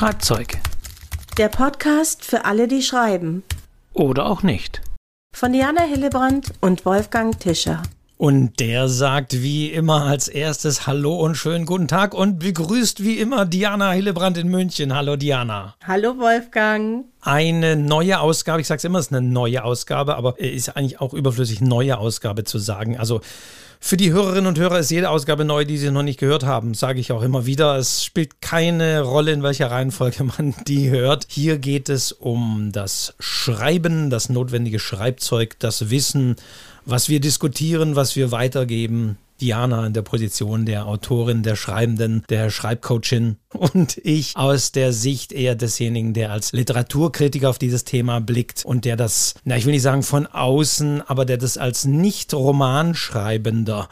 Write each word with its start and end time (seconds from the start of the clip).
Schreibzeug. 0.00 0.56
Der 1.36 1.50
Podcast 1.50 2.24
für 2.24 2.46
alle, 2.46 2.68
die 2.68 2.80
schreiben. 2.80 3.42
Oder 3.92 4.24
auch 4.24 4.42
nicht. 4.42 4.80
Von 5.36 5.52
Diana 5.52 5.82
Hillebrand 5.82 6.54
und 6.62 6.86
Wolfgang 6.86 7.38
Tischer. 7.38 7.82
Und 8.20 8.60
der 8.60 8.90
sagt 8.90 9.40
wie 9.40 9.68
immer 9.68 10.04
als 10.04 10.28
erstes 10.28 10.86
Hallo 10.86 11.16
und 11.16 11.36
schönen 11.36 11.64
guten 11.64 11.88
Tag 11.88 12.12
und 12.12 12.38
begrüßt 12.38 13.02
wie 13.02 13.14
immer 13.18 13.46
Diana 13.46 13.92
Hillebrand 13.92 14.36
in 14.36 14.48
München. 14.48 14.94
Hallo 14.94 15.16
Diana. 15.16 15.74
Hallo 15.86 16.18
Wolfgang. 16.18 17.06
Eine 17.22 17.76
neue 17.76 18.20
Ausgabe, 18.20 18.60
ich 18.60 18.66
sage 18.66 18.76
es 18.76 18.84
immer, 18.84 18.98
es 18.98 19.06
ist 19.06 19.14
eine 19.14 19.26
neue 19.26 19.64
Ausgabe, 19.64 20.16
aber 20.16 20.38
ist 20.38 20.76
eigentlich 20.76 21.00
auch 21.00 21.14
überflüssig, 21.14 21.62
neue 21.62 21.96
Ausgabe 21.96 22.44
zu 22.44 22.58
sagen. 22.58 22.98
Also 22.98 23.22
für 23.82 23.96
die 23.96 24.12
Hörerinnen 24.12 24.46
und 24.46 24.58
Hörer 24.58 24.80
ist 24.80 24.90
jede 24.90 25.08
Ausgabe 25.08 25.46
neu, 25.46 25.64
die 25.64 25.78
sie 25.78 25.90
noch 25.90 26.02
nicht 26.02 26.20
gehört 26.20 26.44
haben, 26.44 26.74
sage 26.74 27.00
ich 27.00 27.12
auch 27.12 27.22
immer 27.22 27.46
wieder. 27.46 27.78
Es 27.78 28.04
spielt 28.04 28.42
keine 28.42 29.00
Rolle, 29.00 29.32
in 29.32 29.42
welcher 29.42 29.70
Reihenfolge 29.70 30.24
man 30.38 30.54
die 30.68 30.90
hört. 30.90 31.24
Hier 31.30 31.56
geht 31.56 31.88
es 31.88 32.12
um 32.12 32.68
das 32.70 33.14
Schreiben, 33.18 34.10
das 34.10 34.28
notwendige 34.28 34.78
Schreibzeug, 34.78 35.56
das 35.58 35.88
Wissen, 35.88 36.36
was 36.90 37.08
wir 37.08 37.20
diskutieren, 37.20 37.96
was 37.96 38.16
wir 38.16 38.32
weitergeben. 38.32 39.16
Diana 39.40 39.86
in 39.86 39.94
der 39.94 40.02
Position 40.02 40.66
der 40.66 40.86
Autorin, 40.86 41.42
der 41.42 41.56
Schreibenden, 41.56 42.24
der 42.28 42.50
Schreibcoachin 42.50 43.36
und 43.54 43.98
ich 44.04 44.36
aus 44.36 44.72
der 44.72 44.92
Sicht 44.92 45.32
eher 45.32 45.54
desjenigen, 45.54 46.12
der 46.12 46.30
als 46.30 46.52
Literaturkritiker 46.52 47.48
auf 47.48 47.58
dieses 47.58 47.84
Thema 47.84 48.20
blickt 48.20 48.66
und 48.66 48.84
der 48.84 48.96
das, 48.96 49.32
na, 49.44 49.56
ich 49.56 49.64
will 49.64 49.72
nicht 49.72 49.80
sagen 49.82 50.02
von 50.02 50.26
außen, 50.26 51.00
aber 51.06 51.24
der 51.24 51.38
das 51.38 51.56
als 51.56 51.86
Nicht-Romanschreibender 51.86 53.88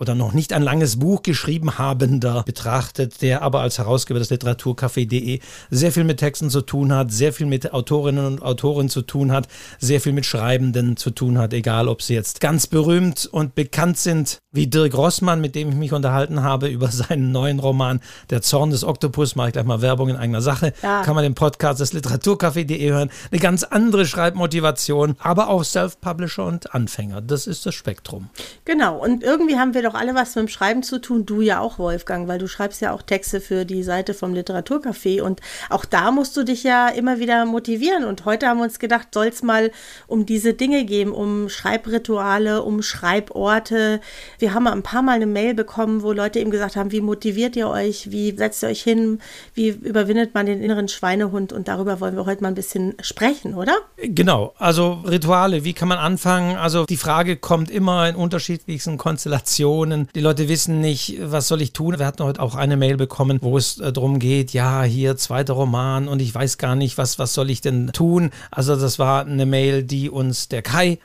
oder 0.00 0.14
noch 0.14 0.32
nicht 0.32 0.52
ein 0.54 0.62
langes 0.62 0.98
Buch 0.98 1.22
geschrieben 1.22 1.78
habender 1.78 2.42
betrachtet, 2.44 3.20
der 3.20 3.42
aber 3.42 3.60
als 3.60 3.78
Herausgeber 3.78 4.18
des 4.18 4.30
Literaturcafé.de 4.30 5.40
sehr 5.70 5.92
viel 5.92 6.04
mit 6.04 6.18
Texten 6.18 6.48
zu 6.48 6.62
tun 6.62 6.92
hat, 6.92 7.12
sehr 7.12 7.34
viel 7.34 7.46
mit 7.46 7.72
Autorinnen 7.72 8.24
und 8.24 8.42
Autoren 8.42 8.88
zu 8.88 9.02
tun 9.02 9.30
hat, 9.30 9.46
sehr 9.78 10.00
viel 10.00 10.12
mit 10.12 10.24
Schreibenden 10.24 10.96
zu 10.96 11.10
tun 11.10 11.38
hat, 11.38 11.52
egal 11.52 11.86
ob 11.86 12.00
sie 12.00 12.14
jetzt 12.14 12.40
ganz 12.40 12.66
berühmt 12.66 13.28
und 13.30 13.54
bekannt 13.54 13.98
sind, 13.98 14.38
wie 14.52 14.66
Dirk 14.66 14.96
Rossmann, 14.96 15.40
mit 15.40 15.54
dem 15.54 15.68
ich 15.68 15.76
mich 15.76 15.92
unterhalten 15.92 16.42
habe 16.42 16.68
über 16.70 16.88
seinen 16.88 17.30
neuen 17.30 17.58
Roman 17.58 18.00
Der 18.30 18.42
Zorn 18.42 18.70
des 18.70 18.84
Oktopus, 18.84 19.36
mache 19.36 19.48
ich 19.48 19.52
gleich 19.52 19.66
mal 19.66 19.82
Werbung 19.82 20.08
in 20.08 20.16
eigener 20.16 20.40
Sache, 20.40 20.72
ja. 20.82 21.02
kann 21.02 21.14
man 21.14 21.24
den 21.24 21.34
Podcast 21.34 21.80
des 21.80 21.92
Literaturcafé.de 21.92 22.90
hören. 22.90 23.10
Eine 23.30 23.40
ganz 23.40 23.64
andere 23.64 24.06
Schreibmotivation, 24.06 25.16
aber 25.18 25.48
auch 25.48 25.62
Self-Publisher 25.62 26.46
und 26.46 26.74
Anfänger. 26.74 27.20
Das 27.20 27.46
ist 27.46 27.66
das 27.66 27.74
Spektrum. 27.74 28.30
Genau, 28.64 28.96
und 28.96 29.22
irgendwie 29.22 29.56
haben 29.56 29.74
wir 29.74 29.82
doch 29.82 29.89
alle 29.94 30.14
was 30.14 30.34
mit 30.34 30.46
dem 30.46 30.48
Schreiben 30.48 30.82
zu 30.82 31.00
tun. 31.00 31.26
Du 31.26 31.40
ja 31.40 31.60
auch, 31.60 31.78
Wolfgang, 31.78 32.28
weil 32.28 32.38
du 32.38 32.48
schreibst 32.48 32.80
ja 32.80 32.92
auch 32.92 33.02
Texte 33.02 33.40
für 33.40 33.64
die 33.64 33.82
Seite 33.82 34.14
vom 34.14 34.34
Literaturcafé 34.34 35.22
und 35.22 35.40
auch 35.68 35.84
da 35.84 36.10
musst 36.10 36.36
du 36.36 36.44
dich 36.44 36.62
ja 36.62 36.88
immer 36.88 37.18
wieder 37.18 37.44
motivieren. 37.44 38.04
Und 38.04 38.24
heute 38.24 38.46
haben 38.46 38.58
wir 38.58 38.64
uns 38.64 38.78
gedacht, 38.78 39.08
soll 39.12 39.26
es 39.26 39.42
mal 39.42 39.70
um 40.06 40.26
diese 40.26 40.54
Dinge 40.54 40.84
gehen, 40.84 41.10
um 41.10 41.48
Schreibrituale, 41.48 42.62
um 42.62 42.82
Schreiborte. 42.82 44.00
Wir 44.38 44.54
haben 44.54 44.66
ein 44.66 44.82
paar 44.82 45.02
Mal 45.02 45.16
eine 45.16 45.26
Mail 45.26 45.54
bekommen, 45.54 46.02
wo 46.02 46.12
Leute 46.12 46.38
eben 46.38 46.50
gesagt 46.50 46.76
haben, 46.76 46.92
wie 46.92 47.00
motiviert 47.00 47.56
ihr 47.56 47.68
euch, 47.68 48.10
wie 48.10 48.36
setzt 48.36 48.62
ihr 48.62 48.68
euch 48.68 48.82
hin, 48.82 49.20
wie 49.54 49.68
überwindet 49.68 50.34
man 50.34 50.46
den 50.46 50.62
inneren 50.62 50.88
Schweinehund 50.88 51.52
und 51.52 51.68
darüber 51.68 52.00
wollen 52.00 52.16
wir 52.16 52.26
heute 52.26 52.42
mal 52.42 52.48
ein 52.48 52.54
bisschen 52.54 52.94
sprechen, 53.00 53.54
oder? 53.54 53.76
Genau, 53.96 54.54
also 54.58 55.02
Rituale, 55.06 55.64
wie 55.64 55.72
kann 55.72 55.88
man 55.88 55.98
anfangen? 55.98 56.56
Also 56.56 56.84
die 56.84 56.96
Frage 56.96 57.36
kommt 57.36 57.70
immer 57.70 58.08
in 58.08 58.14
unterschiedlichsten 58.14 58.98
Konstellationen 58.98 59.79
Situationen. 59.80 60.08
Die 60.14 60.20
Leute 60.20 60.48
wissen 60.48 60.80
nicht, 60.80 61.18
was 61.20 61.48
soll 61.48 61.62
ich 61.62 61.72
tun. 61.72 61.98
Wir 61.98 62.06
hatten 62.06 62.22
heute 62.22 62.40
auch 62.40 62.54
eine 62.54 62.76
Mail 62.76 62.96
bekommen, 62.96 63.38
wo 63.40 63.56
es 63.56 63.78
äh, 63.78 63.92
darum 63.92 64.18
geht, 64.18 64.52
ja, 64.52 64.82
hier 64.82 65.16
zweiter 65.16 65.54
Roman 65.54 66.08
und 66.08 66.20
ich 66.20 66.34
weiß 66.34 66.58
gar 66.58 66.74
nicht, 66.74 66.98
was, 66.98 67.18
was 67.18 67.34
soll 67.34 67.50
ich 67.50 67.60
denn 67.60 67.88
tun. 67.92 68.30
Also 68.50 68.76
das 68.76 68.98
war 68.98 69.24
eine 69.24 69.46
Mail, 69.46 69.82
die 69.82 70.10
uns 70.10 70.48
der 70.48 70.62
Kai 70.62 70.98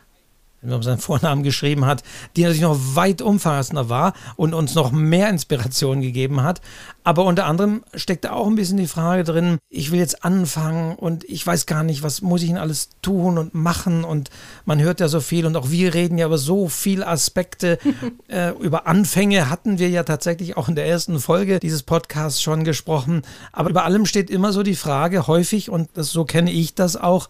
um 0.73 0.83
seinen 0.83 0.99
Vornamen 0.99 1.43
geschrieben 1.43 1.85
hat, 1.85 2.03
die 2.35 2.41
natürlich 2.41 2.61
noch 2.61 2.77
weit 2.95 3.21
umfassender 3.21 3.89
war 3.89 4.13
und 4.35 4.53
uns 4.53 4.75
noch 4.75 4.91
mehr 4.91 5.29
Inspiration 5.29 6.01
gegeben 6.01 6.43
hat. 6.43 6.61
Aber 7.03 7.25
unter 7.25 7.45
anderem 7.45 7.83
steckt 7.93 8.25
da 8.25 8.31
auch 8.31 8.47
ein 8.47 8.55
bisschen 8.55 8.77
die 8.77 8.87
Frage 8.87 9.23
drin, 9.23 9.59
ich 9.69 9.91
will 9.91 9.99
jetzt 9.99 10.25
anfangen 10.25 10.95
und 10.95 11.23
ich 11.25 11.45
weiß 11.45 11.67
gar 11.67 11.83
nicht, 11.83 12.01
was 12.01 12.21
muss 12.21 12.41
ich 12.41 12.49
denn 12.49 12.57
alles 12.57 12.89
tun 13.03 13.37
und 13.37 13.53
machen 13.53 14.03
und 14.03 14.31
man 14.65 14.81
hört 14.81 14.99
ja 14.99 15.07
so 15.07 15.19
viel 15.19 15.45
und 15.45 15.55
auch 15.55 15.69
wir 15.69 15.93
reden 15.93 16.17
ja 16.17 16.25
über 16.25 16.39
so 16.39 16.67
viele 16.67 17.07
Aspekte. 17.07 17.77
äh, 18.27 18.49
über 18.59 18.87
Anfänge 18.87 19.51
hatten 19.51 19.77
wir 19.77 19.89
ja 19.89 20.01
tatsächlich 20.01 20.57
auch 20.57 20.67
in 20.67 20.75
der 20.75 20.87
ersten 20.87 21.19
Folge 21.19 21.59
dieses 21.59 21.83
Podcasts 21.83 22.41
schon 22.41 22.63
gesprochen. 22.63 23.21
Aber 23.51 23.69
über 23.69 23.85
allem 23.85 24.07
steht 24.07 24.31
immer 24.31 24.51
so 24.51 24.63
die 24.63 24.75
Frage 24.75 25.27
häufig 25.27 25.69
und 25.69 25.89
das, 25.93 26.09
so 26.09 26.25
kenne 26.25 26.51
ich 26.51 26.73
das 26.73 26.97
auch, 26.97 27.29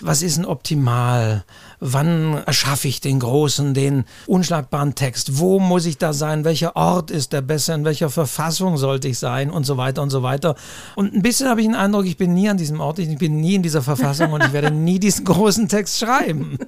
was 0.00 0.22
ist 0.22 0.36
denn 0.36 0.44
optimal? 0.44 1.44
Wann 1.78 2.42
erschaffe 2.46 2.88
ich 2.88 3.00
den 3.00 3.20
großen, 3.20 3.74
den 3.74 4.04
unschlagbaren 4.26 4.94
Text? 4.94 5.38
Wo 5.38 5.58
muss 5.58 5.86
ich 5.86 5.98
da 5.98 6.12
sein? 6.12 6.44
Welcher 6.44 6.74
Ort 6.74 7.10
ist 7.10 7.32
der 7.32 7.42
besser? 7.42 7.74
In 7.74 7.84
welcher 7.84 8.08
Verfassung 8.08 8.78
sollte 8.78 9.08
ich 9.08 9.18
sein? 9.18 9.50
Und 9.50 9.64
so 9.64 9.76
weiter 9.76 10.02
und 10.02 10.10
so 10.10 10.22
weiter. 10.22 10.56
Und 10.94 11.14
ein 11.14 11.22
bisschen 11.22 11.48
habe 11.48 11.60
ich 11.60 11.66
den 11.66 11.74
Eindruck, 11.74 12.06
ich 12.06 12.16
bin 12.16 12.34
nie 12.34 12.48
an 12.48 12.56
diesem 12.56 12.80
Ort, 12.80 12.98
ich 12.98 13.18
bin 13.18 13.40
nie 13.40 13.56
in 13.56 13.62
dieser 13.62 13.82
Verfassung 13.82 14.32
und 14.32 14.44
ich 14.44 14.52
werde 14.52 14.70
nie 14.70 14.98
diesen 15.06 15.24
großen 15.24 15.68
Text 15.68 15.98
schreiben. 15.98 16.58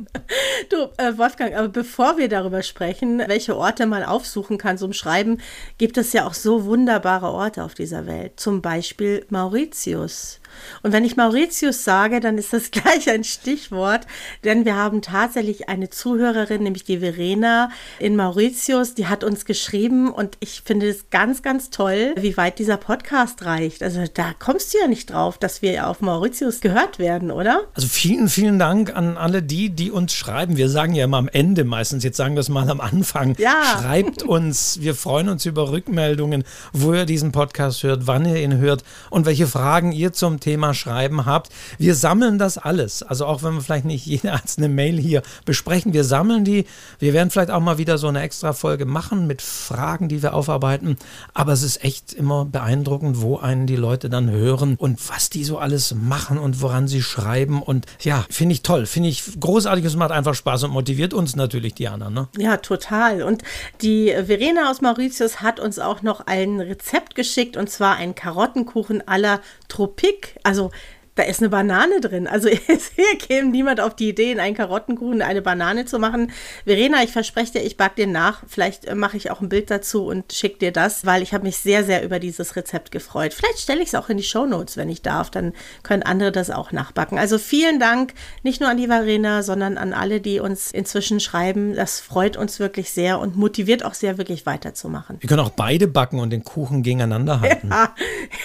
Du, 0.71 0.77
äh, 0.99 1.17
Wolfgang, 1.17 1.55
aber 1.55 1.69
bevor 1.69 2.19
wir 2.19 2.29
darüber 2.29 2.63
sprechen, 2.63 3.23
welche 3.27 3.57
Orte 3.57 3.87
man 3.87 4.03
aufsuchen 4.03 4.59
kann 4.59 4.77
zum 4.77 4.93
Schreiben, 4.93 5.41
gibt 5.79 5.97
es 5.97 6.13
ja 6.13 6.27
auch 6.27 6.35
so 6.35 6.65
wunderbare 6.65 7.29
Orte 7.29 7.65
auf 7.65 7.75
dieser 7.75 8.07
Welt. 8.07 8.33
Zum 8.37 8.61
Beispiel 8.61 9.25
Mauritius. 9.31 10.41
Und 10.83 10.93
wenn 10.93 11.05
ich 11.05 11.17
Mauritius 11.17 11.85
sage, 11.85 12.21
dann 12.21 12.39
ist 12.39 12.53
das 12.53 12.71
gleich 12.71 13.11
ein 13.11 13.25
Stichwort, 13.25 14.07
denn 14.45 14.65
wir 14.65 14.77
haben 14.77 15.03
tatsächlich 15.03 15.69
eine 15.69 15.91
Zuhörerin, 15.91 16.63
nämlich 16.63 16.85
die 16.85 16.99
Verena 16.99 17.71
in 17.99 18.17
Mauritius, 18.17 18.95
die 18.95 19.07
hat 19.07 19.25
uns 19.25 19.45
geschrieben 19.45 20.11
und 20.11 20.37
ich 20.41 20.63
finde 20.65 20.89
es 20.89 21.11
ganz, 21.11 21.43
ganz 21.43 21.71
toll, 21.71 22.15
wie 22.17 22.37
weit 22.37 22.59
dieser 22.59 22.77
Podcast 22.77 23.45
reicht. 23.45 23.83
Also 23.83 24.05
da 24.13 24.33
kommst 24.39 24.75
du 24.75 24.79
ja 24.79 24.87
nicht 24.87 25.11
drauf, 25.11 25.39
dass 25.39 25.63
wir 25.63 25.89
auf 25.89 26.01
Mauritius 26.01 26.61
gehört 26.61 26.99
werden, 26.99 27.31
oder? 27.31 27.63
Also 27.75 27.89
vielen, 27.89 28.29
vielen 28.29 28.59
Dank 28.59 28.95
an 28.95 29.17
alle 29.17 29.43
die, 29.43 29.71
die 29.71 29.91
uns 29.91 30.13
schreiben. 30.13 30.57
Wir 30.57 30.69
sagen 30.69 30.95
ja 30.95 31.05
immer 31.05 31.19
am 31.19 31.29
Ende 31.29 31.65
meistens, 31.65 32.05
jetzt 32.05 32.17
sagen 32.17 32.35
wir 32.35 32.41
es 32.41 32.49
mal 32.49 32.69
am 32.69 32.81
Anfang. 32.81 33.35
Ja. 33.39 33.79
Schreibt 33.79 34.23
uns, 34.25 34.81
wir 34.81 34.95
freuen 34.95 35.29
uns 35.29 35.47
über 35.47 35.71
Rückmeldungen, 35.71 36.45
wo 36.73 36.95
ihr 36.95 37.07
diesen 37.07 37.33
Podcast 37.33 37.83
hört, 37.83 38.07
wann 38.07 38.25
ihr 38.25 38.43
ihn 38.43 38.59
hört 38.59 38.83
und 39.11 39.27
welche 39.27 39.47
Fragen 39.47 39.93
ihr 39.93 40.13
zum 40.13 40.41
Thema 40.41 40.48
Thema 40.49 40.73
Schreiben 40.73 41.27
habt. 41.27 41.51
Wir 41.77 41.95
sammeln 41.95 42.39
das 42.39 42.57
alles. 42.57 43.03
Also 43.03 43.27
auch 43.27 43.43
wenn 43.43 43.53
wir 43.53 43.61
vielleicht 43.61 43.85
nicht 43.85 44.07
jede 44.07 44.33
einzelne 44.33 44.71
Mail 44.71 44.99
hier 44.99 45.21
besprechen, 45.45 45.93
wir 45.93 46.05
sammeln 46.05 46.43
die. 46.43 46.65
Wir 46.99 47.13
werden 47.13 47.31
vielleicht 47.31 47.51
auch 47.51 47.61
mal 47.61 47.77
wieder 47.77 47.99
so 47.99 48.09
eine 48.09 48.23
extra 48.23 48.55
Folge 48.55 48.87
machen 48.87 49.27
mit 49.27 49.43
Fragen, 49.43 50.09
die 50.09 50.23
wir 50.23 50.33
aufarbeiten. 50.33 50.97
Aber 51.35 51.53
es 51.53 51.63
ist 51.63 51.85
echt 51.85 52.15
immer 52.15 52.47
beeindruckend, 52.47 53.21
wo 53.21 53.37
einen 53.37 53.67
die 53.67 53.77
Leute 53.77 54.09
dann 54.09 54.31
hören 54.31 54.77
und 54.79 55.07
was 55.11 55.29
die 55.29 55.45
so 55.45 55.59
alles 55.59 55.95
machen 55.95 56.39
und 56.39 56.63
woran 56.63 56.89
sie 56.89 57.03
schreiben. 57.03 57.63
Und 57.63 57.85
ja, 58.01 58.25
finde 58.31 58.55
ich 58.55 58.63
toll. 58.63 58.87
Finde 58.87 59.11
ich 59.11 59.39
großartig. 59.39 59.85
Es 59.85 59.97
macht 59.97 60.13
einfach 60.13 60.35
Spaß 60.35 60.63
und 60.65 60.71
motiviert 60.71 61.13
uns 61.13 61.37
natürlich, 61.37 61.75
Diana. 61.75 62.09
Ne? 62.09 62.29
Ja, 62.39 62.57
total. 62.57 63.23
Und 63.23 63.43
die 63.83 64.07
Verena 64.07 64.71
aus 64.71 64.81
Mauritius 64.81 65.43
hat 65.43 65.61
uns 65.61 65.79
auch 65.79 66.01
noch 66.01 66.27
ein 66.27 66.59
Rezept 66.61 67.15
geschickt 67.15 67.59
und 67.59 67.69
zwar 67.69 67.97
einen 67.97 68.15
Karottenkuchen 68.15 69.07
aller 69.07 69.43
Tropik 69.69 70.38
also 70.45 70.71
da 71.19 71.25
ist 71.25 71.41
eine 71.41 71.49
Banane 71.49 72.01
drin. 72.01 72.29
Also 72.29 72.49
hier 72.95 73.19
käme 73.19 73.51
niemand 73.51 73.81
auf 73.81 73.97
die 73.97 74.11
Idee, 74.11 74.31
in 74.31 74.39
einen 74.39 74.55
Karottenkuchen 74.55 75.21
eine 75.21 75.43
Banane 75.43 75.85
zu 75.85 75.99
machen. 75.99 76.31
Verena, 76.65 77.03
ich 77.03 77.11
verspreche 77.11 77.55
dir, 77.55 77.63
ich 77.65 77.77
back 77.77 77.97
dir 77.97 78.07
nach. 78.07 78.45
Vielleicht 78.47 78.85
äh, 78.85 78.95
mache 78.95 79.17
ich 79.17 79.33
auch 79.33 79.41
ein 79.41 79.49
Bild 79.49 79.69
dazu 79.71 80.07
und 80.07 80.33
schicke 80.33 80.59
dir 80.59 80.73
das, 80.73 81.07
weil 81.07 81.23
ich 81.23 81.35
habe 81.35 81.45
mich 81.45 81.57
sehr, 81.59 81.83
sehr 81.83 82.05
über 82.05 82.21
dieses 82.21 82.55
Rezept 82.55 82.93
gefreut. 82.93 83.35
Vielleicht 83.35 83.59
stelle 83.59 83.83
ich 83.83 83.89
es 83.89 83.95
auch 83.97 84.09
in 84.09 84.17
die 84.17 84.23
Show 84.23 84.47
Notes, 84.47 84.77
wenn 84.77 84.89
ich 84.89 85.03
darf. 85.03 85.31
Dann 85.31 85.55
können 85.83 86.05
andere 86.05 86.31
das 86.31 86.51
auch 86.51 86.71
nachbacken. 86.71 87.19
Also 87.19 87.37
vielen 87.37 87.81
Dank, 87.81 88.15
nicht 88.45 88.61
nur 88.61 88.71
an 88.71 88.77
die 88.77 88.87
Verena, 88.87 89.43
sondern 89.43 89.77
an 89.77 89.93
alle, 89.93 90.21
die 90.21 90.39
uns 90.39 90.71
inzwischen 90.71 91.19
schreiben. 91.19 91.75
Das 91.75 91.99
freut 91.99 92.37
uns 92.37 92.61
wirklich 92.61 92.93
sehr 92.93 93.19
und 93.19 93.37
motiviert 93.37 93.85
auch 93.85 93.95
sehr, 93.95 94.19
wirklich 94.19 94.47
weiterzumachen. 94.47 95.17
Wir 95.19 95.29
können 95.29 95.43
auch 95.43 95.51
beide 95.51 95.89
backen 95.89 96.21
und 96.21 96.31
den 96.31 96.45
Kuchen 96.45 96.85
gegeneinander 96.85 97.41
halten. 97.41 97.71
Ja, 97.79 97.95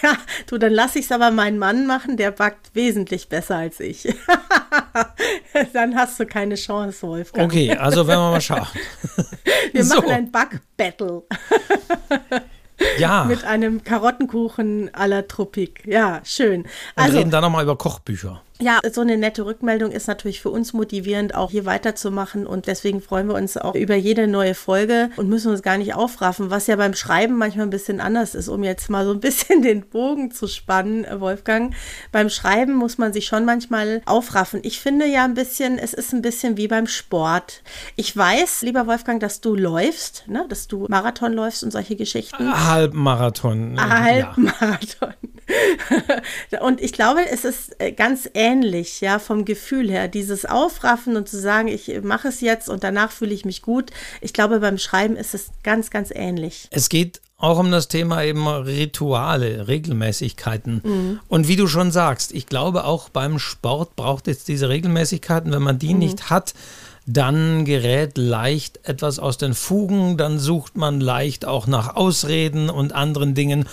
ja. 0.04 0.18
du, 0.48 0.58
dann 0.58 0.74
lasse 0.74 1.00
ich 1.00 1.06
es 1.06 1.12
aber 1.12 1.32
meinen 1.32 1.58
Mann 1.58 1.88
machen, 1.88 2.18
der 2.18 2.32
backt 2.32 2.63
wesentlich 2.74 3.30
besser 3.30 3.58
als 3.58 3.80
ich. 3.80 4.14
Dann 5.74 5.96
hast 5.96 6.20
du 6.20 6.26
keine 6.26 6.56
Chance, 6.56 7.08
Wolfgang. 7.08 7.52
Okay, 7.52 7.72
also 7.72 8.08
werden 8.08 8.20
wir 8.20 8.32
mal 8.32 8.42
schauen. 8.42 8.68
Wir 9.72 9.84
so. 9.84 9.96
machen 9.96 10.12
ein 10.12 10.32
Backbattle. 10.32 11.24
Ja. 12.98 13.24
Mit 13.24 13.44
einem 13.46 13.84
Karottenkuchen 13.84 14.90
à 14.94 15.06
la 15.08 15.22
Tropik. 15.22 15.84
Ja, 15.86 16.22
schön. 16.26 16.66
Also, 16.96 17.12
Und 17.12 17.18
reden 17.18 17.32
dann 17.32 17.44
nochmal 17.44 17.64
über 17.64 17.78
Kochbücher. 17.78 18.42
Ja, 18.64 18.80
so 18.94 19.02
eine 19.02 19.18
nette 19.18 19.46
Rückmeldung 19.46 19.92
ist 19.92 20.08
natürlich 20.08 20.40
für 20.40 20.50
uns 20.50 20.72
motivierend, 20.72 21.36
auch 21.36 21.52
hier 21.52 21.66
weiterzumachen. 21.66 22.48
Und 22.48 22.66
deswegen 22.66 23.02
freuen 23.02 23.28
wir 23.28 23.36
uns 23.36 23.58
auch 23.58 23.76
über 23.76 23.96
jede 23.96 24.26
neue 24.26 24.56
Folge 24.56 25.10
und 25.18 25.28
müssen 25.28 25.52
uns 25.52 25.62
gar 25.62 25.78
nicht 25.78 25.96
aufraffen, 25.96 26.50
was 26.50 26.68
ja 26.68 26.78
beim 26.78 26.94
Schreiben 26.94 27.38
manchmal 27.38 27.68
ein 27.68 27.72
bisschen 27.72 28.00
anders 28.00 28.36
ist, 28.36 28.48
um 28.48 28.64
jetzt 28.64 28.90
mal 28.90 29.04
so 29.04 29.12
ein 29.12 29.20
bisschen 29.20 29.62
den 29.64 29.82
Bogen 29.82 30.32
zu 30.32 30.48
spannen, 30.48 31.06
Wolfgang. 31.20 31.76
Beim 32.14 32.30
Schreiben 32.30 32.74
muss 32.74 32.98
man 32.98 33.12
sich 33.12 33.26
schon 33.26 33.44
manchmal 33.44 34.02
aufraffen. 34.06 34.62
Ich 34.64 34.80
finde 34.80 35.08
ja 35.08 35.26
ein 35.26 35.34
bisschen, 35.34 35.78
es 35.78 35.94
ist 35.94 36.14
ein 36.14 36.22
bisschen 36.22 36.56
wie 36.56 36.70
beim 36.70 36.88
Sport. 36.88 37.64
Ich 37.98 38.16
weiß, 38.16 38.62
lieber 38.62 38.88
Wolfgang, 38.88 39.20
dass 39.20 39.42
du 39.42 39.56
läufst, 39.56 40.24
ne? 40.30 40.46
dass 40.48 40.70
du 40.70 40.86
Marathon 40.88 41.34
läufst 41.34 41.66
und 41.66 41.72
solche 41.72 41.98
Geschichten. 41.98 42.66
Halbmarathon. 42.66 43.78
Halbmarathon. 43.78 45.16
Ja. 46.52 46.62
und 46.62 46.82
ich 46.82 46.94
glaube, 46.94 47.22
es 47.30 47.46
ist 47.46 47.80
äh, 47.80 47.92
ganz 47.92 48.30
ähnlich, 48.34 48.53
ja, 49.00 49.20
vom 49.20 49.46
Gefühl 49.46 49.90
her. 49.90 50.08
Dieses 50.08 50.46
Aufraffen 50.46 51.16
und 51.16 51.28
zu 51.28 51.40
sagen, 51.40 51.68
ich 51.68 51.92
mache 52.04 52.28
es 52.28 52.42
jetzt 52.42 52.70
und 52.70 52.84
danach 52.84 53.12
fühle 53.12 53.34
ich 53.34 53.46
mich 53.46 53.62
gut. 53.62 53.92
Ich 54.22 54.34
glaube, 54.34 54.60
beim 54.60 54.78
Schreiben 54.78 55.16
ist 55.16 55.34
es 55.34 55.50
ganz, 55.64 55.90
ganz 55.90 56.12
ähnlich. 56.14 56.68
Es 56.72 56.90
geht 56.90 57.22
auch 57.38 57.60
um 57.60 57.72
das 57.72 57.90
Thema 57.90 58.24
eben 58.24 58.48
Rituale, 58.48 59.68
Regelmäßigkeiten. 59.68 60.82
Mhm. 60.84 61.20
Und 61.28 61.48
wie 61.48 61.58
du 61.58 61.68
schon 61.68 61.92
sagst, 61.92 62.34
ich 62.34 62.46
glaube 62.46 62.86
auch 62.86 63.10
beim 63.10 63.38
Sport 63.40 63.96
braucht 63.96 64.28
es 64.28 64.46
diese 64.46 64.70
Regelmäßigkeiten. 64.70 65.52
Wenn 65.52 65.64
man 65.64 65.80
die 65.80 65.94
mhm. 65.94 66.00
nicht 66.00 66.30
hat, 66.30 66.54
dann 67.06 67.66
gerät 67.66 68.18
leicht 68.18 68.80
etwas 68.84 69.20
aus 69.20 69.38
den 69.38 69.54
Fugen, 69.54 70.16
dann 70.16 70.40
sucht 70.40 70.78
man 70.78 71.02
leicht 71.02 71.46
auch 71.46 71.68
nach 71.68 71.96
Ausreden 71.96 72.70
und 72.70 72.94
anderen 72.94 73.36
Dingen 73.36 73.66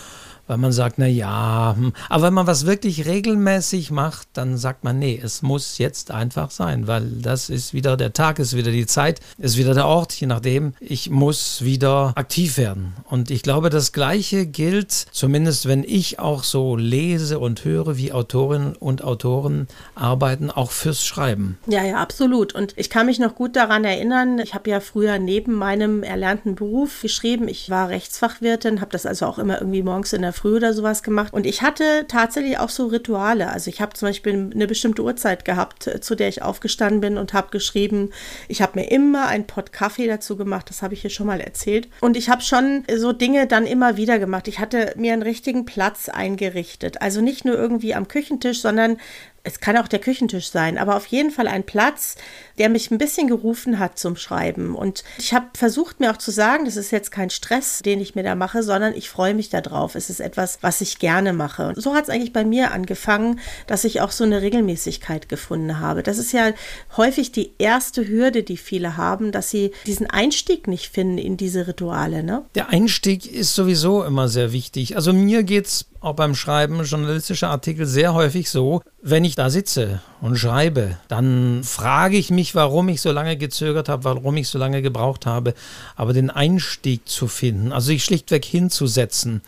weil 0.50 0.58
man 0.58 0.72
sagt, 0.72 0.98
na 0.98 1.06
ja, 1.06 1.76
hm. 1.78 1.92
aber 2.08 2.24
wenn 2.24 2.34
man 2.34 2.48
was 2.48 2.66
wirklich 2.66 3.06
regelmäßig 3.06 3.92
macht, 3.92 4.26
dann 4.32 4.56
sagt 4.58 4.82
man, 4.82 4.98
nee, 4.98 5.20
es 5.22 5.42
muss 5.42 5.78
jetzt 5.78 6.10
einfach 6.10 6.50
sein, 6.50 6.88
weil 6.88 7.04
das 7.04 7.50
ist 7.50 7.72
wieder 7.72 7.96
der 7.96 8.12
Tag, 8.12 8.40
ist 8.40 8.56
wieder 8.56 8.72
die 8.72 8.86
Zeit, 8.86 9.20
ist 9.38 9.56
wieder 9.56 9.74
der 9.74 9.86
Ort, 9.86 10.12
je 10.14 10.26
nachdem. 10.26 10.74
Ich 10.80 11.08
muss 11.08 11.62
wieder 11.62 12.14
aktiv 12.16 12.58
werden. 12.58 12.94
Und 13.04 13.30
ich 13.30 13.44
glaube, 13.44 13.70
das 13.70 13.92
Gleiche 13.92 14.44
gilt, 14.44 14.90
zumindest 14.90 15.68
wenn 15.68 15.84
ich 15.84 16.18
auch 16.18 16.42
so 16.42 16.74
lese 16.74 17.38
und 17.38 17.64
höre, 17.64 17.96
wie 17.96 18.10
Autorinnen 18.10 18.74
und 18.74 19.04
Autoren 19.04 19.68
arbeiten, 19.94 20.50
auch 20.50 20.72
fürs 20.72 21.06
Schreiben. 21.06 21.58
Ja, 21.68 21.84
ja, 21.84 21.98
absolut. 21.98 22.56
Und 22.56 22.74
ich 22.76 22.90
kann 22.90 23.06
mich 23.06 23.20
noch 23.20 23.36
gut 23.36 23.54
daran 23.54 23.84
erinnern, 23.84 24.40
ich 24.40 24.54
habe 24.54 24.68
ja 24.68 24.80
früher 24.80 25.20
neben 25.20 25.54
meinem 25.54 26.02
erlernten 26.02 26.56
Beruf 26.56 27.02
geschrieben. 27.02 27.46
Ich 27.46 27.70
war 27.70 27.88
Rechtsfachwirtin, 27.88 28.80
habe 28.80 28.90
das 28.90 29.06
also 29.06 29.26
auch 29.26 29.38
immer 29.38 29.60
irgendwie 29.60 29.84
morgens 29.84 30.12
in 30.12 30.22
der 30.22 30.32
Früh 30.40 30.56
oder 30.56 30.72
sowas 30.72 31.02
gemacht. 31.02 31.34
Und 31.34 31.44
ich 31.44 31.60
hatte 31.60 32.06
tatsächlich 32.08 32.58
auch 32.58 32.70
so 32.70 32.86
Rituale. 32.86 33.50
Also 33.50 33.68
ich 33.68 33.82
habe 33.82 33.92
zum 33.92 34.08
Beispiel 34.08 34.50
eine 34.54 34.66
bestimmte 34.66 35.02
Uhrzeit 35.02 35.44
gehabt, 35.44 35.86
äh, 35.86 36.00
zu 36.00 36.14
der 36.14 36.28
ich 36.28 36.40
aufgestanden 36.40 37.02
bin 37.02 37.18
und 37.18 37.34
habe 37.34 37.50
geschrieben. 37.50 38.10
Ich 38.48 38.62
habe 38.62 38.80
mir 38.80 38.90
immer 38.90 39.26
einen 39.26 39.46
Pott 39.46 39.70
Kaffee 39.70 40.06
dazu 40.06 40.38
gemacht. 40.38 40.70
Das 40.70 40.80
habe 40.80 40.94
ich 40.94 41.02
hier 41.02 41.10
schon 41.10 41.26
mal 41.26 41.42
erzählt. 41.42 41.88
Und 42.00 42.16
ich 42.16 42.30
habe 42.30 42.40
schon 42.40 42.84
so 42.96 43.12
Dinge 43.12 43.46
dann 43.46 43.66
immer 43.66 43.98
wieder 43.98 44.18
gemacht. 44.18 44.48
Ich 44.48 44.60
hatte 44.60 44.94
mir 44.96 45.12
einen 45.12 45.20
richtigen 45.22 45.66
Platz 45.66 46.08
eingerichtet. 46.08 47.02
Also 47.02 47.20
nicht 47.20 47.44
nur 47.44 47.56
irgendwie 47.56 47.94
am 47.94 48.08
Küchentisch, 48.08 48.62
sondern 48.62 48.96
es 49.42 49.60
kann 49.60 49.76
auch 49.78 49.88
der 49.88 50.00
Küchentisch 50.00 50.50
sein, 50.50 50.76
aber 50.76 50.96
auf 50.96 51.06
jeden 51.06 51.30
Fall 51.30 51.48
ein 51.48 51.64
Platz, 51.64 52.16
der 52.58 52.68
mich 52.68 52.90
ein 52.90 52.98
bisschen 52.98 53.26
gerufen 53.26 53.78
hat 53.78 53.98
zum 53.98 54.16
Schreiben. 54.16 54.74
Und 54.74 55.02
ich 55.18 55.32
habe 55.32 55.46
versucht, 55.54 55.98
mir 55.98 56.10
auch 56.10 56.18
zu 56.18 56.30
sagen, 56.30 56.66
das 56.66 56.76
ist 56.76 56.90
jetzt 56.90 57.10
kein 57.10 57.30
Stress, 57.30 57.78
den 57.78 58.00
ich 58.00 58.14
mir 58.14 58.22
da 58.22 58.34
mache, 58.34 58.62
sondern 58.62 58.94
ich 58.94 59.08
freue 59.08 59.32
mich 59.32 59.48
darauf. 59.48 59.94
Es 59.94 60.10
ist 60.10 60.20
etwas, 60.20 60.58
was 60.60 60.82
ich 60.82 60.98
gerne 60.98 61.32
mache. 61.32 61.68
Und 61.68 61.82
so 61.82 61.94
hat 61.94 62.04
es 62.04 62.10
eigentlich 62.10 62.34
bei 62.34 62.44
mir 62.44 62.72
angefangen, 62.72 63.40
dass 63.66 63.84
ich 63.84 64.02
auch 64.02 64.10
so 64.10 64.24
eine 64.24 64.42
Regelmäßigkeit 64.42 65.28
gefunden 65.30 65.80
habe. 65.80 66.02
Das 66.02 66.18
ist 66.18 66.32
ja 66.32 66.52
häufig 66.96 67.32
die 67.32 67.52
erste 67.58 68.06
Hürde, 68.06 68.42
die 68.42 68.58
viele 68.58 68.98
haben, 68.98 69.32
dass 69.32 69.48
sie 69.48 69.72
diesen 69.86 70.08
Einstieg 70.08 70.68
nicht 70.68 70.92
finden 70.92 71.16
in 71.16 71.38
diese 71.38 71.66
Rituale. 71.66 72.22
Ne? 72.22 72.44
Der 72.54 72.68
Einstieg 72.68 73.30
ist 73.32 73.54
sowieso 73.54 74.04
immer 74.04 74.28
sehr 74.28 74.52
wichtig. 74.52 74.96
Also 74.96 75.14
mir 75.14 75.44
geht 75.44 75.66
es 75.66 75.89
auch 76.00 76.14
beim 76.14 76.34
Schreiben 76.34 76.82
journalistischer 76.82 77.50
Artikel 77.50 77.86
sehr 77.86 78.14
häufig 78.14 78.50
so, 78.50 78.82
wenn 79.02 79.24
ich 79.24 79.34
da 79.34 79.50
sitze 79.50 80.00
und 80.20 80.36
schreibe, 80.36 80.96
dann 81.08 81.62
frage 81.62 82.16
ich 82.16 82.30
mich, 82.30 82.54
warum 82.54 82.88
ich 82.88 83.02
so 83.02 83.12
lange 83.12 83.36
gezögert 83.36 83.88
habe, 83.88 84.04
warum 84.04 84.36
ich 84.38 84.48
so 84.48 84.58
lange 84.58 84.80
gebraucht 84.82 85.26
habe, 85.26 85.54
aber 85.96 86.12
den 86.12 86.30
Einstieg 86.30 87.08
zu 87.08 87.28
finden, 87.28 87.72
also 87.72 87.88
sich 87.88 88.04
schlichtweg 88.04 88.44
hinzusetzen 88.44 89.42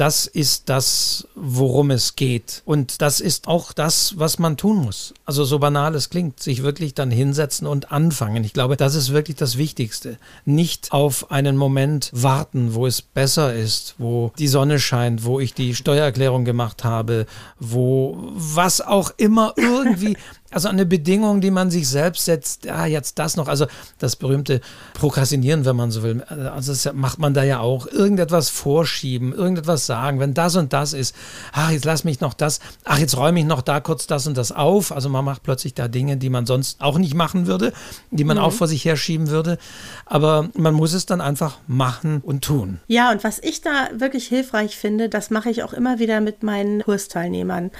das 0.00 0.26
ist 0.26 0.70
das, 0.70 1.28
worum 1.34 1.90
es 1.90 2.16
geht. 2.16 2.62
Und 2.64 3.02
das 3.02 3.20
ist 3.20 3.46
auch 3.46 3.74
das, 3.74 4.18
was 4.18 4.38
man 4.38 4.56
tun 4.56 4.78
muss. 4.78 5.12
Also 5.26 5.44
so 5.44 5.58
banal 5.58 5.94
es 5.94 6.08
klingt, 6.08 6.40
sich 6.40 6.62
wirklich 6.62 6.94
dann 6.94 7.10
hinsetzen 7.10 7.66
und 7.66 7.92
anfangen. 7.92 8.42
Ich 8.42 8.54
glaube, 8.54 8.78
das 8.78 8.94
ist 8.94 9.12
wirklich 9.12 9.36
das 9.36 9.58
Wichtigste. 9.58 10.16
Nicht 10.46 10.92
auf 10.92 11.30
einen 11.30 11.58
Moment 11.58 12.08
warten, 12.14 12.72
wo 12.72 12.86
es 12.86 13.02
besser 13.02 13.52
ist, 13.52 13.96
wo 13.98 14.32
die 14.38 14.48
Sonne 14.48 14.80
scheint, 14.80 15.24
wo 15.24 15.38
ich 15.38 15.52
die 15.52 15.74
Steuererklärung 15.74 16.46
gemacht 16.46 16.82
habe, 16.82 17.26
wo 17.58 18.16
was 18.32 18.80
auch 18.80 19.12
immer 19.18 19.52
irgendwie 19.56 20.16
also 20.50 20.68
eine 20.68 20.86
Bedingung, 20.86 21.40
die 21.40 21.50
man 21.50 21.70
sich 21.70 21.88
selbst 21.88 22.24
setzt, 22.24 22.64
ja, 22.64 22.86
jetzt 22.86 23.18
das 23.18 23.36
noch, 23.36 23.48
also 23.48 23.66
das 23.98 24.16
berühmte 24.16 24.60
Prokrastinieren, 24.94 25.64
wenn 25.64 25.76
man 25.76 25.90
so 25.90 26.02
will. 26.02 26.22
Also 26.22 26.72
das 26.72 26.92
macht 26.92 27.18
man 27.18 27.34
da 27.34 27.44
ja 27.44 27.60
auch. 27.60 27.86
Irgendetwas 27.86 28.50
vorschieben, 28.50 29.32
irgendetwas 29.32 29.86
sagen, 29.86 30.18
wenn 30.18 30.34
das 30.34 30.56
und 30.56 30.72
das 30.72 30.92
ist, 30.92 31.14
ach, 31.52 31.70
jetzt 31.70 31.84
lass 31.84 32.04
mich 32.04 32.20
noch 32.20 32.34
das, 32.34 32.60
ach, 32.84 32.98
jetzt 32.98 33.16
räume 33.16 33.38
ich 33.40 33.46
noch 33.46 33.62
da 33.62 33.80
kurz 33.80 34.06
das 34.06 34.26
und 34.26 34.36
das 34.36 34.50
auf. 34.50 34.92
Also 34.92 35.08
man 35.08 35.24
macht 35.24 35.42
plötzlich 35.42 35.74
da 35.74 35.88
Dinge, 35.88 36.16
die 36.16 36.30
man 36.30 36.46
sonst 36.46 36.80
auch 36.80 36.98
nicht 36.98 37.14
machen 37.14 37.46
würde, 37.46 37.72
die 38.10 38.24
man 38.24 38.36
mhm. 38.36 38.42
auch 38.42 38.52
vor 38.52 38.66
sich 38.66 38.84
herschieben 38.84 39.28
würde. 39.28 39.58
Aber 40.06 40.48
man 40.54 40.74
muss 40.74 40.92
es 40.92 41.06
dann 41.06 41.20
einfach 41.20 41.58
machen 41.68 42.20
und 42.24 42.42
tun. 42.42 42.80
Ja, 42.88 43.12
und 43.12 43.22
was 43.22 43.38
ich 43.38 43.60
da 43.60 43.88
wirklich 43.94 44.26
hilfreich 44.26 44.76
finde, 44.76 45.08
das 45.08 45.30
mache 45.30 45.50
ich 45.50 45.62
auch 45.62 45.72
immer 45.72 45.98
wieder 46.00 46.20
mit 46.20 46.42
meinen 46.42 46.82
Kursteilnehmern. 46.82 47.70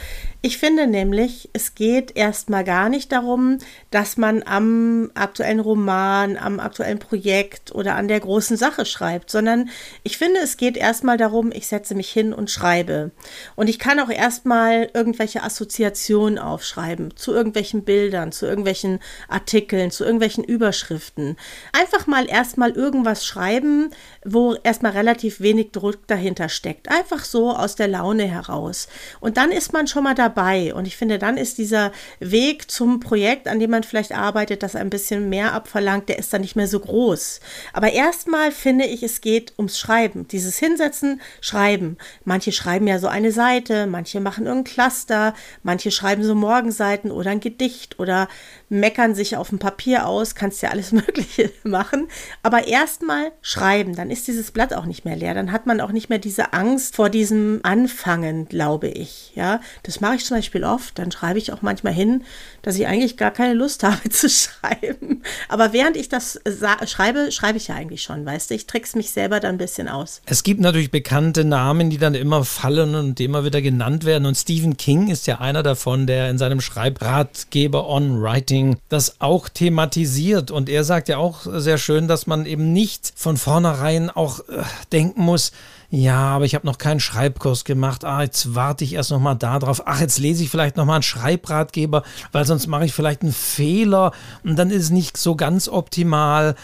Ich 0.43 0.59
finde 0.59 0.87
nämlich, 0.87 1.51
es 1.53 1.75
geht 1.75 2.17
erstmal 2.17 2.60
mal 2.61 2.65
gar 2.65 2.89
nicht 2.91 3.11
darum, 3.13 3.59
dass 3.91 4.17
man 4.17 4.43
am 4.45 5.11
aktuellen 5.15 5.61
Roman, 5.61 6.37
am 6.37 6.61
aktuellen 6.61 6.99
Projekt 6.99 7.75
oder 7.75 7.95
an 7.97 8.07
der 8.07 8.21
großen 8.21 8.57
Sache 8.57 8.85
schreibt, 8.85 9.31
sondern 9.31 9.71
ich 10.03 10.19
finde, 10.19 10.41
es 10.43 10.59
geht 10.59 10.77
erstmal 10.77 11.17
darum, 11.17 11.53
ich 11.53 11.67
setze 11.67 11.95
mich 11.95 12.11
hin 12.11 12.35
und 12.35 12.51
schreibe. 12.51 13.13
Und 13.57 13.69
ich 13.69 13.79
kann 13.79 13.99
auch 13.99 14.11
erstmal 14.11 14.91
irgendwelche 14.93 15.43
Assoziationen 15.43 16.39
aufschreiben 16.39 17.17
zu 17.17 17.33
irgendwelchen 17.33 17.85
Bildern, 17.85 18.31
zu 18.33 18.47
irgendwelchen 18.47 19.01
Artikeln, 19.29 19.91
zu 19.91 20.05
irgendwelchen 20.05 20.45
Überschriften. 20.45 21.37
Einfach 21.73 22.07
mal 22.07 22.29
erstmal 22.29 22.73
irgendwas 22.73 23.25
schreiben, 23.25 23.91
wo 24.25 24.55
erstmal 24.63 24.93
relativ 24.93 25.41
wenig 25.41 25.71
Druck 25.73 26.07
dahinter 26.07 26.51
steckt. 26.51 26.91
Einfach 26.91 27.25
so 27.25 27.51
aus 27.51 27.75
der 27.75 27.89
Laune 27.89 28.25
heraus. 28.25 28.89
Und 29.21 29.39
dann 29.39 29.51
ist 29.51 29.73
man 29.73 29.87
schon 29.87 30.05
mal 30.05 30.15
dabei. 30.15 30.75
Und 30.75 30.87
ich 30.87 30.97
finde, 30.97 31.19
dann 31.19 31.39
ist 31.39 31.57
dieser 31.57 31.93
Weg, 32.19 32.50
Weg 32.51 32.69
zum 32.69 32.99
Projekt, 32.99 33.47
an 33.47 33.61
dem 33.61 33.71
man 33.71 33.85
vielleicht 33.85 34.13
arbeitet, 34.13 34.65
das 34.65 34.75
ein 34.75 34.91
bisschen 34.91 35.29
mehr 35.29 35.53
abverlangt, 35.53 36.09
der 36.09 36.19
ist 36.19 36.33
dann 36.33 36.41
nicht 36.41 36.57
mehr 36.57 36.67
so 36.67 36.81
groß. 36.81 37.39
Aber 37.73 37.93
erstmal 37.93 38.51
finde 38.51 38.87
ich, 38.87 39.05
es 39.05 39.21
geht 39.21 39.53
ums 39.57 39.79
Schreiben. 39.79 40.27
Dieses 40.27 40.59
Hinsetzen, 40.59 41.21
Schreiben. 41.41 41.97
Manche 42.25 42.51
schreiben 42.51 42.89
ja 42.89 42.99
so 42.99 43.07
eine 43.07 43.31
Seite, 43.31 43.87
manche 43.87 44.21
machen 44.21 44.47
irgendein 44.47 44.73
Cluster, 44.73 45.35
manche 45.63 45.93
schreiben 45.93 46.25
so 46.25 46.35
Morgenseiten 46.35 47.13
oder 47.13 47.31
ein 47.31 47.41
Gedicht 47.41 48.01
oder 48.01 48.29
meckern 48.71 49.15
sich 49.15 49.37
auf 49.37 49.51
dem 49.51 49.59
Papier 49.59 50.07
aus, 50.07 50.35
kannst 50.35 50.63
ja 50.63 50.71
alles 50.71 50.93
Mögliche 51.01 51.51
machen. 51.65 52.09
Aber 52.43 52.67
erstmal 52.67 53.33
schreiben, 53.43 53.95
dann 53.95 54.11
ist 54.11 54.29
dieses 54.29 54.53
Blatt 54.53 54.73
auch 54.73 54.87
nicht 54.87 55.05
mehr 55.05 55.17
leer. 55.17 55.35
Dann 55.35 55.53
hat 55.53 55.67
man 55.67 55.81
auch 55.81 55.93
nicht 55.93 56.09
mehr 56.09 56.19
diese 56.19 56.53
Angst 56.55 56.97
vor 56.97 57.11
diesem 57.11 57.61
Anfangen, 57.65 58.49
glaube 58.49 58.89
ich. 58.89 59.33
Ja, 59.35 59.61
das 59.83 60.01
mache 60.01 60.15
ich 60.15 60.25
zum 60.25 60.39
Beispiel 60.39 60.65
oft. 60.65 60.99
Dann 60.99 61.11
schreibe 61.11 61.39
ich 61.39 61.53
auch 61.53 61.63
manchmal 61.63 61.93
hin, 61.93 62.23
dass 62.63 62.77
ich 62.77 62.87
eigentlich 62.87 63.17
gar 63.17 63.33
keine 63.33 63.55
Lust 63.55 63.83
habe 63.83 64.09
zu 64.09 64.29
schreiben. 64.31 65.23
Aber 65.49 65.73
während 65.73 65.97
ich 65.97 66.09
das 66.09 66.41
schreibe, 66.87 67.33
schreibe 67.33 67.59
ich 67.59 67.69
ja 67.69 67.75
eigentlich 67.75 68.03
schon, 68.03 68.25
weißt 68.25 68.51
du? 68.51 68.55
Ich 68.55 68.67
trickse 68.67 68.97
mich 68.97 69.11
selber 69.11 69.41
dann 69.41 69.57
ein 69.57 69.59
bisschen 69.59 69.89
aus. 69.89 70.23
Es 70.27 70.45
gibt 70.45 70.61
natürlich 70.61 70.93
bekannte 70.93 71.45
Namen, 71.45 71.91
die 71.91 71.99
dann 71.99 72.15
immer 72.15 72.45
fallen 72.45 72.95
und 72.95 73.19
immer 73.19 73.45
wieder 73.45 73.61
genannt 73.61 74.05
werden. 74.05 74.27
Und 74.27 74.37
Stephen 74.37 74.77
King 74.77 75.09
ist 75.09 75.27
ja 75.27 75.41
einer 75.41 75.65
davon, 75.65 76.07
der 76.07 76.31
in 76.31 76.39
seinem 76.39 76.61
Schreibratgeber 76.61 77.89
On 77.89 78.23
Writing 78.23 78.60
Coaching 78.61 78.77
das 78.89 79.21
auch 79.21 79.49
thematisiert. 79.49 80.51
Und 80.51 80.69
er 80.69 80.85
sagt 80.85 81.09
ja 81.09 81.19
auch 81.19 81.41
sehr 81.45 81.79
schön, 81.79 82.09
dass 82.09 82.27
man 82.27 82.47
eben 82.47 82.73
nicht 82.73 83.13
von 83.17 83.37
vornherein 83.37 84.11
auch 84.11 84.41
äh, 84.41 84.63
denken 84.93 85.23
muss, 85.23 85.53
ja, 85.93 86.21
aber 86.21 86.45
ich 86.45 86.55
habe 86.55 86.69
noch 86.69 86.79
keinen 86.79 87.01
Schreibkurs 87.01 87.65
gemacht. 87.65 88.05
Ah, 88.05 88.23
jetzt 88.23 88.55
warte 88.55 88.85
ich 88.85 88.93
erst 88.93 89.11
noch 89.11 89.19
mal 89.19 89.35
da 89.35 89.59
drauf. 89.59 89.83
Ach, 89.87 90.01
jetzt 90.01 90.21
lese 90.21 90.45
ich 90.45 90.49
vielleicht 90.49 90.77
noch 90.77 90.85
mal 90.85 90.95
einen 90.95 91.03
Schreibratgeber, 91.03 92.05
weil 92.31 92.45
sonst 92.45 92.69
mache 92.69 92.85
ich 92.85 92.93
vielleicht 92.93 93.23
einen 93.23 93.33
Fehler 93.33 94.13
und 94.45 94.57
dann 94.57 94.71
ist 94.71 94.85
es 94.85 94.91
nicht 94.91 95.17
so 95.17 95.35
ganz 95.35 95.69
optimal. 95.69 96.55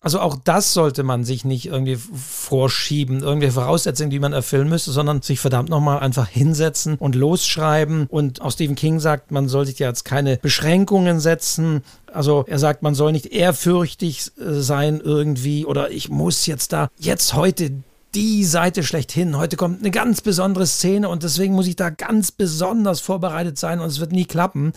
Also 0.00 0.20
auch 0.20 0.36
das 0.44 0.74
sollte 0.74 1.02
man 1.02 1.24
sich 1.24 1.44
nicht 1.44 1.66
irgendwie 1.66 1.96
vorschieben, 1.96 3.20
irgendwelche 3.20 3.54
Voraussetzungen, 3.54 4.10
die 4.10 4.20
man 4.20 4.32
erfüllen 4.32 4.68
müsste, 4.68 4.92
sondern 4.92 5.22
sich 5.22 5.40
verdammt 5.40 5.70
nochmal 5.70 5.98
einfach 5.98 6.28
hinsetzen 6.28 6.94
und 6.94 7.16
losschreiben. 7.16 8.06
Und 8.08 8.40
auch 8.40 8.52
Stephen 8.52 8.76
King 8.76 9.00
sagt, 9.00 9.32
man 9.32 9.48
soll 9.48 9.66
sich 9.66 9.80
ja 9.80 9.88
jetzt 9.88 10.04
keine 10.04 10.36
Beschränkungen 10.36 11.18
setzen. 11.18 11.82
Also 12.12 12.44
er 12.46 12.60
sagt, 12.60 12.82
man 12.82 12.94
soll 12.94 13.10
nicht 13.10 13.26
ehrfürchtig 13.26 14.30
äh, 14.38 14.60
sein 14.60 15.00
irgendwie 15.00 15.66
oder 15.66 15.90
ich 15.90 16.08
muss 16.08 16.46
jetzt 16.46 16.72
da 16.72 16.88
jetzt 16.98 17.34
heute 17.34 17.82
die 18.14 18.44
Seite 18.44 18.82
schlechthin. 18.82 19.36
Heute 19.36 19.56
kommt 19.56 19.80
eine 19.80 19.90
ganz 19.90 20.20
besondere 20.20 20.66
Szene 20.66 21.08
und 21.08 21.22
deswegen 21.22 21.54
muss 21.54 21.66
ich 21.66 21.76
da 21.76 21.90
ganz 21.90 22.32
besonders 22.32 23.00
vorbereitet 23.00 23.58
sein 23.58 23.80
und 23.80 23.86
es 23.86 24.00
wird 24.00 24.12
nie 24.12 24.24
klappen. 24.24 24.72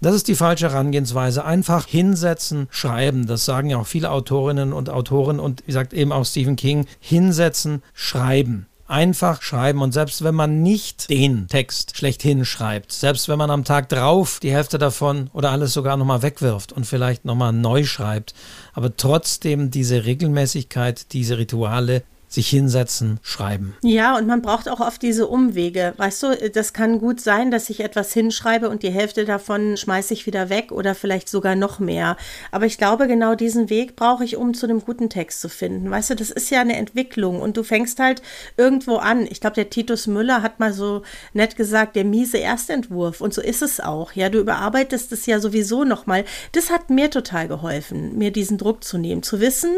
Das 0.00 0.14
ist 0.14 0.28
die 0.28 0.34
falsche 0.34 0.70
Herangehensweise. 0.70 1.44
Einfach 1.44 1.86
hinsetzen, 1.86 2.68
schreiben. 2.70 3.26
Das 3.26 3.44
sagen 3.44 3.70
ja 3.70 3.78
auch 3.78 3.86
viele 3.86 4.10
Autorinnen 4.10 4.72
und 4.72 4.90
Autoren 4.90 5.40
und 5.40 5.62
wie 5.66 5.72
sagt 5.72 5.92
eben 5.94 6.12
auch 6.12 6.24
Stephen 6.24 6.56
King, 6.56 6.86
hinsetzen, 7.00 7.82
schreiben. 7.94 8.66
Einfach 8.86 9.40
schreiben 9.40 9.80
und 9.80 9.92
selbst 9.92 10.22
wenn 10.22 10.34
man 10.34 10.62
nicht 10.62 11.08
den 11.08 11.48
Text 11.48 11.96
schlechthin 11.96 12.44
schreibt, 12.44 12.92
selbst 12.92 13.30
wenn 13.30 13.38
man 13.38 13.50
am 13.50 13.64
Tag 13.64 13.88
drauf 13.88 14.40
die 14.42 14.52
Hälfte 14.52 14.76
davon 14.76 15.30
oder 15.32 15.52
alles 15.52 15.72
sogar 15.72 15.96
nochmal 15.96 16.20
wegwirft 16.20 16.70
und 16.70 16.86
vielleicht 16.86 17.24
nochmal 17.24 17.54
neu 17.54 17.84
schreibt, 17.84 18.34
aber 18.74 18.94
trotzdem 18.94 19.70
diese 19.70 20.04
Regelmäßigkeit, 20.04 21.14
diese 21.14 21.38
Rituale 21.38 22.02
sich 22.34 22.48
hinsetzen, 22.48 23.18
schreiben. 23.22 23.76
Ja, 23.82 24.16
und 24.16 24.26
man 24.26 24.42
braucht 24.42 24.68
auch 24.68 24.80
oft 24.80 25.00
diese 25.02 25.26
Umwege. 25.28 25.94
Weißt 25.96 26.22
du, 26.22 26.50
das 26.50 26.72
kann 26.72 26.98
gut 26.98 27.20
sein, 27.20 27.50
dass 27.50 27.70
ich 27.70 27.80
etwas 27.80 28.12
hinschreibe 28.12 28.68
und 28.68 28.82
die 28.82 28.90
Hälfte 28.90 29.24
davon 29.24 29.76
schmeiße 29.76 30.12
ich 30.12 30.26
wieder 30.26 30.48
weg 30.48 30.72
oder 30.72 30.94
vielleicht 30.94 31.28
sogar 31.28 31.54
noch 31.54 31.78
mehr. 31.78 32.16
Aber 32.50 32.66
ich 32.66 32.76
glaube, 32.76 33.06
genau 33.06 33.34
diesen 33.34 33.70
Weg 33.70 33.96
brauche 33.96 34.24
ich, 34.24 34.36
um 34.36 34.52
zu 34.54 34.66
einem 34.66 34.80
guten 34.80 35.08
Text 35.08 35.40
zu 35.40 35.48
finden. 35.48 35.90
Weißt 35.90 36.10
du, 36.10 36.16
das 36.16 36.30
ist 36.30 36.50
ja 36.50 36.60
eine 36.60 36.76
Entwicklung 36.76 37.40
und 37.40 37.56
du 37.56 37.62
fängst 37.62 38.00
halt 38.00 38.20
irgendwo 38.56 38.96
an. 38.96 39.26
Ich 39.30 39.40
glaube, 39.40 39.54
der 39.54 39.70
Titus 39.70 40.06
Müller 40.06 40.42
hat 40.42 40.58
mal 40.58 40.72
so 40.72 41.02
nett 41.32 41.56
gesagt, 41.56 41.94
der 41.94 42.04
miese 42.04 42.38
Erstentwurf. 42.38 43.20
Und 43.20 43.32
so 43.32 43.40
ist 43.40 43.62
es 43.62 43.80
auch. 43.80 44.12
Ja, 44.12 44.28
du 44.28 44.40
überarbeitest 44.40 45.12
es 45.12 45.26
ja 45.26 45.38
sowieso 45.38 45.84
nochmal. 45.84 46.24
Das 46.52 46.70
hat 46.70 46.90
mir 46.90 47.10
total 47.10 47.46
geholfen, 47.46 48.18
mir 48.18 48.32
diesen 48.32 48.58
Druck 48.58 48.82
zu 48.82 48.98
nehmen, 48.98 49.22
zu 49.22 49.40
wissen, 49.40 49.70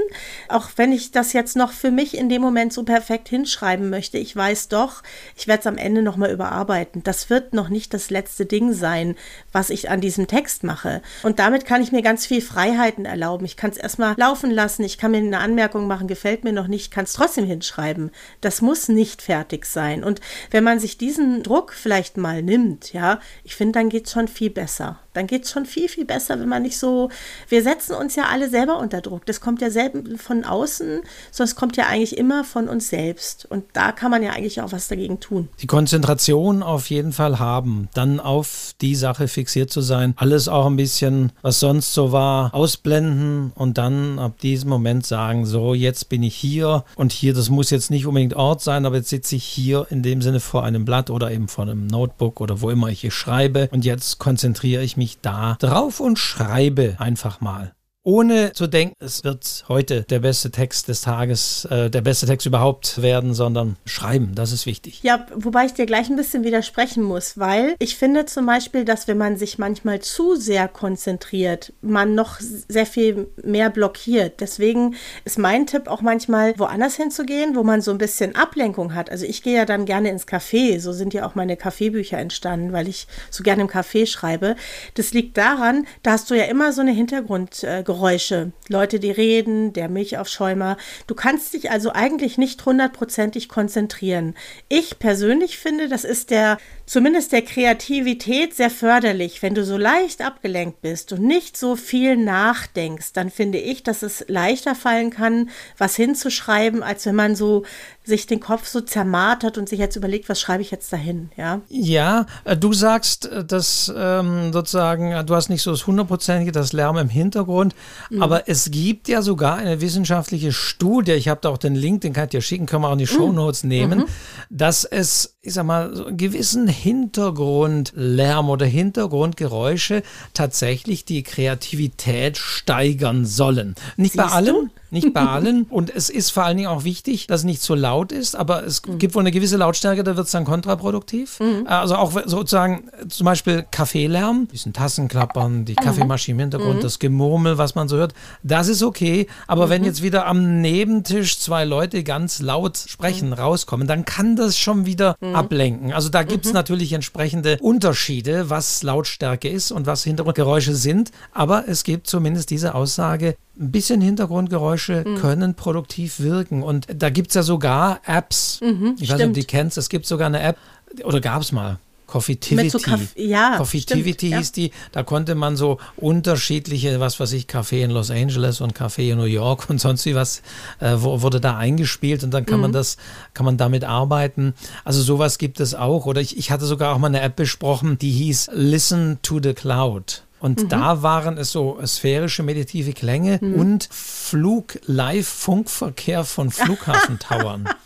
auch 0.48 0.70
wenn 0.76 0.92
ich 0.92 1.10
das 1.10 1.34
jetzt 1.34 1.56
noch 1.56 1.72
für 1.72 1.90
mich 1.90 2.16
in 2.16 2.28
dem 2.28 2.45
Moment 2.46 2.72
so 2.72 2.84
perfekt 2.84 3.28
hinschreiben 3.28 3.90
möchte. 3.90 4.18
Ich 4.18 4.34
weiß 4.34 4.68
doch, 4.68 5.02
ich 5.36 5.46
werde 5.46 5.60
es 5.60 5.66
am 5.66 5.78
Ende 5.78 6.02
nochmal 6.02 6.30
überarbeiten. 6.30 7.02
Das 7.02 7.28
wird 7.30 7.52
noch 7.52 7.68
nicht 7.68 7.92
das 7.92 8.10
letzte 8.10 8.46
Ding 8.46 8.72
sein, 8.72 9.16
was 9.52 9.70
ich 9.70 9.90
an 9.90 10.00
diesem 10.00 10.26
Text 10.26 10.64
mache. 10.64 11.02
Und 11.22 11.38
damit 11.38 11.66
kann 11.66 11.82
ich 11.82 11.92
mir 11.92 12.02
ganz 12.02 12.26
viel 12.26 12.40
Freiheiten 12.40 13.04
erlauben. 13.04 13.44
Ich 13.44 13.56
kann 13.56 13.70
es 13.70 13.76
erstmal 13.76 14.14
laufen 14.16 14.50
lassen, 14.50 14.84
ich 14.84 14.98
kann 14.98 15.10
mir 15.10 15.18
eine 15.18 15.38
Anmerkung 15.38 15.86
machen, 15.86 16.08
gefällt 16.08 16.44
mir 16.44 16.52
noch 16.52 16.68
nicht, 16.68 16.90
kann 16.90 17.04
es 17.04 17.12
trotzdem 17.12 17.44
hinschreiben. 17.44 18.10
Das 18.40 18.62
muss 18.62 18.88
nicht 18.88 19.22
fertig 19.22 19.66
sein. 19.66 20.04
Und 20.04 20.20
wenn 20.50 20.64
man 20.64 20.78
sich 20.78 20.98
diesen 20.98 21.42
Druck 21.42 21.72
vielleicht 21.72 22.16
mal 22.16 22.42
nimmt, 22.42 22.92
ja, 22.92 23.20
ich 23.44 23.56
finde, 23.56 23.78
dann 23.78 23.88
geht 23.88 24.06
es 24.06 24.12
schon 24.12 24.28
viel 24.28 24.50
besser. 24.50 25.00
Dann 25.16 25.26
geht 25.26 25.44
es 25.44 25.50
schon 25.50 25.64
viel, 25.64 25.88
viel 25.88 26.04
besser, 26.04 26.38
wenn 26.38 26.48
man 26.48 26.62
nicht 26.62 26.78
so. 26.78 27.10
Wir 27.48 27.62
setzen 27.62 27.94
uns 27.94 28.16
ja 28.16 28.24
alle 28.30 28.50
selber 28.50 28.78
unter 28.78 29.00
Druck. 29.00 29.24
Das 29.24 29.40
kommt 29.40 29.62
ja 29.62 29.70
selten 29.70 30.18
von 30.18 30.44
außen, 30.44 31.00
es 31.38 31.54
kommt 31.54 31.76
ja 31.76 31.86
eigentlich 31.86 32.18
immer 32.18 32.44
von 32.44 32.68
uns 32.68 32.88
selbst. 32.88 33.46
Und 33.48 33.64
da 33.72 33.92
kann 33.92 34.10
man 34.10 34.22
ja 34.22 34.32
eigentlich 34.32 34.60
auch 34.60 34.72
was 34.72 34.88
dagegen 34.88 35.20
tun. 35.20 35.48
Die 35.62 35.66
Konzentration 35.66 36.62
auf 36.62 36.90
jeden 36.90 37.12
Fall 37.12 37.38
haben, 37.38 37.88
dann 37.94 38.20
auf 38.20 38.74
die 38.80 38.94
Sache 38.94 39.28
fixiert 39.28 39.70
zu 39.70 39.80
sein, 39.80 40.14
alles 40.16 40.48
auch 40.48 40.66
ein 40.66 40.76
bisschen, 40.76 41.32
was 41.40 41.60
sonst 41.60 41.94
so 41.94 42.12
war, 42.12 42.54
ausblenden 42.54 43.52
und 43.54 43.78
dann 43.78 44.18
ab 44.18 44.38
diesem 44.40 44.68
Moment 44.68 45.06
sagen, 45.06 45.46
so, 45.46 45.72
jetzt 45.72 46.08
bin 46.08 46.22
ich 46.22 46.34
hier 46.34 46.84
und 46.96 47.12
hier, 47.12 47.32
das 47.32 47.48
muss 47.48 47.70
jetzt 47.70 47.90
nicht 47.90 48.06
unbedingt 48.06 48.34
Ort 48.34 48.60
sein, 48.60 48.84
aber 48.84 48.96
jetzt 48.96 49.08
sitze 49.08 49.36
ich 49.36 49.44
hier 49.44 49.86
in 49.88 50.02
dem 50.02 50.20
Sinne 50.20 50.40
vor 50.40 50.64
einem 50.64 50.84
Blatt 50.84 51.08
oder 51.08 51.30
eben 51.30 51.48
vor 51.48 51.62
einem 51.62 51.86
Notebook 51.86 52.40
oder 52.40 52.60
wo 52.60 52.70
immer 52.70 52.88
ich 52.88 53.00
hier 53.00 53.10
schreibe 53.10 53.68
und 53.72 53.84
jetzt 53.84 54.18
konzentriere 54.18 54.82
ich 54.82 54.96
mich 54.96 55.05
mich 55.06 55.20
da 55.20 55.54
drauf 55.60 56.00
und 56.00 56.18
schreibe 56.18 56.96
einfach 56.98 57.40
mal 57.40 57.75
ohne 58.06 58.52
zu 58.52 58.68
denken, 58.68 58.94
es 59.00 59.24
wird 59.24 59.64
heute 59.66 60.02
der 60.02 60.20
beste 60.20 60.52
Text 60.52 60.86
des 60.86 61.00
Tages, 61.00 61.64
äh, 61.64 61.90
der 61.90 62.02
beste 62.02 62.24
Text 62.24 62.46
überhaupt 62.46 63.02
werden, 63.02 63.34
sondern 63.34 63.74
schreiben, 63.84 64.30
das 64.36 64.52
ist 64.52 64.64
wichtig. 64.64 65.02
Ja, 65.02 65.26
wobei 65.34 65.64
ich 65.66 65.74
dir 65.74 65.86
gleich 65.86 66.08
ein 66.08 66.14
bisschen 66.14 66.44
widersprechen 66.44 67.02
muss, 67.02 67.36
weil 67.36 67.74
ich 67.80 67.96
finde 67.96 68.24
zum 68.24 68.46
Beispiel, 68.46 68.84
dass 68.84 69.08
wenn 69.08 69.18
man 69.18 69.36
sich 69.36 69.58
manchmal 69.58 69.98
zu 69.98 70.36
sehr 70.36 70.68
konzentriert, 70.68 71.72
man 71.82 72.14
noch 72.14 72.38
sehr 72.38 72.86
viel 72.86 73.26
mehr 73.42 73.70
blockiert. 73.70 74.40
Deswegen 74.40 74.94
ist 75.24 75.36
mein 75.36 75.66
Tipp 75.66 75.88
auch 75.88 76.00
manchmal 76.00 76.56
woanders 76.60 76.94
hinzugehen, 76.94 77.56
wo 77.56 77.64
man 77.64 77.82
so 77.82 77.90
ein 77.90 77.98
bisschen 77.98 78.36
Ablenkung 78.36 78.94
hat. 78.94 79.10
Also 79.10 79.26
ich 79.26 79.42
gehe 79.42 79.56
ja 79.56 79.64
dann 79.64 79.84
gerne 79.84 80.10
ins 80.10 80.28
Café, 80.28 80.78
so 80.78 80.92
sind 80.92 81.12
ja 81.12 81.26
auch 81.26 81.34
meine 81.34 81.56
Kaffeebücher 81.56 82.18
entstanden, 82.18 82.72
weil 82.72 82.86
ich 82.86 83.08
so 83.32 83.42
gerne 83.42 83.62
im 83.62 83.68
Café 83.68 84.06
schreibe. 84.06 84.54
Das 84.94 85.12
liegt 85.12 85.36
daran, 85.36 85.88
da 86.04 86.12
hast 86.12 86.30
du 86.30 86.36
ja 86.36 86.44
immer 86.44 86.72
so 86.72 86.82
eine 86.82 86.92
Hintergrundgeräusche. 86.92 87.95
Geräusche, 87.96 88.52
Leute, 88.68 89.00
die 89.00 89.10
reden, 89.10 89.72
der 89.72 89.88
Milchaufschäumer. 89.88 90.76
Du 91.06 91.14
kannst 91.14 91.54
dich 91.54 91.70
also 91.70 91.92
eigentlich 91.92 92.36
nicht 92.36 92.66
hundertprozentig 92.66 93.48
konzentrieren. 93.48 94.34
Ich 94.68 94.98
persönlich 94.98 95.56
finde, 95.56 95.88
das 95.88 96.04
ist 96.04 96.30
der, 96.30 96.58
zumindest 96.86 97.32
der 97.32 97.42
Kreativität 97.42 98.54
sehr 98.54 98.70
förderlich. 98.70 99.42
Wenn 99.42 99.54
du 99.54 99.64
so 99.64 99.76
leicht 99.76 100.22
abgelenkt 100.22 100.80
bist 100.80 101.12
und 101.12 101.22
nicht 101.22 101.56
so 101.56 101.76
viel 101.76 102.16
nachdenkst, 102.16 103.12
dann 103.12 103.30
finde 103.30 103.58
ich, 103.58 103.82
dass 103.82 104.02
es 104.02 104.24
leichter 104.28 104.74
fallen 104.74 105.10
kann, 105.10 105.50
was 105.76 105.96
hinzuschreiben, 105.96 106.82
als 106.82 107.04
wenn 107.06 107.16
man 107.16 107.34
so 107.34 107.64
sich 108.06 108.26
den 108.26 108.38
Kopf 108.38 108.68
so 108.68 108.80
zermartert 108.80 109.58
und 109.58 109.68
sich 109.68 109.80
jetzt 109.80 109.96
überlegt, 109.96 110.28
was 110.28 110.40
schreibe 110.40 110.62
ich 110.62 110.70
jetzt 110.70 110.92
dahin, 110.92 111.30
ja? 111.36 111.60
Ja, 111.68 112.26
äh, 112.44 112.56
du 112.56 112.72
sagst, 112.72 113.26
äh, 113.26 113.44
dass 113.44 113.92
ähm, 113.94 114.52
sozusagen, 114.52 115.10
äh, 115.10 115.24
du 115.24 115.34
hast 115.34 115.48
nicht 115.48 115.62
so 115.62 115.72
das 115.72 115.86
hundertprozentige, 115.88 116.52
das 116.52 116.72
Lärm 116.72 116.98
im 116.98 117.08
Hintergrund, 117.08 117.74
mhm. 118.10 118.22
aber 118.22 118.48
es 118.48 118.70
gibt 118.70 119.08
ja 119.08 119.22
sogar 119.22 119.56
eine 119.56 119.80
wissenschaftliche 119.80 120.52
Studie, 120.52 121.12
ich 121.12 121.26
habe 121.26 121.40
da 121.42 121.48
auch 121.48 121.58
den 121.58 121.74
Link, 121.74 122.02
den 122.02 122.12
kann 122.12 122.24
ich 122.24 122.30
dir 122.30 122.42
schicken, 122.42 122.66
können 122.66 122.82
wir 122.82 122.88
auch 122.88 122.92
in 122.92 122.98
die 122.98 123.04
mhm. 123.04 123.16
Show 123.16 123.32
Notes 123.32 123.64
nehmen, 123.64 124.00
mhm. 124.00 124.06
dass 124.50 124.84
es, 124.84 125.36
ich 125.42 125.54
sag 125.54 125.66
mal, 125.66 125.94
so 125.96 126.06
einen 126.06 126.16
gewissen 126.16 126.68
Hintergrundlärm 126.76 128.50
oder 128.50 128.66
Hintergrundgeräusche 128.66 130.02
tatsächlich 130.34 131.04
die 131.04 131.22
Kreativität 131.22 132.36
steigern 132.38 133.24
sollen. 133.24 133.74
Nicht 133.96 134.12
Siehst 134.12 134.24
bei 134.24 134.32
allen. 134.32 134.46
Du? 134.46 134.70
nicht 134.90 135.12
bei 135.12 135.20
allen. 135.26 135.64
Und 135.64 135.94
es 135.94 136.08
ist 136.10 136.30
vor 136.30 136.44
allen 136.44 136.56
Dingen 136.56 136.68
auch 136.68 136.84
wichtig, 136.84 137.26
dass 137.26 137.40
es 137.40 137.44
nicht 137.44 137.62
zu 137.62 137.74
laut 137.74 138.12
ist, 138.12 138.36
aber 138.36 138.64
es 138.64 138.84
mhm. 138.84 138.98
gibt 138.98 139.14
wohl 139.14 139.20
eine 139.20 139.30
gewisse 139.30 139.56
Lautstärke, 139.56 140.04
da 140.04 140.16
wird 140.16 140.26
es 140.26 140.32
dann 140.32 140.44
kontraproduktiv. 140.44 141.40
Mhm. 141.40 141.66
Also 141.66 141.96
auch 141.96 142.12
sozusagen 142.24 142.84
zum 143.08 143.24
Beispiel 143.24 143.64
Kaffeelärm, 143.70 144.48
diesen 144.52 144.72
Tassenklappern, 144.72 145.64
die 145.64 145.74
Kaffeemaschine 145.74 146.36
im 146.36 146.40
Hintergrund, 146.40 146.78
mhm. 146.78 146.82
das 146.82 146.98
Gemurmel, 146.98 147.58
was 147.58 147.74
man 147.74 147.88
so 147.88 147.96
hört, 147.96 148.14
das 148.42 148.68
ist 148.68 148.82
okay. 148.82 149.26
Aber 149.46 149.68
wenn 149.68 149.82
mhm. 149.82 149.88
jetzt 149.88 150.02
wieder 150.02 150.26
am 150.26 150.60
Nebentisch 150.60 151.38
zwei 151.38 151.64
Leute 151.64 152.02
ganz 152.02 152.40
laut 152.40 152.76
sprechen, 152.76 153.28
mhm. 153.28 153.34
rauskommen, 153.34 153.86
dann 153.86 154.04
kann 154.04 154.36
das 154.36 154.58
schon 154.58 154.86
wieder 154.86 155.16
mhm. 155.20 155.34
ablenken. 155.34 155.92
Also 155.92 156.08
da 156.08 156.22
gibt 156.22 156.46
es 156.46 156.52
natürlich 156.52 156.65
entsprechende 156.92 157.58
Unterschiede, 157.60 158.50
was 158.50 158.82
Lautstärke 158.82 159.48
ist 159.48 159.70
und 159.72 159.86
was 159.86 160.04
Hintergrundgeräusche 160.04 160.74
sind. 160.74 161.10
Aber 161.32 161.64
es 161.68 161.84
gibt 161.84 162.06
zumindest 162.06 162.50
diese 162.50 162.74
Aussage, 162.74 163.36
ein 163.58 163.70
bisschen 163.70 164.00
Hintergrundgeräusche 164.00 165.04
mhm. 165.06 165.16
können 165.16 165.54
produktiv 165.54 166.20
wirken. 166.20 166.62
Und 166.62 166.86
da 166.94 167.10
gibt 167.10 167.28
es 167.28 167.34
ja 167.34 167.42
sogar 167.42 168.00
Apps. 168.04 168.60
Mhm, 168.62 168.96
ich 168.98 169.10
weiß 169.10 169.18
nicht, 169.18 169.26
ob 169.26 169.34
du 169.34 169.40
die 169.40 169.46
kennst. 169.46 169.78
Es 169.78 169.88
gibt 169.88 170.06
sogar 170.06 170.26
eine 170.26 170.42
App, 170.42 170.58
oder 171.04 171.20
gab 171.20 171.42
es 171.42 171.52
mal. 171.52 171.78
Coffeetivity. 172.06 172.70
So 172.70 172.78
ja, 173.16 173.56
Coffeetivity 173.56 174.28
hieß 174.28 174.48
ja. 174.48 174.52
die. 174.54 174.70
Da 174.92 175.02
konnte 175.02 175.34
man 175.34 175.56
so 175.56 175.78
unterschiedliche, 175.96 177.00
was 177.00 177.18
weiß 177.18 177.32
ich, 177.32 177.46
Café 177.46 177.82
in 177.82 177.90
Los 177.90 178.10
Angeles 178.10 178.60
und 178.60 178.76
Café 178.76 179.10
in 179.10 179.18
New 179.18 179.24
York 179.24 179.68
und 179.68 179.80
sonst 179.80 180.06
wie 180.06 180.14
was, 180.14 180.42
äh, 180.80 180.94
wurde 180.96 181.40
da 181.40 181.56
eingespielt 181.56 182.22
und 182.24 182.32
dann 182.32 182.46
kann 182.46 182.56
mhm. 182.56 182.62
man 182.62 182.72
das, 182.72 182.96
kann 183.34 183.44
man 183.44 183.56
damit 183.56 183.84
arbeiten. 183.84 184.54
Also 184.84 185.02
sowas 185.02 185.38
gibt 185.38 185.60
es 185.60 185.74
auch. 185.74 186.06
Oder 186.06 186.20
ich, 186.20 186.36
ich 186.36 186.50
hatte 186.50 186.66
sogar 186.66 186.94
auch 186.94 186.98
mal 186.98 187.08
eine 187.08 187.20
App 187.20 187.36
besprochen, 187.36 187.98
die 187.98 188.10
hieß 188.12 188.50
Listen 188.52 189.18
to 189.22 189.40
the 189.42 189.52
Cloud. 189.54 190.22
Und 190.46 190.62
mhm. 190.62 190.68
da 190.68 191.02
waren 191.02 191.36
es 191.38 191.50
so 191.50 191.80
sphärische 191.84 192.44
meditative 192.44 192.92
Klänge 192.92 193.40
mhm. 193.42 193.54
und 193.54 193.88
Flug-Live-Funkverkehr 193.90 196.22
von 196.22 196.52
Flughafentauern. 196.52 197.68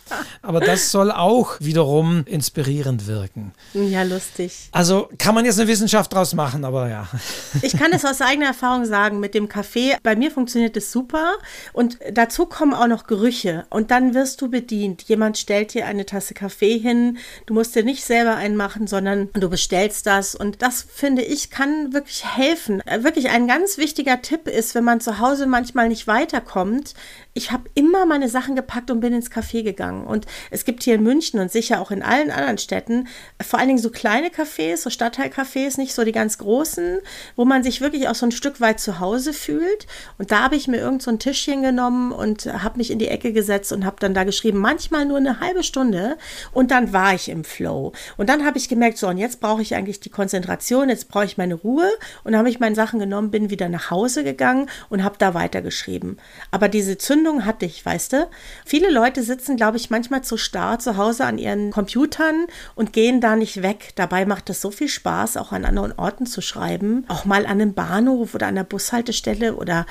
Aber 0.42 0.60
das 0.60 0.90
soll 0.90 1.10
auch 1.10 1.56
wiederum 1.60 2.24
inspirierend 2.26 3.06
wirken. 3.06 3.52
Ja, 3.72 4.02
lustig. 4.02 4.68
Also 4.72 5.08
kann 5.16 5.34
man 5.34 5.46
jetzt 5.46 5.58
eine 5.58 5.68
Wissenschaft 5.68 6.12
draus 6.12 6.34
machen, 6.34 6.64
aber 6.64 6.88
ja. 6.88 7.06
Ich 7.62 7.76
kann 7.76 7.92
es 7.92 8.04
aus 8.04 8.20
eigener 8.20 8.46
Erfahrung 8.46 8.86
sagen, 8.86 9.20
mit 9.20 9.34
dem 9.34 9.48
Kaffee, 9.48 9.96
bei 10.02 10.16
mir 10.16 10.32
funktioniert 10.32 10.76
es 10.76 10.90
super 10.90 11.34
und 11.72 12.00
dazu 12.12 12.46
kommen 12.46 12.74
auch 12.74 12.88
noch 12.88 13.06
Gerüche 13.06 13.66
und 13.70 13.92
dann 13.92 14.12
wirst 14.12 14.40
du 14.40 14.50
bedient. 14.50 15.02
Jemand 15.02 15.38
stellt 15.38 15.74
dir 15.74 15.86
eine 15.86 16.06
Tasse 16.06 16.34
Kaffee 16.34 16.78
hin, 16.78 17.18
du 17.46 17.54
musst 17.54 17.76
dir 17.76 17.84
nicht 17.84 18.02
selber 18.02 18.34
einen 18.34 18.56
machen, 18.56 18.88
sondern 18.88 19.28
du 19.34 19.48
bestellst 19.48 20.06
das 20.06 20.34
und 20.34 20.62
das 20.62 20.82
finde 20.82 21.22
ich 21.22 21.50
kann 21.50 21.92
wirklich 21.92 22.26
helfen 22.26 22.49
helfen. 22.50 22.80
Äh, 22.86 23.04
wirklich 23.04 23.30
ein 23.30 23.46
ganz 23.46 23.78
wichtiger 23.78 24.20
Tipp 24.22 24.48
ist, 24.48 24.74
wenn 24.74 24.84
man 24.84 25.00
zu 25.00 25.18
Hause 25.18 25.46
manchmal 25.46 25.88
nicht 25.88 26.06
weiterkommt, 26.06 26.94
ich 27.32 27.52
habe 27.52 27.70
immer 27.74 28.06
meine 28.06 28.28
Sachen 28.28 28.56
gepackt 28.56 28.90
und 28.90 29.00
bin 29.00 29.12
ins 29.12 29.30
Café 29.30 29.62
gegangen. 29.62 30.04
Und 30.04 30.26
es 30.50 30.64
gibt 30.64 30.82
hier 30.82 30.96
in 30.96 31.02
München 31.02 31.38
und 31.38 31.52
sicher 31.52 31.80
auch 31.80 31.90
in 31.90 32.02
allen 32.02 32.30
anderen 32.30 32.58
Städten 32.58 33.06
vor 33.40 33.58
allen 33.58 33.68
Dingen 33.68 33.78
so 33.78 33.90
kleine 33.90 34.28
Cafés, 34.28 34.78
so 34.78 34.90
Stadtteilcafés, 34.90 35.78
nicht 35.78 35.94
so 35.94 36.04
die 36.04 36.12
ganz 36.12 36.38
großen, 36.38 36.98
wo 37.36 37.44
man 37.44 37.62
sich 37.62 37.80
wirklich 37.80 38.08
auch 38.08 38.14
so 38.14 38.26
ein 38.26 38.32
Stück 38.32 38.60
weit 38.60 38.80
zu 38.80 38.98
Hause 38.98 39.32
fühlt. 39.32 39.86
Und 40.18 40.30
da 40.30 40.42
habe 40.44 40.56
ich 40.56 40.66
mir 40.66 40.78
irgend 40.78 41.02
so 41.02 41.10
ein 41.10 41.18
Tischchen 41.18 41.62
genommen 41.62 42.12
und 42.12 42.46
habe 42.46 42.78
mich 42.78 42.90
in 42.90 42.98
die 42.98 43.08
Ecke 43.08 43.32
gesetzt 43.32 43.72
und 43.72 43.84
habe 43.84 43.96
dann 44.00 44.14
da 44.14 44.24
geschrieben, 44.24 44.58
manchmal 44.58 45.04
nur 45.04 45.18
eine 45.18 45.40
halbe 45.40 45.62
Stunde. 45.62 46.16
Und 46.52 46.70
dann 46.70 46.92
war 46.92 47.14
ich 47.14 47.28
im 47.28 47.44
Flow. 47.44 47.92
Und 48.16 48.28
dann 48.28 48.44
habe 48.44 48.58
ich 48.58 48.68
gemerkt, 48.68 48.98
so, 48.98 49.08
und 49.08 49.18
jetzt 49.18 49.40
brauche 49.40 49.62
ich 49.62 49.74
eigentlich 49.74 50.00
die 50.00 50.10
Konzentration, 50.10 50.88
jetzt 50.88 51.08
brauche 51.08 51.24
ich 51.24 51.38
meine 51.38 51.54
Ruhe. 51.54 51.88
Und 52.24 52.36
habe 52.36 52.50
ich 52.50 52.60
meine 52.60 52.74
Sachen 52.74 52.98
genommen, 52.98 53.30
bin 53.30 53.50
wieder 53.50 53.68
nach 53.68 53.90
Hause 53.90 54.24
gegangen 54.24 54.68
und 54.88 55.04
habe 55.04 55.16
da 55.18 55.34
weitergeschrieben. 55.34 56.18
Aber 56.50 56.68
diese 56.68 56.98
Zündung 56.98 57.19
Zündung 57.20 57.44
hatte 57.44 57.66
ich, 57.66 57.84
weißt 57.84 58.14
du? 58.14 58.28
Viele 58.64 58.90
Leute 58.90 59.22
sitzen, 59.22 59.56
glaube 59.56 59.76
ich, 59.76 59.90
manchmal 59.90 60.24
zu 60.24 60.38
starr 60.38 60.78
zu 60.78 60.96
Hause 60.96 61.26
an 61.26 61.36
ihren 61.36 61.70
Computern 61.70 62.46
und 62.74 62.94
gehen 62.94 63.20
da 63.20 63.36
nicht 63.36 63.62
weg. 63.62 63.92
Dabei 63.94 64.24
macht 64.24 64.48
es 64.48 64.62
so 64.62 64.70
viel 64.70 64.88
Spaß, 64.88 65.36
auch 65.36 65.52
an 65.52 65.66
anderen 65.66 65.92
Orten 65.92 66.24
zu 66.24 66.40
schreiben. 66.40 67.04
Auch 67.08 67.26
mal 67.26 67.44
an 67.44 67.60
einem 67.60 67.74
Bahnhof 67.74 68.34
oder 68.34 68.46
an 68.46 68.54
der 68.54 68.64
Bushaltestelle 68.64 69.54
oder 69.54 69.84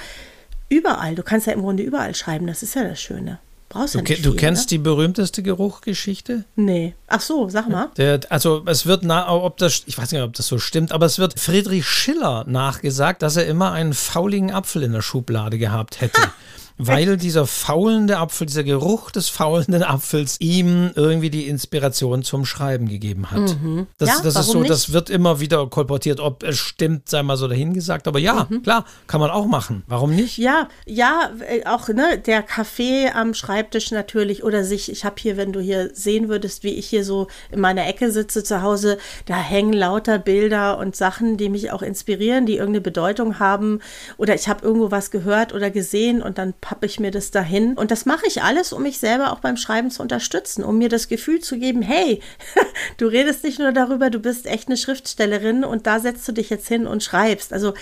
überall. 0.70 1.14
Du 1.14 1.22
kannst 1.22 1.46
ja 1.46 1.54
im 1.54 1.62
Grunde 1.62 1.84
überall 1.84 2.16
schreiben, 2.16 2.48
das 2.48 2.64
ist 2.64 2.74
ja 2.74 2.84
das 2.84 3.00
Schöne. 3.00 3.38
Brauchst 3.70 3.94
du, 3.94 4.00
ja 4.00 4.04
nicht 4.04 4.26
du 4.26 4.32
viel, 4.32 4.40
kennst 4.40 4.64
ne? 4.64 4.70
die 4.70 4.78
berühmteste 4.80 5.44
Geruchgeschichte? 5.44 6.46
Nee. 6.56 6.96
Ach 7.06 7.22
so, 7.22 7.48
sag 7.48 7.70
mal. 7.70 7.92
Der, 7.98 8.22
also 8.30 8.64
es 8.66 8.88
wird, 8.88 9.04
na, 9.04 9.32
ob 9.32 9.58
das, 9.58 9.84
ich 9.86 9.96
weiß 9.96 10.12
nicht, 10.12 10.24
ob 10.24 10.34
das 10.34 10.48
so 10.48 10.58
stimmt, 10.58 10.92
aber 10.92 11.06
es 11.06 11.20
wird 11.20 11.40
Friedrich 11.40 11.86
Schiller 11.86 12.46
nachgesagt, 12.48 13.22
dass 13.22 13.36
er 13.36 13.46
immer 13.46 13.72
einen 13.72 13.94
fauligen 13.94 14.50
Apfel 14.50 14.82
in 14.82 14.94
der 14.94 15.04
Schublade 15.04 15.60
gehabt 15.60 16.02
hätte. 16.02 16.20
weil 16.80 17.18
dieser 17.18 17.46
faulende 17.46 18.18
Apfel, 18.18 18.48
dieser 18.48 18.64
Geruch 18.64 19.12
des 19.12 19.30
faulenden 19.30 19.84
Apfels 19.84 20.38
ihm 20.40 20.92
irgendwie 20.96 21.30
die 21.30 21.48
Inspiration 21.48 22.24
zum 22.24 22.46
Schreiben 22.46 22.88
gegeben 22.88 23.30
hat. 23.30 23.58
Mhm. 23.62 23.86
Das, 23.98 24.10
Ja, 24.10 24.16
das 24.24 24.36
ist 24.38 24.48
so, 24.48 24.60
nicht? 24.60 24.70
das 24.72 24.94
wird 24.94 25.10
immer 25.10 25.40
wieder 25.42 25.68
kolportiert, 25.68 26.20
ob 26.22 26.42
es 26.44 26.58
stimmt, 26.58 27.10
sei 27.10 27.22
mal 27.22 27.36
so 27.38 27.48
dahingesagt. 27.50 28.08
Aber 28.08 28.18
ja, 28.18 28.48
Mhm. 28.50 28.64
klar, 28.64 28.86
kann 29.08 29.20
man 29.20 29.30
auch 29.30 29.46
machen. 29.46 29.84
Warum 29.88 30.16
nicht? 30.16 30.38
Ja, 30.38 30.70
ja, 30.86 31.32
äh, 31.48 31.66
auch 31.66 31.90
ne, 31.90 32.18
der 32.18 32.42
Kaffee 32.44 33.10
am 33.14 33.34
Schreibtisch 33.34 33.92
natürlich 33.92 34.44
oder 34.44 34.64
sich, 34.64 34.90
ich 34.92 35.04
habe 35.04 35.16
hier, 35.20 35.36
wenn 35.36 35.52
du 35.52 35.60
hier 35.60 35.90
sehen 35.94 36.30
würdest, 36.30 36.64
wie 36.64 36.74
ich 36.76 36.88
hier 36.88 37.04
so 37.04 37.28
in 37.52 37.60
meiner 37.60 37.86
Ecke 37.88 38.12
sitze 38.12 38.44
zu 38.44 38.62
Hause, 38.62 38.98
da 39.26 39.36
hängen 39.36 39.74
lauter 39.74 40.18
Bilder 40.18 40.78
und 40.78 40.96
Sachen, 40.96 41.36
die 41.36 41.50
mich 41.50 41.72
auch 41.72 41.82
inspirieren, 41.82 42.46
die 42.46 42.54
irgendeine 42.54 42.82
Bedeutung 42.82 43.38
haben 43.40 43.80
oder 44.18 44.34
ich 44.34 44.48
habe 44.48 44.66
irgendwo 44.66 44.92
was 44.92 45.12
gehört 45.12 45.54
oder 45.54 45.70
gesehen 45.70 46.22
und 46.22 46.38
dann 46.38 46.54
pappe 46.70 46.86
ich 46.86 47.00
mir 47.00 47.10
das 47.10 47.32
dahin 47.32 47.74
und 47.74 47.90
das 47.90 48.06
mache 48.06 48.28
ich 48.28 48.44
alles, 48.44 48.74
um 48.74 48.84
mich 48.84 49.00
selber 49.00 49.34
auch 49.34 49.40
beim 49.40 49.58
Schreiben 49.58 49.90
zu 49.90 50.04
unterstützen, 50.04 50.64
um 50.64 50.78
mir 50.78 50.88
das 50.88 51.08
Gefühl 51.08 51.40
zu 51.40 51.58
geben, 51.58 51.82
hey, 51.82 52.22
du 52.98 53.08
redest 53.08 53.44
nicht 53.44 53.58
nur 53.58 53.72
darüber, 53.72 54.12
du 54.12 54.20
bist 54.20 54.46
echt 54.46 54.68
eine 54.68 54.78
Schriftstellerin 54.78 55.64
und 55.64 55.88
da 55.88 56.00
setzt 56.00 56.28
du 56.28 56.32
dich 56.32 56.52
jetzt 56.52 56.68
hin 56.68 56.86
und 56.86 57.02
schreibst. 57.02 57.54
Also 57.54 57.74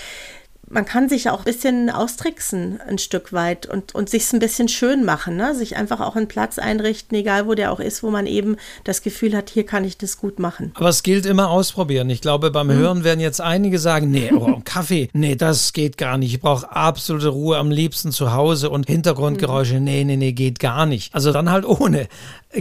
man 0.70 0.86
kann 0.86 1.08
sich 1.08 1.26
ja 1.26 1.34
auch 1.34 1.40
ein 1.40 1.46
bisschen 1.46 1.90
austricksen, 1.90 2.82
ein 2.82 2.98
Stück 2.98 3.32
weit 3.32 3.66
und, 3.66 3.96
und 3.96 4.10
sich 4.10 4.32
ein 4.34 4.40
bisschen 4.40 4.68
schön 4.68 5.06
machen, 5.06 5.38
ne? 5.38 5.56
sich 5.56 5.78
einfach 5.78 6.02
auch 6.02 6.16
einen 6.16 6.28
Platz 6.28 6.60
einrichten, 6.60 7.18
egal 7.18 7.48
wo 7.48 7.54
der 7.54 7.72
auch 7.72 7.80
ist, 7.80 8.04
wo 8.04 8.10
man 8.10 8.26
eben 8.28 8.58
das 8.84 9.02
Gefühl 9.02 9.36
hat, 9.36 9.50
hier 9.50 9.66
kann 9.66 9.86
ich 9.86 9.98
das 9.98 10.18
gut 10.18 10.40
machen. 10.40 10.74
Aber 10.76 10.90
es 10.90 11.04
gilt 11.04 11.26
immer 11.26 11.50
ausprobieren. 11.50 12.10
Ich 12.10 12.22
glaube, 12.22 12.52
beim 12.52 12.72
Hören 12.72 13.04
werden 13.04 13.22
jetzt 13.22 13.40
einige 13.40 13.80
sagen, 13.80 14.12
nee, 14.12 14.32
oh, 14.34 14.62
Kaffee, 14.66 15.10
nee, 15.14 15.36
das 15.36 15.72
geht 15.72 15.98
gar 15.98 16.18
nicht. 16.18 16.34
Ich 16.34 16.42
brauche 16.42 16.70
absolute 16.70 17.30
Ruhe, 17.30 17.58
am 17.58 17.72
liebsten 17.72 18.12
zu 18.12 18.34
Hause 18.34 18.70
und 18.70 18.88
Hintergrundgeräusche, 18.88 19.80
nee, 19.80 20.04
nee, 20.04 20.18
nee, 20.18 20.34
geht 20.34 20.60
gar 20.60 20.86
nicht. 20.86 21.16
Also 21.16 21.32
dann 21.32 21.50
halt 21.50 21.66
ohne. 21.66 22.08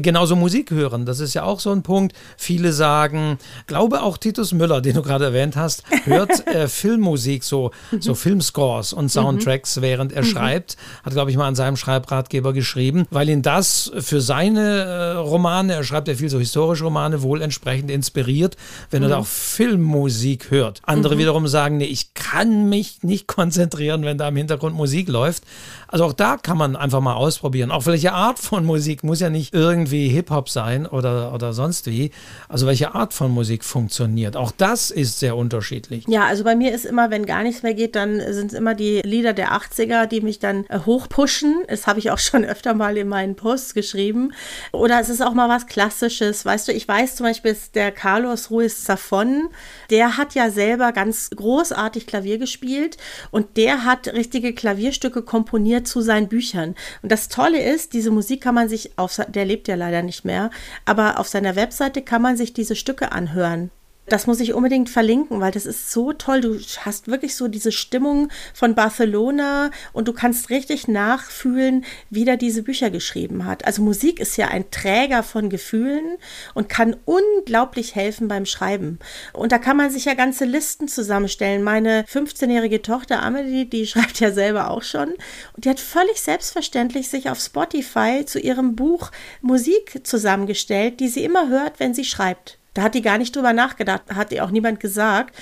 Genauso 0.02 0.36
Musik 0.36 0.70
hören, 0.70 1.06
das 1.06 1.20
ist 1.20 1.34
ja 1.34 1.44
auch 1.44 1.60
so 1.60 1.70
ein 1.70 1.82
Punkt. 1.82 2.14
Viele 2.36 2.72
sagen, 2.72 3.38
glaube 3.66 4.02
auch 4.02 4.18
Titus 4.18 4.52
Müller, 4.52 4.80
den 4.80 4.94
du 4.94 5.02
gerade 5.02 5.24
erwähnt 5.24 5.56
hast, 5.56 5.84
hört 6.04 6.46
äh, 6.54 6.68
Filmmusik, 6.68 7.44
so, 7.44 7.70
so 7.98 8.14
Filmscores 8.14 8.92
und 8.92 9.10
Soundtracks, 9.10 9.80
während 9.80 10.12
er 10.12 10.22
schreibt. 10.22 10.76
Hat, 11.02 11.14
glaube 11.14 11.30
ich, 11.30 11.36
mal 11.36 11.46
an 11.48 11.54
seinem 11.54 11.76
Schreibratgeber 11.76 12.52
geschrieben, 12.52 13.06
weil 13.10 13.28
ihn 13.28 13.42
das 13.42 13.90
für 13.98 14.20
seine 14.20 14.60
äh, 14.60 15.12
Romane, 15.12 15.74
er 15.74 15.84
schreibt 15.84 16.08
ja 16.08 16.14
viel 16.14 16.28
so 16.28 16.38
historische 16.38 16.84
Romane, 16.84 17.22
wohl 17.22 17.40
entsprechend 17.40 17.90
inspiriert, 17.90 18.56
wenn 18.90 19.02
er 19.02 19.08
da 19.08 19.18
auch 19.18 19.26
Filmmusik 19.26 20.50
hört. 20.50 20.82
Andere 20.84 21.16
wiederum 21.16 21.46
sagen, 21.48 21.78
nee, 21.78 21.84
ich 21.84 22.12
kann 22.14 22.68
mich 22.68 23.02
nicht 23.02 23.26
konzentrieren, 23.26 24.04
wenn 24.04 24.18
da 24.18 24.28
im 24.28 24.36
Hintergrund 24.36 24.76
Musik 24.76 25.08
läuft. 25.08 25.44
Also 25.88 26.04
auch 26.04 26.12
da 26.12 26.36
kann 26.36 26.58
man 26.58 26.76
einfach 26.76 27.00
mal 27.00 27.14
ausprobieren. 27.14 27.70
Auch 27.70 27.86
welche 27.86 28.12
Art 28.12 28.38
von 28.38 28.64
Musik 28.64 29.04
muss 29.04 29.20
ja 29.20 29.30
nicht 29.30 29.54
irgendwie 29.54 29.85
Hip-Hop 29.90 30.48
sein 30.48 30.86
oder, 30.86 31.32
oder 31.34 31.52
sonst 31.52 31.86
wie. 31.86 32.10
Also 32.48 32.66
welche 32.66 32.94
Art 32.94 33.14
von 33.14 33.30
Musik 33.30 33.64
funktioniert. 33.64 34.36
Auch 34.36 34.50
das 34.50 34.90
ist 34.90 35.18
sehr 35.18 35.36
unterschiedlich. 35.36 36.04
Ja, 36.08 36.24
also 36.26 36.44
bei 36.44 36.56
mir 36.56 36.74
ist 36.74 36.84
immer, 36.84 37.10
wenn 37.10 37.26
gar 37.26 37.42
nichts 37.42 37.62
mehr 37.62 37.74
geht, 37.74 37.96
dann 37.96 38.20
sind 38.32 38.52
es 38.52 38.58
immer 38.58 38.74
die 38.74 39.00
Lieder 39.02 39.32
der 39.32 39.52
80er, 39.52 40.06
die 40.06 40.20
mich 40.20 40.38
dann 40.38 40.64
äh, 40.68 40.80
hochpushen. 40.84 41.62
Das 41.68 41.86
habe 41.86 41.98
ich 41.98 42.10
auch 42.10 42.18
schon 42.18 42.44
öfter 42.44 42.74
mal 42.74 42.96
in 42.96 43.08
meinen 43.08 43.36
Posts 43.36 43.74
geschrieben. 43.74 44.32
Oder 44.72 45.00
es 45.00 45.08
ist 45.08 45.22
auch 45.22 45.34
mal 45.34 45.48
was 45.48 45.66
Klassisches. 45.66 46.44
Weißt 46.44 46.68
du, 46.68 46.72
ich 46.72 46.86
weiß 46.86 47.16
zum 47.16 47.26
Beispiel, 47.26 47.56
der 47.74 47.92
Carlos 47.92 48.50
Ruiz 48.50 48.88
Zafón, 48.88 49.50
der 49.90 50.16
hat 50.16 50.34
ja 50.34 50.50
selber 50.50 50.92
ganz 50.92 51.30
großartig 51.30 52.06
Klavier 52.06 52.38
gespielt 52.38 52.96
und 53.30 53.56
der 53.56 53.84
hat 53.84 54.08
richtige 54.08 54.54
Klavierstücke 54.54 55.22
komponiert 55.22 55.86
zu 55.86 56.00
seinen 56.00 56.28
Büchern. 56.28 56.74
Und 57.02 57.12
das 57.12 57.28
Tolle 57.28 57.62
ist, 57.62 57.92
diese 57.92 58.10
Musik 58.10 58.42
kann 58.42 58.54
man 58.54 58.68
sich 58.68 58.98
auf, 58.98 59.20
der 59.28 59.44
lebt 59.66 59.68
ja 59.68 59.74
leider 59.74 60.02
nicht 60.02 60.24
mehr, 60.24 60.50
aber 60.84 61.18
auf 61.18 61.28
seiner 61.28 61.56
Webseite 61.56 62.02
kann 62.02 62.22
man 62.22 62.36
sich 62.36 62.52
diese 62.52 62.76
Stücke 62.76 63.12
anhören. 63.12 63.70
Das 64.08 64.28
muss 64.28 64.38
ich 64.38 64.54
unbedingt 64.54 64.88
verlinken, 64.88 65.40
weil 65.40 65.50
das 65.50 65.66
ist 65.66 65.90
so 65.90 66.12
toll. 66.12 66.40
Du 66.40 66.60
hast 66.82 67.08
wirklich 67.08 67.34
so 67.34 67.48
diese 67.48 67.72
Stimmung 67.72 68.28
von 68.54 68.76
Barcelona 68.76 69.72
und 69.92 70.06
du 70.06 70.12
kannst 70.12 70.48
richtig 70.48 70.86
nachfühlen, 70.86 71.84
wie 72.08 72.24
der 72.24 72.36
diese 72.36 72.62
Bücher 72.62 72.90
geschrieben 72.90 73.46
hat. 73.46 73.66
Also 73.66 73.82
Musik 73.82 74.20
ist 74.20 74.36
ja 74.36 74.46
ein 74.48 74.70
Träger 74.70 75.24
von 75.24 75.50
Gefühlen 75.50 76.18
und 76.54 76.68
kann 76.68 76.94
unglaublich 77.04 77.96
helfen 77.96 78.28
beim 78.28 78.46
Schreiben. 78.46 79.00
Und 79.32 79.50
da 79.50 79.58
kann 79.58 79.76
man 79.76 79.90
sich 79.90 80.04
ja 80.04 80.14
ganze 80.14 80.44
Listen 80.44 80.86
zusammenstellen. 80.86 81.64
Meine 81.64 82.04
15-jährige 82.04 82.82
Tochter 82.82 83.24
Amelie, 83.24 83.64
die 83.64 83.88
schreibt 83.88 84.20
ja 84.20 84.30
selber 84.30 84.70
auch 84.70 84.84
schon 84.84 85.14
und 85.54 85.64
die 85.64 85.68
hat 85.68 85.80
völlig 85.80 86.20
selbstverständlich 86.20 87.08
sich 87.08 87.28
auf 87.28 87.40
Spotify 87.40 88.24
zu 88.24 88.38
ihrem 88.38 88.76
Buch 88.76 89.10
Musik 89.40 90.06
zusammengestellt, 90.06 91.00
die 91.00 91.08
sie 91.08 91.24
immer 91.24 91.48
hört, 91.48 91.80
wenn 91.80 91.92
sie 91.92 92.04
schreibt. 92.04 92.58
Da 92.76 92.82
hat 92.82 92.94
die 92.94 93.00
gar 93.00 93.16
nicht 93.16 93.34
drüber 93.34 93.54
nachgedacht, 93.54 94.02
hat 94.14 94.32
ihr 94.32 94.44
auch 94.44 94.50
niemand 94.50 94.80
gesagt. 94.80 95.34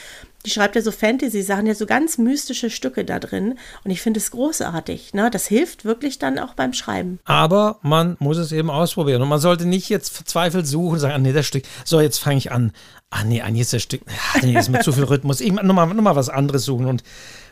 Die 0.47 0.51
schreibt 0.51 0.77
ja 0.77 0.83
so 0.83 0.92
Fantasy-Sachen, 0.92 1.66
ja 1.66 1.75
so 1.75 1.85
ganz 1.85 2.16
mystische 2.16 2.70
Stücke 2.70 3.05
da 3.05 3.18
drin. 3.18 3.59
Und 3.83 3.90
ich 3.90 4.03
finde 4.03 4.20
es 4.20 4.31
großartig. 4.31 5.14
Ne? 5.14 5.31
Das 5.33 5.47
hilft 5.47 5.85
wirklich 5.85 6.20
dann 6.20 6.38
auch 6.38 6.55
beim 6.55 6.73
Schreiben. 6.75 7.18
Aber 7.25 7.79
man 7.83 8.16
muss 8.20 8.37
es 8.37 8.53
eben 8.53 8.70
ausprobieren. 8.70 9.20
Und 9.20 9.29
man 9.29 9.40
sollte 9.40 9.66
nicht 9.66 9.88
jetzt 9.88 10.14
verzweifelt 10.14 10.68
suchen 10.68 10.92
und 10.92 10.99
sagen, 11.01 11.14
ah, 11.14 11.18
nee, 11.18 11.33
das 11.33 11.47
Stück, 11.47 11.64
so, 11.85 12.01
jetzt 12.01 12.18
fange 12.18 12.37
ich 12.37 12.53
an. 12.53 12.73
Ah, 13.11 13.25
nee, 13.25 13.42
ah, 13.42 13.51
nee, 13.51 13.59
jetzt 13.59 13.73
das 13.73 13.83
Stück, 13.83 14.03
ah, 14.07 14.38
nee, 14.42 14.57
ist 14.57 14.68
mir 14.68 14.81
zu 14.81 14.92
viel 14.92 15.05
Rhythmus. 15.05 15.40
Ich 15.40 15.51
nochmal 15.51 15.88
noch 15.88 16.03
mal 16.03 16.14
was 16.14 16.29
anderes 16.29 16.64
suchen 16.64 16.87
und 16.87 17.03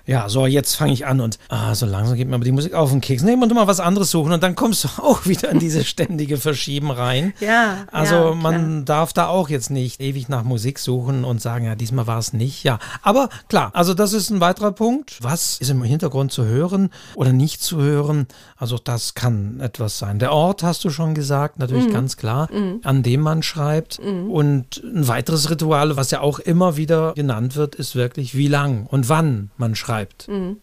ja, 0.06 0.28
so, 0.28 0.46
jetzt 0.46 0.74
fange 0.74 0.92
ich 0.92 1.06
an 1.06 1.20
und 1.20 1.38
ah, 1.48 1.74
so 1.74 1.86
langsam 1.86 2.16
geht 2.16 2.28
mir 2.28 2.34
aber 2.34 2.44
die 2.44 2.52
Musik 2.52 2.74
auf 2.74 2.90
den 2.90 3.00
Keks. 3.00 3.22
Nee, 3.22 3.34
und 3.34 3.54
mal 3.54 3.66
was 3.66 3.80
anderes 3.80 4.10
suchen 4.10 4.32
und 4.32 4.42
dann 4.42 4.54
kommst 4.56 4.84
du 4.84 4.88
auch 5.02 5.26
wieder 5.26 5.50
in 5.50 5.58
diese 5.58 5.84
ständige 5.84 6.36
Verschieben 6.36 6.90
rein. 6.90 7.32
Ja, 7.40 7.86
Also 7.90 8.14
ja, 8.14 8.34
man 8.34 8.84
darf 8.84 9.12
da 9.12 9.26
auch 9.28 9.48
jetzt 9.48 9.70
nicht 9.70 10.00
ewig 10.00 10.28
nach 10.28 10.44
Musik 10.44 10.78
suchen 10.78 11.24
und 11.24 11.40
sagen, 11.42 11.64
ja, 11.66 11.74
diesmal 11.74 12.06
war 12.06 12.18
es 12.18 12.32
nicht. 12.32 12.62
Ja, 12.64 12.78
aber 13.02 13.28
klar, 13.48 13.70
also 13.74 13.94
das 13.94 14.12
ist 14.12 14.30
ein 14.30 14.40
weiterer 14.40 14.72
Punkt. 14.72 15.18
Was 15.22 15.58
ist 15.58 15.70
im 15.70 15.82
Hintergrund 15.82 16.32
zu 16.32 16.44
hören 16.44 16.90
oder 17.14 17.32
nicht 17.32 17.62
zu 17.62 17.80
hören? 17.80 18.26
Also 18.56 18.78
das 18.82 19.14
kann 19.14 19.60
etwas 19.60 19.98
sein. 19.98 20.18
Der 20.18 20.32
Ort 20.32 20.62
hast 20.62 20.84
du 20.84 20.90
schon 20.90 21.14
gesagt, 21.14 21.58
natürlich 21.58 21.86
Mhm. 21.88 21.92
ganz 21.92 22.16
klar, 22.16 22.48
an 22.84 23.02
dem 23.02 23.20
man 23.20 23.42
schreibt. 23.42 23.98
Und 23.98 24.82
ein 24.84 25.08
weiteres 25.08 25.50
Ritual, 25.50 25.96
was 25.96 26.10
ja 26.10 26.20
auch 26.20 26.38
immer 26.38 26.76
wieder 26.76 27.12
genannt 27.14 27.56
wird, 27.56 27.74
ist 27.74 27.94
wirklich, 27.96 28.36
wie 28.36 28.48
lang 28.48 28.86
und 28.86 29.08
wann 29.08 29.50
man 29.56 29.74
schreibt. 29.74 29.91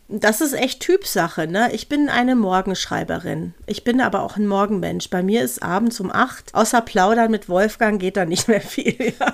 Das 0.07 0.41
ist 0.41 0.53
echt 0.53 0.81
Typsache. 0.81 1.47
Ne? 1.47 1.71
Ich 1.73 1.89
bin 1.89 2.09
eine 2.09 2.35
Morgenschreiberin. 2.35 3.53
Ich 3.65 3.83
bin 3.83 4.01
aber 4.01 4.21
auch 4.23 4.37
ein 4.37 4.47
Morgenmensch. 4.47 5.09
Bei 5.09 5.23
mir 5.23 5.43
ist 5.43 5.61
abends 5.63 5.99
um 5.99 6.11
acht, 6.11 6.53
außer 6.53 6.81
Plaudern 6.81 7.31
mit 7.31 7.49
Wolfgang 7.49 7.99
geht 7.99 8.17
da 8.17 8.25
nicht 8.25 8.47
mehr 8.47 8.61
viel. 8.61 8.95
Ja. 9.19 9.33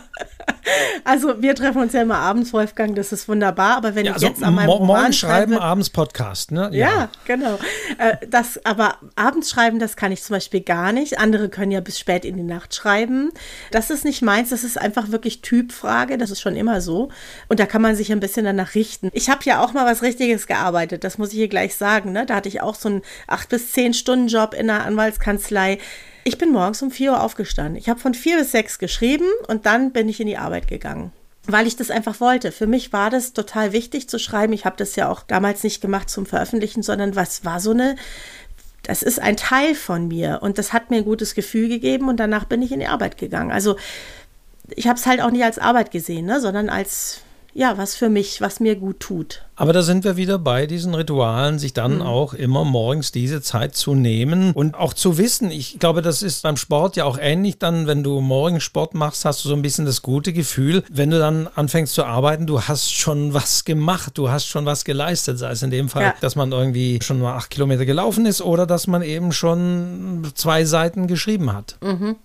Also 1.03 1.41
wir 1.41 1.55
treffen 1.55 1.81
uns 1.81 1.93
ja 1.93 2.01
immer 2.01 2.17
abends, 2.17 2.51
Wolfgang, 2.53 2.95
das 2.95 3.11
ist 3.11 3.27
wunderbar. 3.27 3.77
Aber 3.77 3.95
wenn 3.95 4.05
ja, 4.05 4.11
ich 4.11 4.15
also 4.15 4.27
jetzt 4.27 4.43
an 4.43 4.55
meinem 4.55 4.69
Roman 4.69 4.87
Morgen 4.87 5.13
schreiben, 5.13 5.53
schreibe, 5.53 5.63
abends 5.63 5.89
Podcast, 5.89 6.51
ne? 6.51 6.69
Ja, 6.71 6.87
ja 6.87 7.09
genau. 7.25 7.59
Äh, 7.97 8.17
das, 8.27 8.63
aber 8.65 8.97
abends 9.15 9.49
schreiben, 9.49 9.79
das 9.79 9.95
kann 9.95 10.11
ich 10.11 10.23
zum 10.23 10.35
Beispiel 10.35 10.61
gar 10.61 10.91
nicht. 10.91 11.19
Andere 11.19 11.49
können 11.49 11.71
ja 11.71 11.81
bis 11.81 11.99
spät 11.99 12.25
in 12.25 12.37
die 12.37 12.43
Nacht 12.43 12.73
schreiben. 12.73 13.31
Das 13.71 13.89
ist 13.89 14.05
nicht 14.05 14.21
meins, 14.21 14.49
das 14.49 14.63
ist 14.63 14.79
einfach 14.79 15.11
wirklich 15.11 15.41
Typfrage. 15.41 16.17
Das 16.17 16.31
ist 16.31 16.41
schon 16.41 16.55
immer 16.55 16.81
so. 16.81 17.09
Und 17.47 17.59
da 17.59 17.65
kann 17.65 17.81
man 17.81 17.95
sich 17.95 18.11
ein 18.11 18.19
bisschen 18.19 18.45
danach 18.45 18.75
richten. 18.75 19.09
Ich 19.13 19.29
habe 19.29 19.41
ja 19.43 19.63
auch 19.63 19.73
mal 19.73 19.84
was 19.85 20.01
Richtiges 20.01 20.47
gearbeitet, 20.47 21.03
das 21.03 21.17
muss 21.17 21.29
ich 21.29 21.35
hier 21.35 21.47
gleich 21.47 21.75
sagen. 21.75 22.11
Ne? 22.11 22.25
Da 22.25 22.35
hatte 22.35 22.49
ich 22.49 22.61
auch 22.61 22.75
so 22.75 22.89
einen 22.89 23.01
8 23.27 23.49
bis 23.49 23.71
10 23.71 23.93
Stunden 23.93 24.27
Job 24.27 24.53
in 24.53 24.69
einer 24.69 24.85
Anwaltskanzlei. 24.85 25.77
Ich 26.23 26.37
bin 26.37 26.51
morgens 26.51 26.81
um 26.81 26.91
4 26.91 27.11
Uhr 27.11 27.21
aufgestanden. 27.21 27.75
Ich 27.75 27.89
habe 27.89 27.99
von 27.99 28.13
4 28.13 28.37
bis 28.37 28.51
6 28.51 28.79
geschrieben 28.79 29.27
und 29.47 29.65
dann 29.65 29.91
bin 29.91 30.09
ich 30.09 30.19
in 30.19 30.27
die 30.27 30.37
Arbeit 30.37 30.67
gegangen 30.67 31.11
weil 31.47 31.67
ich 31.67 31.75
das 31.75 31.91
einfach 31.91 32.19
wollte. 32.19 32.51
Für 32.51 32.67
mich 32.67 32.93
war 32.93 33.09
das 33.09 33.33
total 33.33 33.71
wichtig 33.71 34.09
zu 34.09 34.19
schreiben. 34.19 34.53
Ich 34.53 34.65
habe 34.65 34.77
das 34.77 34.95
ja 34.95 35.09
auch 35.09 35.21
damals 35.21 35.63
nicht 35.63 35.81
gemacht 35.81 36.09
zum 36.09 36.25
Veröffentlichen, 36.25 36.83
sondern 36.83 37.15
was 37.15 37.45
war 37.45 37.59
so 37.59 37.71
eine, 37.71 37.95
das 38.83 39.03
ist 39.03 39.19
ein 39.19 39.37
Teil 39.37 39.75
von 39.75 40.07
mir 40.07 40.39
und 40.41 40.57
das 40.57 40.73
hat 40.73 40.89
mir 40.89 40.97
ein 40.97 41.05
gutes 41.05 41.35
Gefühl 41.35 41.69
gegeben 41.69 42.09
und 42.09 42.19
danach 42.19 42.45
bin 42.45 42.61
ich 42.61 42.71
in 42.71 42.79
die 42.79 42.87
Arbeit 42.87 43.17
gegangen. 43.17 43.51
Also 43.51 43.75
ich 44.75 44.87
habe 44.87 44.97
es 44.97 45.05
halt 45.05 45.21
auch 45.21 45.31
nicht 45.31 45.43
als 45.43 45.59
Arbeit 45.59 45.91
gesehen, 45.91 46.25
ne, 46.25 46.41
sondern 46.41 46.69
als 46.69 47.21
ja, 47.57 47.77
was 47.77 47.95
für 47.95 48.09
mich, 48.09 48.41
was 48.41 48.59
mir 48.59 48.75
gut 48.75 48.99
tut. 48.99 49.45
Aber 49.55 49.71
da 49.71 49.81
sind 49.81 50.03
wir 50.03 50.17
wieder 50.17 50.37
bei 50.37 50.67
diesen 50.67 50.93
Ritualen, 50.93 51.57
sich 51.57 51.71
dann 51.71 51.95
mhm. 51.95 52.01
auch 52.01 52.33
immer 52.33 52.65
morgens 52.65 53.13
diese 53.13 53.41
Zeit 53.41 53.77
zu 53.77 53.95
nehmen 53.95 54.51
und 54.51 54.75
auch 54.75 54.93
zu 54.93 55.17
wissen. 55.17 55.49
Ich 55.51 55.79
glaube, 55.79 56.01
das 56.01 56.21
ist 56.21 56.43
beim 56.43 56.57
Sport 56.57 56.97
ja 56.97 57.05
auch 57.05 57.17
ähnlich. 57.17 57.57
Dann, 57.57 57.87
wenn 57.87 58.03
du 58.03 58.19
morgens 58.19 58.63
Sport 58.63 58.93
machst, 58.93 59.23
hast 59.23 59.45
du 59.45 59.47
so 59.47 59.55
ein 59.55 59.61
bisschen 59.61 59.85
das 59.85 60.01
gute 60.01 60.33
Gefühl, 60.33 60.83
wenn 60.91 61.11
du 61.11 61.17
dann 61.17 61.47
anfängst 61.55 61.93
zu 61.93 62.03
arbeiten, 62.03 62.45
du 62.45 62.61
hast 62.61 62.93
schon 62.93 63.33
was 63.33 63.63
gemacht, 63.63 64.17
du 64.17 64.29
hast 64.29 64.47
schon 64.47 64.65
was 64.65 64.83
geleistet. 64.83 65.39
Sei 65.39 65.51
es 65.51 65.63
in 65.63 65.71
dem 65.71 65.87
Fall, 65.87 66.03
ja. 66.03 66.13
dass 66.19 66.35
man 66.35 66.51
irgendwie 66.51 66.99
schon 67.01 67.21
mal 67.21 67.37
acht 67.37 67.51
Kilometer 67.51 67.85
gelaufen 67.85 68.25
ist 68.25 68.41
oder 68.41 68.67
dass 68.67 68.85
man 68.85 69.01
eben 69.01 69.31
schon 69.31 70.29
zwei 70.35 70.65
Seiten 70.65 71.07
geschrieben 71.07 71.53
hat. 71.53 71.77
Mhm. 71.81 72.17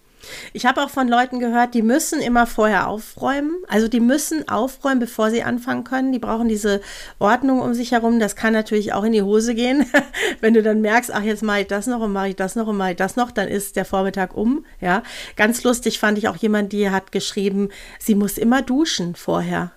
Ich 0.53 0.67
habe 0.67 0.83
auch 0.83 0.91
von 0.91 1.09
Leuten 1.09 1.39
gehört, 1.39 1.75
die 1.75 1.83
müssen 1.83 2.21
immer 2.21 2.47
vorher 2.47 2.89
aufräumen. 2.89 3.57
Also 3.69 3.89
die 3.89 4.01
müssen 4.01 4.49
aufräumen, 4.49 4.99
bevor 4.99 5.31
sie 5.31 5.43
anfangen 5.43 5.85
können. 5.85 6.13
Die 6.13 6.19
brauchen 6.19 6.49
diese 6.49 6.81
Ordnung 7.19 7.61
um 7.61 7.75
sich 7.75 7.93
herum. 7.93 8.21
Das 8.21 8.37
kann 8.37 8.53
natürlich 8.53 8.93
auch 8.93 9.05
in 9.05 9.13
die 9.13 9.23
Hose 9.23 9.55
gehen. 9.55 9.87
Wenn 10.41 10.55
du 10.55 10.63
dann 10.63 10.81
merkst, 10.81 11.13
ach, 11.13 11.23
jetzt 11.23 11.43
mache 11.43 11.61
ich 11.61 11.67
das 11.67 11.87
noch 11.87 12.01
und 12.01 12.13
mache 12.13 12.29
ich 12.29 12.37
das 12.37 12.57
noch 12.57 12.67
und 12.67 12.77
mache 12.77 12.93
ich 12.93 12.97
das 12.97 13.17
noch, 13.17 13.31
dann 13.31 13.49
ist 13.49 13.77
der 13.77 13.85
Vormittag 13.85 14.37
um. 14.37 14.65
Ja, 14.81 15.03
ganz 15.37 15.63
lustig 15.65 15.99
fand 15.99 16.19
ich 16.19 16.29
auch 16.29 16.37
jemand, 16.37 16.73
die 16.73 16.91
hat 16.91 17.13
geschrieben, 17.13 17.69
sie 17.99 18.15
muss 18.15 18.39
immer 18.39 18.63
duschen 18.63 19.15
vorher. 19.15 19.73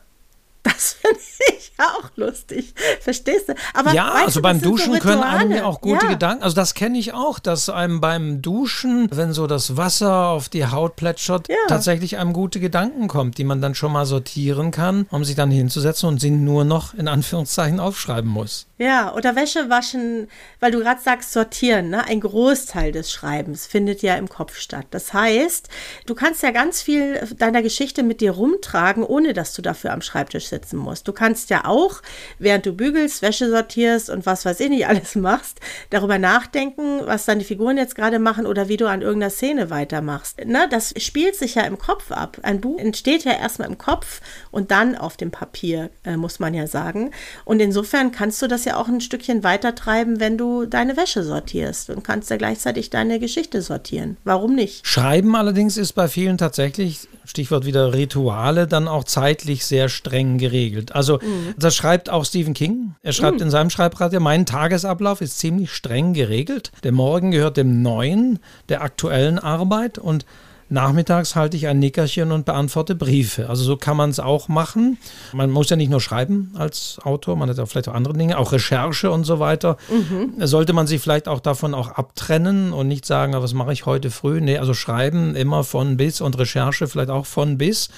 Das 0.64 0.94
finde 1.02 1.20
ich 1.50 1.72
auch 1.78 2.10
lustig. 2.16 2.74
Verstehst 3.02 3.50
du? 3.50 3.56
Aber 3.74 3.94
ja, 3.94 4.12
also 4.12 4.40
du, 4.40 4.44
beim 4.44 4.62
Duschen 4.62 4.94
so 4.94 5.00
können 5.00 5.24
einem 5.24 5.52
ja 5.52 5.66
auch 5.66 5.82
gute 5.82 6.06
ja. 6.06 6.12
Gedanken. 6.12 6.44
Also 6.44 6.56
das 6.56 6.74
kenne 6.74 6.98
ich 6.98 7.14
auch, 7.14 7.40
dass 7.40 7.70
einem 7.70 8.00
beim 8.00 8.42
Duschen, 8.42 9.10
wenn 9.12 9.34
so 9.34 9.46
das 9.48 9.76
Wasser 9.76 10.28
auf 10.28 10.50
die 10.50 10.66
Haut 10.66 10.96
plätschert, 10.96 11.50
ja. 11.50 11.56
tatsächlich 11.68 12.18
einem 12.18 12.34
gute 12.34 12.60
Gedanken 12.60 13.08
kommt, 13.08 13.38
die 13.38 13.44
man 13.44 13.62
dann 13.62 13.76
schon 13.76 13.92
mal 13.92 14.06
sortieren 14.06 14.72
kann, 14.72 15.06
um 15.12 15.24
sich 15.24 15.36
dann 15.36 15.52
hinzusetzen 15.52 16.08
und 16.08 16.22
sie 16.22 16.32
nur 16.32 16.64
noch 16.64 16.94
in 16.94 17.08
Anführungszeichen 17.08 17.80
aufschreiben 17.80 18.30
muss. 18.30 18.68
Ja, 18.84 19.16
oder 19.16 19.38
Wäsche 19.38 19.70
waschen, 19.70 20.28
weil 20.60 20.72
du 20.72 20.80
gerade 20.80 21.00
sagst, 21.00 21.32
sortieren. 21.32 21.88
Ne? 21.90 22.06
Ein 22.06 22.20
Großteil 22.20 22.92
des 22.92 23.14
Schreibens 23.14 23.66
findet 23.66 24.02
ja 24.02 24.16
im 24.16 24.28
Kopf 24.28 24.58
statt. 24.58 24.88
Das 24.92 25.14
heißt, 25.14 25.70
du 26.06 26.14
kannst 26.16 26.44
ja 26.44 26.52
ganz 26.52 26.82
viel 26.82 27.18
deiner 27.38 27.62
Geschichte 27.62 28.04
mit 28.04 28.20
dir 28.20 28.32
rumtragen, 28.32 29.06
ohne 29.06 29.32
dass 29.32 29.54
du 29.54 29.62
dafür 29.62 29.94
am 29.94 30.02
Schreibtisch 30.02 30.48
sitzen 30.48 30.76
musst. 30.76 31.08
Du 31.08 31.14
kannst 31.14 31.50
ja 31.50 31.64
auch, 31.64 32.02
während 32.40 32.66
du 32.66 32.74
bügelst, 32.74 33.22
Wäsche 33.22 33.50
sortierst 33.50 34.10
und 34.10 34.26
was 34.26 34.44
weiß 34.44 34.60
ich 34.60 34.70
nicht 34.70 34.86
alles 34.90 35.16
machst, 35.16 35.62
darüber 35.90 36.20
nachdenken, 36.20 37.00
was 37.06 37.24
deine 37.24 37.46
Figuren 37.46 37.78
jetzt 37.78 37.96
gerade 37.96 38.20
machen 38.20 38.46
oder 38.46 38.68
wie 38.68 38.76
du 38.76 38.90
an 38.90 39.02
irgendeiner 39.02 39.30
Szene 39.30 39.70
weitermachst. 39.70 40.42
Na, 40.46 40.68
das 40.68 40.94
spielt 40.98 41.38
sich 41.38 41.56
ja 41.56 41.64
im 41.64 41.78
Kopf 41.78 42.12
ab. 42.12 42.40
Ein 42.44 42.60
Buch 42.60 42.80
entsteht 42.80 43.24
ja 43.24 43.32
erstmal 43.32 43.70
im 43.70 43.78
Kopf 43.78 44.20
und 44.52 44.72
dann 44.72 44.98
auf 44.98 45.16
dem 45.16 45.32
Papier, 45.32 45.90
äh, 46.04 46.18
muss 46.18 46.40
man 46.40 46.54
ja 46.54 46.68
sagen. 46.68 47.12
Und 47.46 47.62
insofern 47.62 48.12
kannst 48.12 48.42
du 48.42 48.48
das 48.48 48.66
ja 48.66 48.73
auch 48.78 48.88
ein 48.88 49.02
Stückchen 49.02 49.44
weitertreiben, 49.44 50.20
wenn 50.20 50.38
du 50.38 50.66
deine 50.66 50.98
Wäsche 50.98 51.24
sortierst 51.24 51.90
und 51.90 52.04
kannst 52.04 52.30
ja 52.30 52.38
gleichzeitig 52.38 52.90
deine 52.90 53.20
Geschichte 53.20 53.62
sortieren. 53.62 54.18
Warum 54.24 54.56
nicht? 54.56 54.86
Schreiben 54.86 55.36
allerdings 55.36 55.78
ist 55.78 55.94
bei 55.94 56.08
vielen 56.08 56.38
tatsächlich, 56.38 57.08
Stichwort 57.26 57.66
wieder 57.66 57.94
Rituale, 57.94 58.68
dann 58.68 58.88
auch 58.88 59.04
zeitlich 59.04 59.66
sehr 59.66 59.90
streng 59.90 60.38
geregelt. 60.38 60.94
Also 60.94 61.20
mhm. 61.20 61.54
das 61.58 61.76
schreibt 61.76 62.10
auch 62.10 62.26
Stephen 62.26 62.54
King. 62.54 62.96
Er 63.02 63.14
schreibt 63.14 63.38
mhm. 63.38 63.44
in 63.44 63.50
seinem 63.50 63.70
Schreibrad, 63.70 64.14
mein 64.20 64.46
Tagesablauf 64.46 65.22
ist 65.22 65.40
ziemlich 65.40 65.72
streng 65.72 66.14
geregelt. 66.14 66.72
Der 66.84 66.92
Morgen 66.92 67.32
gehört 67.32 67.58
dem 67.58 67.82
Neuen, 67.82 68.40
der 68.70 68.82
aktuellen 68.82 69.40
Arbeit 69.40 69.98
und 69.98 70.26
Nachmittags 70.74 71.36
halte 71.36 71.56
ich 71.56 71.68
ein 71.68 71.78
Nickerchen 71.78 72.32
und 72.32 72.46
beantworte 72.46 72.96
Briefe. 72.96 73.48
Also 73.48 73.64
so 73.64 73.78
kann 73.78 73.96
man 73.96 74.10
es 74.10 74.20
auch 74.20 74.48
machen. 74.48 74.98
Man 75.32 75.52
muss 75.52 75.70
ja 75.70 75.76
nicht 75.76 75.92
nur 75.92 76.02
schreiben 76.02 76.52
als 76.56 76.98
Autor, 77.04 77.36
man 77.36 77.48
hat 77.48 77.60
ja 77.60 77.68
vielleicht 77.68 77.90
auch 77.90 77.94
andere 77.94 78.16
Dinge, 78.16 78.40
auch 78.40 78.52
Recherche 78.52 79.12
und 79.12 79.24
so 79.24 79.40
weiter. 79.40 79.78
Mhm. 79.92 80.46
Sollte 80.48 80.74
man 80.74 80.88
sich 80.88 81.00
vielleicht 81.00 81.28
auch 81.28 81.42
davon 81.42 81.76
auch 81.76 81.92
abtrennen 81.92 82.74
und 82.74 82.88
nicht 82.88 83.06
sagen, 83.06 83.34
was 83.34 83.54
mache 83.54 83.72
ich 83.72 83.86
heute 83.86 84.10
früh? 84.10 84.42
Nee, 84.42 84.58
also 84.58 84.74
schreiben 84.74 85.36
immer 85.36 85.64
von 85.64 85.96
bis 85.96 86.22
und 86.22 86.40
Recherche 86.40 86.88
vielleicht 86.88 87.12
auch 87.12 87.28
von 87.28 87.60
bis. 87.60 87.90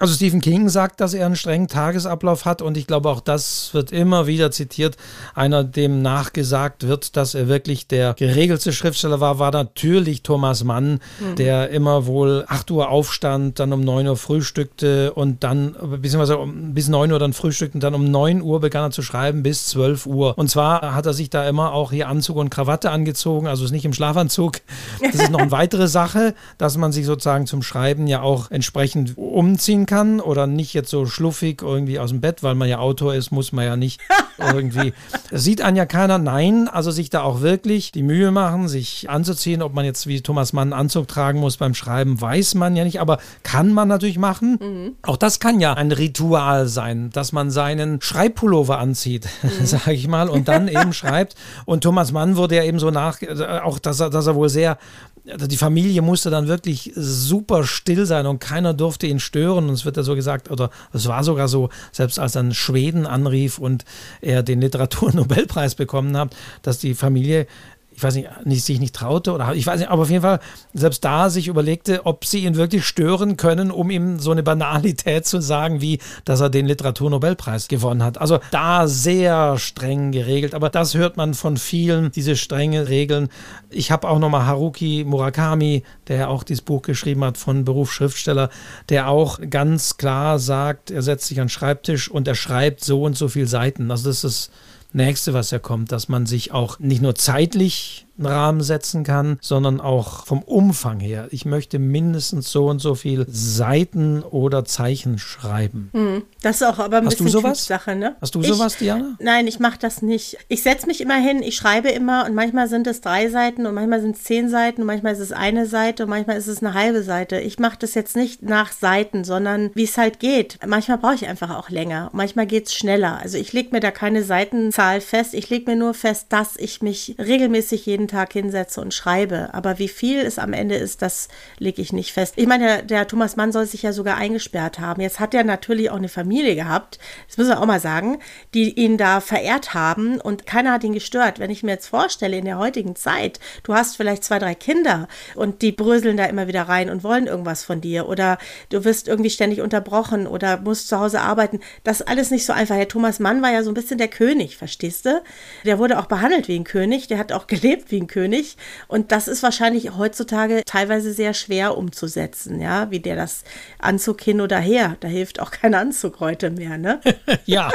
Also 0.00 0.14
Stephen 0.14 0.40
King 0.40 0.70
sagt, 0.70 1.02
dass 1.02 1.12
er 1.12 1.26
einen 1.26 1.36
strengen 1.36 1.68
Tagesablauf 1.68 2.46
hat 2.46 2.62
und 2.62 2.78
ich 2.78 2.86
glaube 2.86 3.10
auch 3.10 3.20
das 3.20 3.74
wird 3.74 3.92
immer 3.92 4.26
wieder 4.26 4.50
zitiert. 4.50 4.96
Einer, 5.34 5.62
dem 5.62 6.00
nachgesagt 6.00 6.88
wird, 6.88 7.18
dass 7.18 7.34
er 7.34 7.48
wirklich 7.48 7.86
der 7.86 8.14
geregelte 8.14 8.72
Schriftsteller 8.72 9.20
war, 9.20 9.38
war 9.38 9.52
natürlich 9.52 10.22
Thomas 10.22 10.64
Mann, 10.64 11.00
mhm. 11.20 11.36
der 11.36 11.68
immer 11.68 12.06
wohl 12.06 12.46
8 12.48 12.70
Uhr 12.70 12.88
aufstand, 12.88 13.58
dann 13.58 13.74
um 13.74 13.82
9 13.82 14.08
Uhr 14.08 14.16
frühstückte 14.16 15.12
und 15.12 15.44
dann, 15.44 15.76
beziehungsweise 16.00 16.38
bis 16.48 16.88
9 16.88 17.12
Uhr 17.12 17.18
dann 17.18 17.34
frühstückte 17.34 17.76
und 17.76 17.82
dann 17.82 17.94
um 17.94 18.10
9 18.10 18.40
Uhr 18.40 18.58
begann 18.58 18.84
er 18.84 18.90
zu 18.92 19.02
schreiben 19.02 19.42
bis 19.42 19.66
12 19.66 20.06
Uhr. 20.06 20.38
Und 20.38 20.48
zwar 20.48 20.94
hat 20.94 21.04
er 21.04 21.12
sich 21.12 21.28
da 21.28 21.46
immer 21.46 21.74
auch 21.74 21.92
hier 21.92 22.08
Anzug 22.08 22.36
und 22.36 22.48
Krawatte 22.48 22.90
angezogen, 22.90 23.46
also 23.46 23.66
ist 23.66 23.70
nicht 23.70 23.84
im 23.84 23.92
Schlafanzug. 23.92 24.62
Das 25.02 25.20
ist 25.20 25.30
noch 25.30 25.40
eine 25.40 25.50
weitere 25.50 25.88
Sache, 25.88 26.34
dass 26.56 26.78
man 26.78 26.90
sich 26.90 27.04
sozusagen 27.04 27.46
zum 27.46 27.62
Schreiben 27.62 28.06
ja 28.06 28.22
auch 28.22 28.50
entsprechend 28.50 29.18
umziehen 29.18 29.84
kann 29.84 29.89
kann 29.90 30.20
oder 30.20 30.46
nicht 30.46 30.72
jetzt 30.72 30.88
so 30.88 31.04
schluffig 31.04 31.62
irgendwie 31.62 31.98
aus 31.98 32.10
dem 32.10 32.20
Bett, 32.20 32.44
weil 32.44 32.54
man 32.54 32.68
ja 32.68 32.78
Autor 32.78 33.12
ist, 33.12 33.32
muss 33.32 33.50
man 33.50 33.64
ja 33.64 33.76
nicht 33.76 34.00
irgendwie. 34.38 34.92
Sieht 35.32 35.62
an 35.62 35.74
ja 35.74 35.84
keiner. 35.84 36.18
Nein, 36.18 36.68
also 36.68 36.92
sich 36.92 37.10
da 37.10 37.22
auch 37.22 37.40
wirklich 37.40 37.90
die 37.90 38.04
Mühe 38.04 38.30
machen, 38.30 38.68
sich 38.68 39.10
anzuziehen. 39.10 39.62
Ob 39.62 39.74
man 39.74 39.84
jetzt 39.84 40.06
wie 40.06 40.20
Thomas 40.20 40.52
Mann 40.52 40.72
einen 40.72 40.80
Anzug 40.80 41.08
tragen 41.08 41.40
muss 41.40 41.56
beim 41.56 41.74
Schreiben, 41.74 42.20
weiß 42.20 42.54
man 42.54 42.76
ja 42.76 42.84
nicht, 42.84 43.00
aber 43.00 43.18
kann 43.42 43.72
man 43.72 43.88
natürlich 43.88 44.16
machen. 44.16 44.58
Mhm. 44.60 44.92
Auch 45.02 45.16
das 45.16 45.40
kann 45.40 45.58
ja 45.58 45.74
ein 45.74 45.90
Ritual 45.90 46.68
sein, 46.68 47.10
dass 47.12 47.32
man 47.32 47.50
seinen 47.50 48.00
Schreibpullover 48.00 48.78
anzieht, 48.78 49.28
mhm. 49.42 49.66
sage 49.66 49.92
ich 49.92 50.06
mal, 50.06 50.28
und 50.28 50.46
dann 50.46 50.68
eben 50.68 50.92
schreibt. 51.00 51.34
Und 51.64 51.82
Thomas 51.82 52.12
Mann 52.12 52.36
wurde 52.36 52.54
ja 52.54 52.62
eben 52.62 52.78
so 52.78 52.92
nach, 52.92 53.20
äh, 53.22 53.60
auch 53.64 53.80
dass 53.80 53.98
er, 53.98 54.10
dass 54.10 54.28
er 54.28 54.36
wohl 54.36 54.48
sehr 54.48 54.78
also 55.28 55.46
die 55.46 55.56
Familie 55.56 56.02
musste 56.02 56.30
dann 56.30 56.48
wirklich 56.48 56.92
super 56.94 57.64
still 57.64 58.06
sein 58.06 58.26
und 58.26 58.38
keiner 58.38 58.74
durfte 58.74 59.06
ihn 59.06 59.20
stören. 59.20 59.68
Und 59.68 59.74
es 59.74 59.84
wird 59.84 59.96
ja 59.96 60.02
so 60.02 60.14
gesagt, 60.14 60.50
oder 60.50 60.70
es 60.92 61.06
war 61.06 61.24
sogar 61.24 61.48
so, 61.48 61.68
selbst 61.92 62.18
als 62.18 62.32
dann 62.32 62.54
Schweden 62.54 63.06
anrief 63.06 63.58
und 63.58 63.84
er 64.20 64.42
den 64.42 64.60
Literaturnobelpreis 64.60 65.74
bekommen 65.76 66.16
hat, 66.16 66.34
dass 66.62 66.78
die 66.78 66.94
Familie 66.94 67.46
ich 67.92 68.02
weiß 68.02 68.14
nicht, 68.14 68.28
nicht, 68.44 68.64
sich 68.64 68.80
nicht 68.80 68.94
traute 68.94 69.32
oder 69.32 69.54
ich 69.54 69.66
weiß 69.66 69.80
nicht, 69.80 69.90
aber 69.90 70.02
auf 70.02 70.10
jeden 70.10 70.22
Fall 70.22 70.40
selbst 70.72 71.04
da 71.04 71.28
sich 71.28 71.48
überlegte, 71.48 72.06
ob 72.06 72.24
sie 72.24 72.44
ihn 72.44 72.56
wirklich 72.56 72.86
stören 72.86 73.36
können, 73.36 73.70
um 73.70 73.90
ihm 73.90 74.18
so 74.18 74.30
eine 74.30 74.42
Banalität 74.42 75.26
zu 75.26 75.40
sagen, 75.42 75.80
wie 75.80 75.98
dass 76.24 76.40
er 76.40 76.50
den 76.50 76.66
Literaturnobelpreis 76.66 77.68
gewonnen 77.68 78.02
hat. 78.02 78.18
Also 78.18 78.38
da 78.50 78.86
sehr 78.86 79.58
streng 79.58 80.12
geregelt, 80.12 80.54
aber 80.54 80.70
das 80.70 80.94
hört 80.94 81.16
man 81.16 81.34
von 81.34 81.56
vielen, 81.56 82.12
diese 82.12 82.36
strenge 82.36 82.88
Regeln. 82.88 83.28
Ich 83.68 83.90
habe 83.90 84.08
auch 84.08 84.18
nochmal 84.18 84.46
Haruki 84.46 85.04
Murakami, 85.04 85.82
der 86.08 86.30
auch 86.30 86.42
dieses 86.42 86.62
Buch 86.62 86.82
geschrieben 86.82 87.24
hat 87.24 87.38
von 87.38 87.64
Berufsschriftsteller, 87.64 88.50
der 88.88 89.08
auch 89.08 89.40
ganz 89.50 89.96
klar 89.96 90.38
sagt, 90.38 90.90
er 90.90 91.02
setzt 91.02 91.26
sich 91.26 91.40
an 91.40 91.46
den 91.46 91.50
Schreibtisch 91.50 92.10
und 92.10 92.28
er 92.28 92.34
schreibt 92.34 92.84
so 92.84 93.02
und 93.02 93.16
so 93.16 93.28
viele 93.28 93.46
Seiten. 93.46 93.90
Also 93.90 94.08
das 94.08 94.24
ist 94.24 94.50
nächste, 94.94 95.34
was 95.34 95.50
ja 95.50 95.58
kommt, 95.58 95.92
dass 95.92 96.08
man 96.08 96.26
sich 96.26 96.52
auch 96.52 96.78
nicht 96.78 97.02
nur 97.02 97.14
zeitlich 97.14 98.06
einen 98.20 98.28
Rahmen 98.28 98.60
setzen 98.60 99.04
kann, 99.04 99.38
sondern 99.40 99.80
auch 99.80 100.26
vom 100.26 100.42
Umfang 100.42 101.00
her. 101.00 101.28
Ich 101.30 101.44
möchte 101.44 101.78
mindestens 101.78 102.52
so 102.52 102.66
und 102.68 102.78
so 102.78 102.94
viel 102.94 103.26
Seiten 103.28 104.22
oder 104.22 104.64
Zeichen 104.64 105.18
schreiben. 105.18 105.90
Hm, 105.92 106.22
das 106.42 106.56
ist 106.56 106.66
auch 106.66 106.78
aber 106.78 106.98
ein 106.98 107.06
Hast 107.06 107.18
bisschen 107.18 107.26
du 107.26 107.32
sowas? 107.32 107.66
Sache, 107.66 107.96
ne? 107.96 108.16
Hast 108.20 108.34
du 108.34 108.40
ich, 108.40 108.48
sowas, 108.48 108.76
Diana? 108.76 109.16
Nein, 109.18 109.46
ich 109.46 109.58
mache 109.58 109.78
das 109.80 110.02
nicht. 110.02 110.38
Ich 110.48 110.62
setze 110.62 110.86
mich 110.86 111.00
immer 111.00 111.16
hin, 111.16 111.42
ich 111.42 111.56
schreibe 111.56 111.88
immer 111.88 112.26
und 112.26 112.34
manchmal 112.34 112.68
sind 112.68 112.86
es 112.86 113.00
drei 113.00 113.28
Seiten 113.28 113.66
und 113.66 113.74
manchmal 113.74 114.00
sind 114.00 114.16
es 114.16 114.24
zehn 114.24 114.48
Seiten 114.48 114.82
und 114.82 114.86
manchmal 114.86 115.12
ist 115.12 115.20
es 115.20 115.32
eine 115.32 115.66
Seite 115.66 116.04
und 116.04 116.10
manchmal 116.10 116.36
ist 116.36 116.46
es 116.46 116.62
eine 116.62 116.74
halbe 116.74 117.02
Seite. 117.02 117.40
Ich 117.40 117.58
mache 117.58 117.78
das 117.78 117.94
jetzt 117.94 118.16
nicht 118.16 118.42
nach 118.42 118.72
Seiten, 118.72 119.24
sondern 119.24 119.70
wie 119.74 119.84
es 119.84 119.96
halt 119.96 120.20
geht. 120.20 120.58
Manchmal 120.66 120.98
brauche 120.98 121.14
ich 121.14 121.26
einfach 121.26 121.56
auch 121.56 121.70
länger. 121.70 122.10
Manchmal 122.12 122.46
geht 122.46 122.66
es 122.66 122.74
schneller. 122.74 123.18
Also 123.22 123.38
ich 123.38 123.52
lege 123.52 123.70
mir 123.72 123.80
da 123.80 123.90
keine 123.90 124.22
Seitenzahl 124.22 125.00
fest. 125.00 125.34
Ich 125.34 125.48
lege 125.50 125.70
mir 125.70 125.76
nur 125.76 125.94
fest, 125.94 126.26
dass 126.30 126.56
ich 126.56 126.82
mich 126.82 127.16
regelmäßig 127.18 127.86
jeden 127.86 128.08
Tag 128.10 128.32
hinsetze 128.32 128.80
und 128.80 128.94
schreibe. 128.94 129.54
Aber 129.54 129.78
wie 129.78 129.88
viel 129.88 130.20
es 130.20 130.38
am 130.38 130.52
Ende 130.52 130.74
ist, 130.74 131.02
das 131.02 131.28
lege 131.58 131.80
ich 131.80 131.92
nicht 131.92 132.12
fest. 132.12 132.34
Ich 132.36 132.46
meine, 132.46 132.64
der, 132.64 132.82
der 132.82 133.06
Thomas 133.06 133.36
Mann 133.36 133.52
soll 133.52 133.66
sich 133.66 133.82
ja 133.82 133.92
sogar 133.92 134.16
eingesperrt 134.16 134.78
haben. 134.78 135.00
Jetzt 135.00 135.20
hat 135.20 135.34
er 135.34 135.44
natürlich 135.44 135.90
auch 135.90 135.96
eine 135.96 136.08
Familie 136.08 136.54
gehabt, 136.54 136.98
das 137.28 137.38
müssen 137.38 137.50
wir 137.50 137.60
auch 137.60 137.66
mal 137.66 137.80
sagen, 137.80 138.18
die 138.54 138.78
ihn 138.78 138.96
da 138.96 139.20
verehrt 139.20 139.74
haben 139.74 140.20
und 140.20 140.46
keiner 140.46 140.72
hat 140.72 140.84
ihn 140.84 140.92
gestört. 140.92 141.38
Wenn 141.38 141.50
ich 141.50 141.62
mir 141.62 141.72
jetzt 141.72 141.88
vorstelle, 141.88 142.36
in 142.36 142.44
der 142.44 142.58
heutigen 142.58 142.96
Zeit, 142.96 143.40
du 143.62 143.74
hast 143.74 143.96
vielleicht 143.96 144.24
zwei, 144.24 144.38
drei 144.38 144.54
Kinder 144.54 145.08
und 145.34 145.62
die 145.62 145.72
bröseln 145.72 146.16
da 146.16 146.24
immer 146.26 146.48
wieder 146.48 146.62
rein 146.62 146.90
und 146.90 147.04
wollen 147.04 147.26
irgendwas 147.26 147.64
von 147.64 147.80
dir 147.80 148.08
oder 148.08 148.38
du 148.70 148.84
wirst 148.84 149.08
irgendwie 149.08 149.30
ständig 149.30 149.60
unterbrochen 149.60 150.26
oder 150.26 150.58
musst 150.58 150.88
zu 150.88 150.98
Hause 150.98 151.20
arbeiten. 151.20 151.60
Das 151.84 152.00
ist 152.00 152.08
alles 152.08 152.30
nicht 152.30 152.46
so 152.46 152.52
einfach. 152.52 152.76
Herr 152.76 152.88
Thomas 152.88 153.18
Mann 153.20 153.42
war 153.42 153.52
ja 153.52 153.62
so 153.62 153.70
ein 153.70 153.74
bisschen 153.74 153.98
der 153.98 154.08
König, 154.08 154.56
verstehst 154.56 155.06
du? 155.06 155.22
Der 155.64 155.78
wurde 155.78 155.98
auch 155.98 156.06
behandelt 156.06 156.48
wie 156.48 156.58
ein 156.58 156.64
König, 156.64 157.06
der 157.06 157.18
hat 157.18 157.32
auch 157.32 157.46
gelebt 157.46 157.89
wie 157.90 158.00
ein 158.00 158.06
König 158.06 158.56
und 158.88 159.12
das 159.12 159.28
ist 159.28 159.42
wahrscheinlich 159.42 159.96
heutzutage 159.96 160.62
teilweise 160.64 161.12
sehr 161.12 161.34
schwer 161.34 161.76
umzusetzen, 161.76 162.60
ja, 162.60 162.90
wie 162.90 163.00
der 163.00 163.16
das 163.16 163.44
Anzug 163.78 164.20
hin 164.20 164.40
oder 164.40 164.58
her. 164.58 164.96
Da 165.00 165.08
hilft 165.08 165.40
auch 165.40 165.50
kein 165.50 165.74
Anzug 165.74 166.20
heute 166.20 166.50
mehr, 166.50 166.78
ne? 166.78 167.00
ja, 167.44 167.70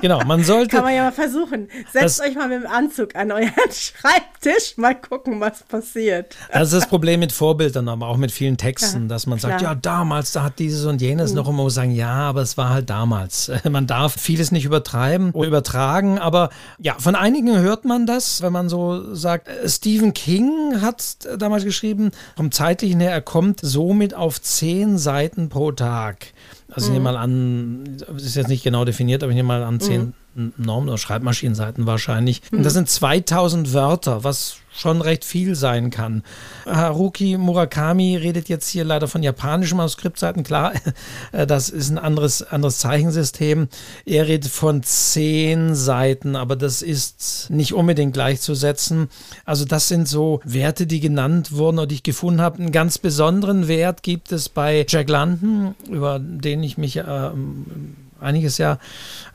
genau. 0.00 0.22
Man 0.24 0.44
sollte. 0.44 0.76
Kann 0.76 0.84
man 0.84 0.94
ja 0.94 1.04
mal 1.04 1.12
versuchen. 1.12 1.68
Setzt 1.92 2.20
euch 2.20 2.34
mal 2.34 2.48
mit 2.48 2.62
dem 2.62 2.70
Anzug 2.70 3.14
an 3.14 3.32
euren 3.32 3.52
Schreibtisch, 3.72 4.76
mal 4.76 4.94
gucken, 4.94 5.40
was 5.40 5.62
passiert. 5.62 6.36
Das 6.52 6.72
ist 6.72 6.74
das 6.74 6.88
Problem 6.88 7.20
mit 7.20 7.32
Vorbildern, 7.32 7.88
aber 7.88 8.08
auch 8.08 8.16
mit 8.16 8.32
vielen 8.32 8.56
Texten, 8.56 9.02
ja, 9.02 9.08
dass 9.08 9.26
man 9.26 9.38
sagt, 9.38 9.58
klar. 9.58 9.72
ja, 9.72 9.78
damals, 9.80 10.32
da 10.32 10.44
hat 10.44 10.58
dieses 10.58 10.84
und 10.84 11.00
jenes 11.00 11.30
mhm. 11.30 11.36
noch 11.36 11.48
immer 11.48 11.68
sagen, 11.70 11.92
ja, 11.92 12.14
aber 12.14 12.42
es 12.42 12.56
war 12.56 12.70
halt 12.70 12.90
damals. 12.90 13.50
Man 13.68 13.86
darf 13.86 14.18
vieles 14.18 14.52
nicht 14.52 14.64
übertreiben 14.64 15.32
oder 15.32 15.48
übertragen, 15.48 16.18
aber 16.18 16.50
ja, 16.78 16.94
von 16.98 17.14
einigen 17.14 17.58
hört 17.58 17.84
man 17.84 18.06
das, 18.06 18.42
wenn 18.42 18.52
man 18.52 18.68
so 18.68 19.14
sagt, 19.14 19.48
Stephen 19.66 20.14
King 20.14 20.80
hat 20.80 21.28
damals 21.38 21.64
geschrieben, 21.64 22.10
vom 22.36 22.52
zeitlichen 22.52 23.00
her, 23.00 23.10
er 23.10 23.20
kommt 23.20 23.60
somit 23.62 24.14
auf 24.14 24.40
zehn 24.40 24.98
Seiten 24.98 25.48
pro 25.48 25.72
Tag. 25.72 26.32
Also 26.70 26.88
mhm. 26.88 26.96
ich 26.96 26.98
nehme 26.98 27.10
mhm. 27.10 27.14
mal 27.14 27.16
an, 27.16 27.96
das 28.12 28.22
ist 28.22 28.36
jetzt 28.36 28.48
nicht 28.48 28.64
genau 28.64 28.84
definiert, 28.84 29.22
aber 29.22 29.30
ich 29.30 29.36
nehme 29.36 29.48
mal 29.48 29.62
an 29.62 29.80
zehn 29.80 30.00
mhm. 30.00 30.14
Normen- 30.56 30.88
oder 30.88 30.98
Schreibmaschinenseiten 30.98 31.86
wahrscheinlich. 31.86 32.42
Mhm. 32.50 32.62
Das 32.62 32.74
sind 32.74 32.88
2000 32.88 33.72
Wörter, 33.72 34.24
was 34.24 34.58
schon 34.78 35.00
recht 35.00 35.24
viel 35.24 35.54
sein 35.54 35.90
kann. 35.90 36.22
Haruki 36.66 37.36
Murakami 37.36 38.16
redet 38.16 38.48
jetzt 38.48 38.68
hier 38.68 38.84
leider 38.84 39.08
von 39.08 39.22
japanischen 39.22 39.76
Manuskriptseiten, 39.76 40.44
klar, 40.44 40.72
das 41.32 41.68
ist 41.68 41.90
ein 41.90 41.98
anderes, 41.98 42.42
anderes 42.42 42.78
Zeichensystem. 42.78 43.68
Er 44.04 44.28
redet 44.28 44.50
von 44.50 44.82
zehn 44.82 45.74
Seiten, 45.74 46.36
aber 46.36 46.56
das 46.56 46.82
ist 46.82 47.48
nicht 47.50 47.74
unbedingt 47.74 48.14
gleichzusetzen. 48.14 49.08
Also 49.44 49.64
das 49.64 49.88
sind 49.88 50.06
so 50.08 50.40
Werte, 50.44 50.86
die 50.86 51.00
genannt 51.00 51.52
wurden 51.52 51.78
und 51.78 51.90
die 51.90 51.96
ich 51.96 52.02
gefunden 52.02 52.40
habe. 52.40 52.58
Einen 52.58 52.72
ganz 52.72 52.98
besonderen 52.98 53.68
Wert 53.68 54.02
gibt 54.02 54.32
es 54.32 54.48
bei 54.48 54.86
Jack 54.88 55.08
London, 55.08 55.74
über 55.90 56.18
den 56.18 56.62
ich 56.62 56.78
mich 56.78 56.96
äh, 56.96 57.30
einiges 58.20 58.58
Jahr 58.58 58.78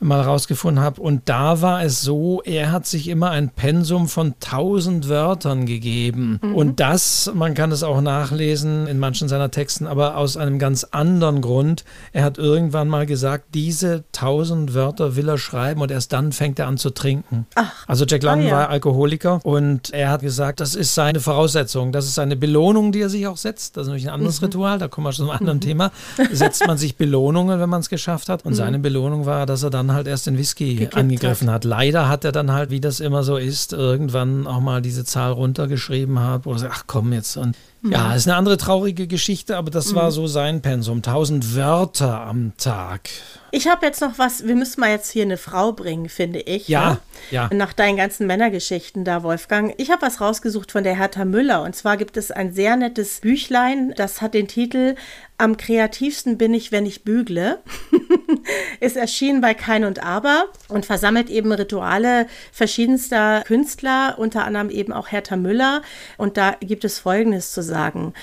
mal 0.00 0.20
rausgefunden 0.20 0.82
habe. 0.82 1.00
Und 1.00 1.22
da 1.28 1.60
war 1.62 1.82
es 1.82 2.02
so, 2.02 2.42
er 2.44 2.72
hat 2.72 2.86
sich 2.86 3.08
immer 3.08 3.30
ein 3.30 3.50
Pensum 3.50 4.08
von 4.08 4.34
1000 4.42 5.08
Wörtern 5.08 5.66
gegeben. 5.66 6.38
Mhm. 6.42 6.54
Und 6.54 6.80
das, 6.80 7.30
man 7.34 7.54
kann 7.54 7.72
es 7.72 7.82
auch 7.82 8.00
nachlesen 8.00 8.86
in 8.86 8.98
manchen 8.98 9.28
seiner 9.28 9.50
Texten, 9.50 9.86
aber 9.86 10.16
aus 10.16 10.36
einem 10.36 10.58
ganz 10.58 10.84
anderen 10.84 11.40
Grund. 11.40 11.84
Er 12.12 12.24
hat 12.24 12.38
irgendwann 12.38 12.88
mal 12.88 13.06
gesagt, 13.06 13.46
diese 13.54 14.04
1000 14.14 14.74
Wörter 14.74 15.16
will 15.16 15.28
er 15.28 15.38
schreiben 15.38 15.80
und 15.80 15.90
erst 15.90 16.12
dann 16.12 16.32
fängt 16.32 16.58
er 16.58 16.66
an 16.66 16.78
zu 16.78 16.90
trinken. 16.90 17.46
Ach. 17.54 17.72
Also 17.86 18.04
Jack 18.04 18.22
London 18.22 18.46
ah, 18.46 18.50
ja. 18.50 18.56
war 18.56 18.68
Alkoholiker 18.70 19.40
und 19.44 19.90
er 19.90 20.10
hat 20.10 20.22
gesagt, 20.22 20.60
das 20.60 20.74
ist 20.74 20.94
seine 20.94 21.20
Voraussetzung, 21.20 21.92
das 21.92 22.06
ist 22.06 22.18
eine 22.18 22.36
Belohnung, 22.36 22.92
die 22.92 23.00
er 23.00 23.08
sich 23.08 23.26
auch 23.26 23.36
setzt. 23.36 23.76
Das 23.76 23.82
ist 23.82 23.88
nämlich 23.88 24.06
ein 24.06 24.14
anderes 24.14 24.40
mhm. 24.40 24.46
Ritual, 24.46 24.78
da 24.78 24.88
kommen 24.88 25.06
wir 25.06 25.12
schon 25.12 25.26
zu 25.26 25.30
einem 25.30 25.38
anderen 25.40 25.58
mhm. 25.58 25.62
Thema. 25.62 25.90
Setzt 26.32 26.66
man 26.66 26.78
sich 26.78 26.96
Belohnungen, 26.96 27.60
wenn 27.60 27.68
man 27.68 27.80
es 27.80 27.88
geschafft 27.88 28.28
hat. 28.28 28.44
Und 28.44 28.52
mhm. 28.52 28.56
seine 28.56 28.73
seine 28.74 28.82
Belohnung 28.82 29.24
war, 29.24 29.46
dass 29.46 29.62
er 29.62 29.70
dann 29.70 29.92
halt 29.92 30.06
erst 30.08 30.26
den 30.26 30.36
Whisky 30.36 30.74
Gekippt 30.74 30.96
angegriffen 30.96 31.48
hat. 31.48 31.54
hat. 31.56 31.64
Leider 31.64 32.08
hat 32.08 32.24
er 32.24 32.32
dann 32.32 32.50
halt, 32.50 32.70
wie 32.70 32.80
das 32.80 32.98
immer 32.98 33.22
so 33.22 33.36
ist, 33.36 33.72
irgendwann 33.72 34.46
auch 34.46 34.60
mal 34.60 34.82
diese 34.82 35.04
Zahl 35.04 35.32
runtergeschrieben 35.32 36.18
hat, 36.18 36.44
wo 36.44 36.52
er 36.52 36.58
sagt, 36.58 36.74
ach 36.76 36.84
komm 36.86 37.12
jetzt. 37.12 37.36
Und 37.36 37.56
ja, 37.84 38.08
mhm. 38.08 38.16
ist 38.16 38.26
eine 38.26 38.36
andere 38.36 38.56
traurige 38.56 39.06
Geschichte, 39.06 39.56
aber 39.56 39.70
das 39.70 39.92
mhm. 39.92 39.96
war 39.96 40.10
so 40.10 40.26
sein 40.26 40.62
Pensum. 40.62 41.02
Tausend 41.02 41.54
Wörter 41.54 42.22
am 42.22 42.52
Tag. 42.56 43.10
Ich 43.56 43.68
habe 43.68 43.86
jetzt 43.86 44.00
noch 44.00 44.18
was, 44.18 44.48
wir 44.48 44.56
müssen 44.56 44.80
mal 44.80 44.90
jetzt 44.90 45.12
hier 45.12 45.22
eine 45.22 45.36
Frau 45.36 45.70
bringen, 45.72 46.08
finde 46.08 46.40
ich. 46.40 46.66
Ja, 46.66 46.90
ne? 46.90 46.98
ja. 47.30 47.50
Nach 47.52 47.72
deinen 47.72 47.96
ganzen 47.96 48.26
Männergeschichten 48.26 49.04
da, 49.04 49.22
Wolfgang. 49.22 49.74
Ich 49.76 49.92
habe 49.92 50.02
was 50.02 50.20
rausgesucht 50.20 50.72
von 50.72 50.82
der 50.82 50.98
Hertha 50.98 51.24
Müller. 51.24 51.62
Und 51.62 51.76
zwar 51.76 51.96
gibt 51.96 52.16
es 52.16 52.32
ein 52.32 52.52
sehr 52.52 52.74
nettes 52.74 53.20
Büchlein, 53.20 53.94
das 53.96 54.20
hat 54.20 54.34
den 54.34 54.48
Titel 54.48 54.96
Am 55.38 55.56
kreativsten 55.56 56.36
bin 56.36 56.52
ich, 56.52 56.72
wenn 56.72 56.84
ich 56.84 57.04
bügle. 57.04 57.60
ist 58.80 58.96
erschienen 58.96 59.40
bei 59.40 59.54
Kein 59.54 59.84
und 59.84 60.02
Aber 60.02 60.46
und 60.66 60.84
versammelt 60.84 61.30
eben 61.30 61.52
Rituale 61.52 62.26
verschiedenster 62.50 63.42
Künstler, 63.46 64.16
unter 64.18 64.46
anderem 64.46 64.68
eben 64.68 64.92
auch 64.92 65.12
Hertha 65.12 65.36
Müller. 65.36 65.82
Und 66.16 66.38
da 66.38 66.56
gibt 66.58 66.84
es 66.84 66.98
Folgendes 66.98 67.52
zu 67.52 67.62
sagen 67.62 67.73
sagen, 67.74 68.14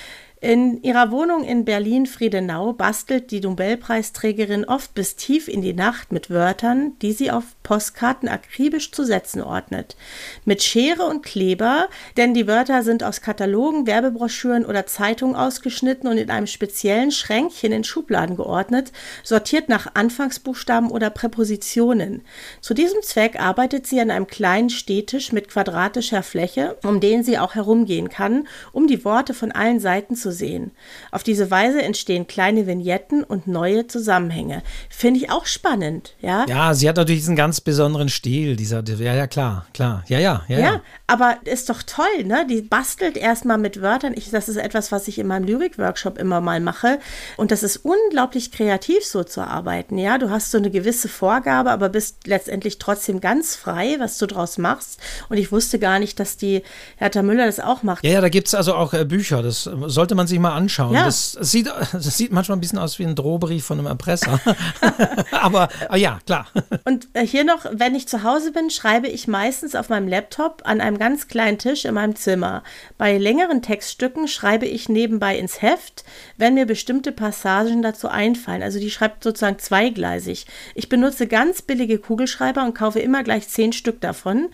in 0.43 0.81
ihrer 0.81 1.11
Wohnung 1.11 1.43
in 1.43 1.65
Berlin-Friedenau 1.65 2.73
bastelt 2.73 3.29
die 3.29 3.41
Nobelpreisträgerin 3.41 4.65
oft 4.65 4.95
bis 4.95 5.15
tief 5.15 5.47
in 5.47 5.61
die 5.61 5.75
Nacht 5.75 6.11
mit 6.11 6.31
Wörtern, 6.31 6.93
die 7.03 7.11
sie 7.11 7.29
auf 7.29 7.43
Postkarten 7.61 8.27
akribisch 8.27 8.91
zu 8.91 9.03
setzen 9.03 9.43
ordnet. 9.43 9.95
Mit 10.43 10.63
Schere 10.63 11.03
und 11.03 11.21
Kleber, 11.21 11.89
denn 12.17 12.33
die 12.33 12.47
Wörter 12.47 12.81
sind 12.81 13.03
aus 13.03 13.21
Katalogen, 13.21 13.85
Werbebroschüren 13.85 14.65
oder 14.65 14.87
Zeitungen 14.87 15.35
ausgeschnitten 15.35 16.09
und 16.09 16.17
in 16.17 16.31
einem 16.31 16.47
speziellen 16.47 17.11
Schränkchen 17.11 17.71
in 17.71 17.83
Schubladen 17.83 18.35
geordnet, 18.35 18.91
sortiert 19.23 19.69
nach 19.69 19.93
Anfangsbuchstaben 19.93 20.89
oder 20.89 21.11
Präpositionen. 21.11 22.23
Zu 22.61 22.73
diesem 22.73 23.03
Zweck 23.03 23.39
arbeitet 23.39 23.85
sie 23.85 24.01
an 24.01 24.09
einem 24.09 24.25
kleinen 24.25 24.71
Stehtisch 24.71 25.31
mit 25.31 25.49
quadratischer 25.49 26.23
Fläche, 26.23 26.77
um 26.83 26.99
den 26.99 27.23
sie 27.23 27.37
auch 27.37 27.53
herumgehen 27.53 28.09
kann, 28.09 28.47
um 28.71 28.87
die 28.87 29.05
Worte 29.05 29.35
von 29.35 29.51
allen 29.51 29.79
Seiten 29.79 30.15
zu 30.15 30.30
sehen. 30.31 30.71
Auf 31.11 31.23
diese 31.23 31.51
Weise 31.51 31.81
entstehen 31.81 32.27
kleine 32.27 32.67
Vignetten 32.67 33.23
und 33.23 33.47
neue 33.47 33.87
Zusammenhänge. 33.87 34.63
Finde 34.89 35.19
ich 35.19 35.31
auch 35.31 35.45
spannend, 35.45 36.15
ja? 36.21 36.45
Ja, 36.47 36.73
sie 36.73 36.87
hat 36.87 36.97
natürlich 36.97 37.21
diesen 37.21 37.35
ganz 37.35 37.61
besonderen 37.61 38.09
Stil, 38.09 38.55
dieser, 38.55 38.83
ja, 38.83 39.13
ja, 39.13 39.27
klar, 39.27 39.65
klar. 39.73 40.03
Ja, 40.07 40.19
ja, 40.19 40.43
ja. 40.47 40.59
Ja, 40.59 40.81
aber 41.07 41.37
ist 41.45 41.69
doch 41.69 41.83
toll, 41.83 42.23
ne? 42.23 42.45
Die 42.49 42.61
bastelt 42.61 43.17
erstmal 43.17 43.57
mit 43.57 43.81
Wörtern. 43.81 44.13
Ich, 44.15 44.29
das 44.31 44.49
ist 44.49 44.57
etwas, 44.57 44.91
was 44.91 45.07
ich 45.07 45.19
in 45.19 45.27
meinem 45.27 45.45
Lyrik-Workshop 45.45 46.17
immer 46.17 46.41
mal 46.41 46.59
mache. 46.59 46.99
Und 47.37 47.51
das 47.51 47.63
ist 47.63 47.77
unglaublich 47.77 48.51
kreativ, 48.51 49.05
so 49.05 49.23
zu 49.23 49.41
arbeiten, 49.41 49.97
ja? 49.97 50.17
Du 50.17 50.29
hast 50.29 50.51
so 50.51 50.57
eine 50.57 50.71
gewisse 50.71 51.09
Vorgabe, 51.09 51.71
aber 51.71 51.89
bist 51.89 52.27
letztendlich 52.27 52.79
trotzdem 52.79 53.21
ganz 53.21 53.55
frei, 53.55 53.95
was 53.99 54.17
du 54.17 54.27
draus 54.27 54.57
machst. 54.57 54.99
Und 55.29 55.37
ich 55.37 55.51
wusste 55.51 55.79
gar 55.79 55.99
nicht, 55.99 56.19
dass 56.19 56.37
die 56.37 56.63
Hertha 56.97 57.21
Müller 57.21 57.45
das 57.45 57.59
auch 57.59 57.83
macht. 57.83 58.03
Ja, 58.03 58.11
ja, 58.11 58.21
da 58.21 58.29
gibt 58.29 58.47
es 58.47 58.55
also 58.55 58.73
auch 58.75 58.93
äh, 58.93 59.05
Bücher. 59.05 59.43
Das 59.43 59.63
sollte 59.63 60.15
man 60.15 60.20
man 60.21 60.27
sich 60.27 60.39
mal 60.39 60.53
anschauen. 60.53 60.93
Ja. 60.93 61.05
Das, 61.05 61.31
sieht, 61.31 61.67
das 61.67 62.17
sieht 62.17 62.31
manchmal 62.31 62.57
ein 62.57 62.61
bisschen 62.61 62.77
aus 62.77 62.99
wie 62.99 63.05
ein 63.05 63.15
Drohbrief 63.15 63.65
von 63.65 63.79
einem 63.79 63.87
Erpresser. 63.87 64.39
aber, 65.31 65.69
aber, 65.87 65.97
ja, 65.97 66.19
klar. 66.25 66.47
Und 66.85 67.07
äh, 67.13 67.25
hier 67.25 67.43
noch, 67.43 67.65
wenn 67.71 67.95
ich 67.95 68.07
zu 68.07 68.23
Hause 68.23 68.51
bin, 68.51 68.69
schreibe 68.69 69.07
ich 69.07 69.27
meistens 69.27 69.73
auf 69.75 69.89
meinem 69.89 70.07
Laptop 70.07 70.61
an 70.65 70.79
einem 70.79 70.99
ganz 70.99 71.27
kleinen 71.27 71.57
Tisch 71.57 71.85
in 71.85 71.95
meinem 71.95 72.15
Zimmer. 72.15 72.63
Bei 72.97 73.17
längeren 73.17 73.61
Textstücken 73.63 74.27
schreibe 74.27 74.67
ich 74.67 74.89
nebenbei 74.89 75.37
ins 75.37 75.61
Heft, 75.61 76.03
wenn 76.37 76.53
mir 76.53 76.65
bestimmte 76.65 77.11
Passagen 77.11 77.81
dazu 77.81 78.07
einfallen. 78.07 78.61
Also 78.61 78.79
die 78.79 78.91
schreibt 78.91 79.23
sozusagen 79.23 79.57
zweigleisig. 79.57 80.45
Ich 80.75 80.87
benutze 80.87 81.25
ganz 81.25 81.63
billige 81.63 81.97
Kugelschreiber 81.97 82.63
und 82.63 82.75
kaufe 82.75 82.99
immer 82.99 83.23
gleich 83.23 83.47
zehn 83.47 83.73
Stück 83.73 84.01
davon. 84.01 84.49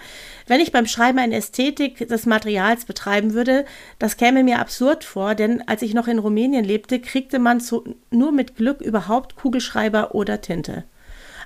Wenn 0.47 0.61
ich 0.61 0.71
beim 0.71 0.87
Schreiben 0.87 1.19
eine 1.19 1.35
Ästhetik 1.35 2.07
des 2.07 2.25
Materials 2.25 2.85
betreiben 2.85 3.33
würde, 3.33 3.65
das 3.99 4.15
käme 4.15 4.43
mir 4.43 4.59
absurd 4.59 5.03
vor, 5.03 5.35
denn 5.35 5.56
als 5.65 5.81
ich 5.81 5.93
noch 5.93 6.07
in 6.07 6.19
Rumänien 6.19 6.65
lebte, 6.65 6.99
kriegte 6.99 7.39
man 7.39 7.59
zu, 7.59 7.83
nur 8.11 8.31
mit 8.31 8.55
Glück 8.55 8.81
überhaupt 8.81 9.35
Kugelschreiber 9.35 10.13
oder 10.15 10.41
Tinte. 10.41 10.83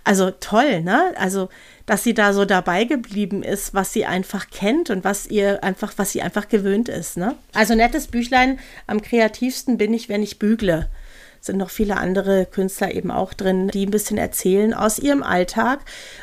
Also 0.04 0.32
toll, 0.32 0.82
ne? 0.82 1.14
Also, 1.18 1.50
dass 1.86 2.04
sie 2.04 2.16
da 2.16 2.34
so 2.34 2.46
dabei 2.46 2.86
geblieben 2.86 3.44
ist, 3.44 3.74
was 3.76 3.94
sie 3.94 4.06
einfach 4.06 4.50
kennt 4.50 4.90
und 4.90 5.04
was 5.04 5.28
ihr 5.28 5.64
einfach, 5.64 5.94
was 5.98 6.12
sie 6.12 6.24
einfach 6.24 6.48
gewöhnt 6.48 6.90
ist, 6.90 7.18
ne? 7.18 7.36
Also 7.54 7.76
nettes 7.76 8.08
Büchlein, 8.08 8.60
am 8.88 9.02
kreativsten 9.02 9.78
bin 9.78 9.94
ich, 9.94 10.10
wenn 10.10 10.24
ich 10.24 10.40
bügle 10.40 10.90
sind 11.42 11.58
noch 11.58 11.72
viele 11.72 11.98
andere 11.98 12.46
Künstler 12.46 12.94
eben 12.94 13.10
auch 13.10 13.34
drin, 13.34 13.68
die 13.70 13.86
ein 13.86 13.92
bisschen 13.92 14.18
erzählen 14.18 14.74
aus 14.74 15.00
ihrem 15.00 15.24
Alltag. 15.24 15.80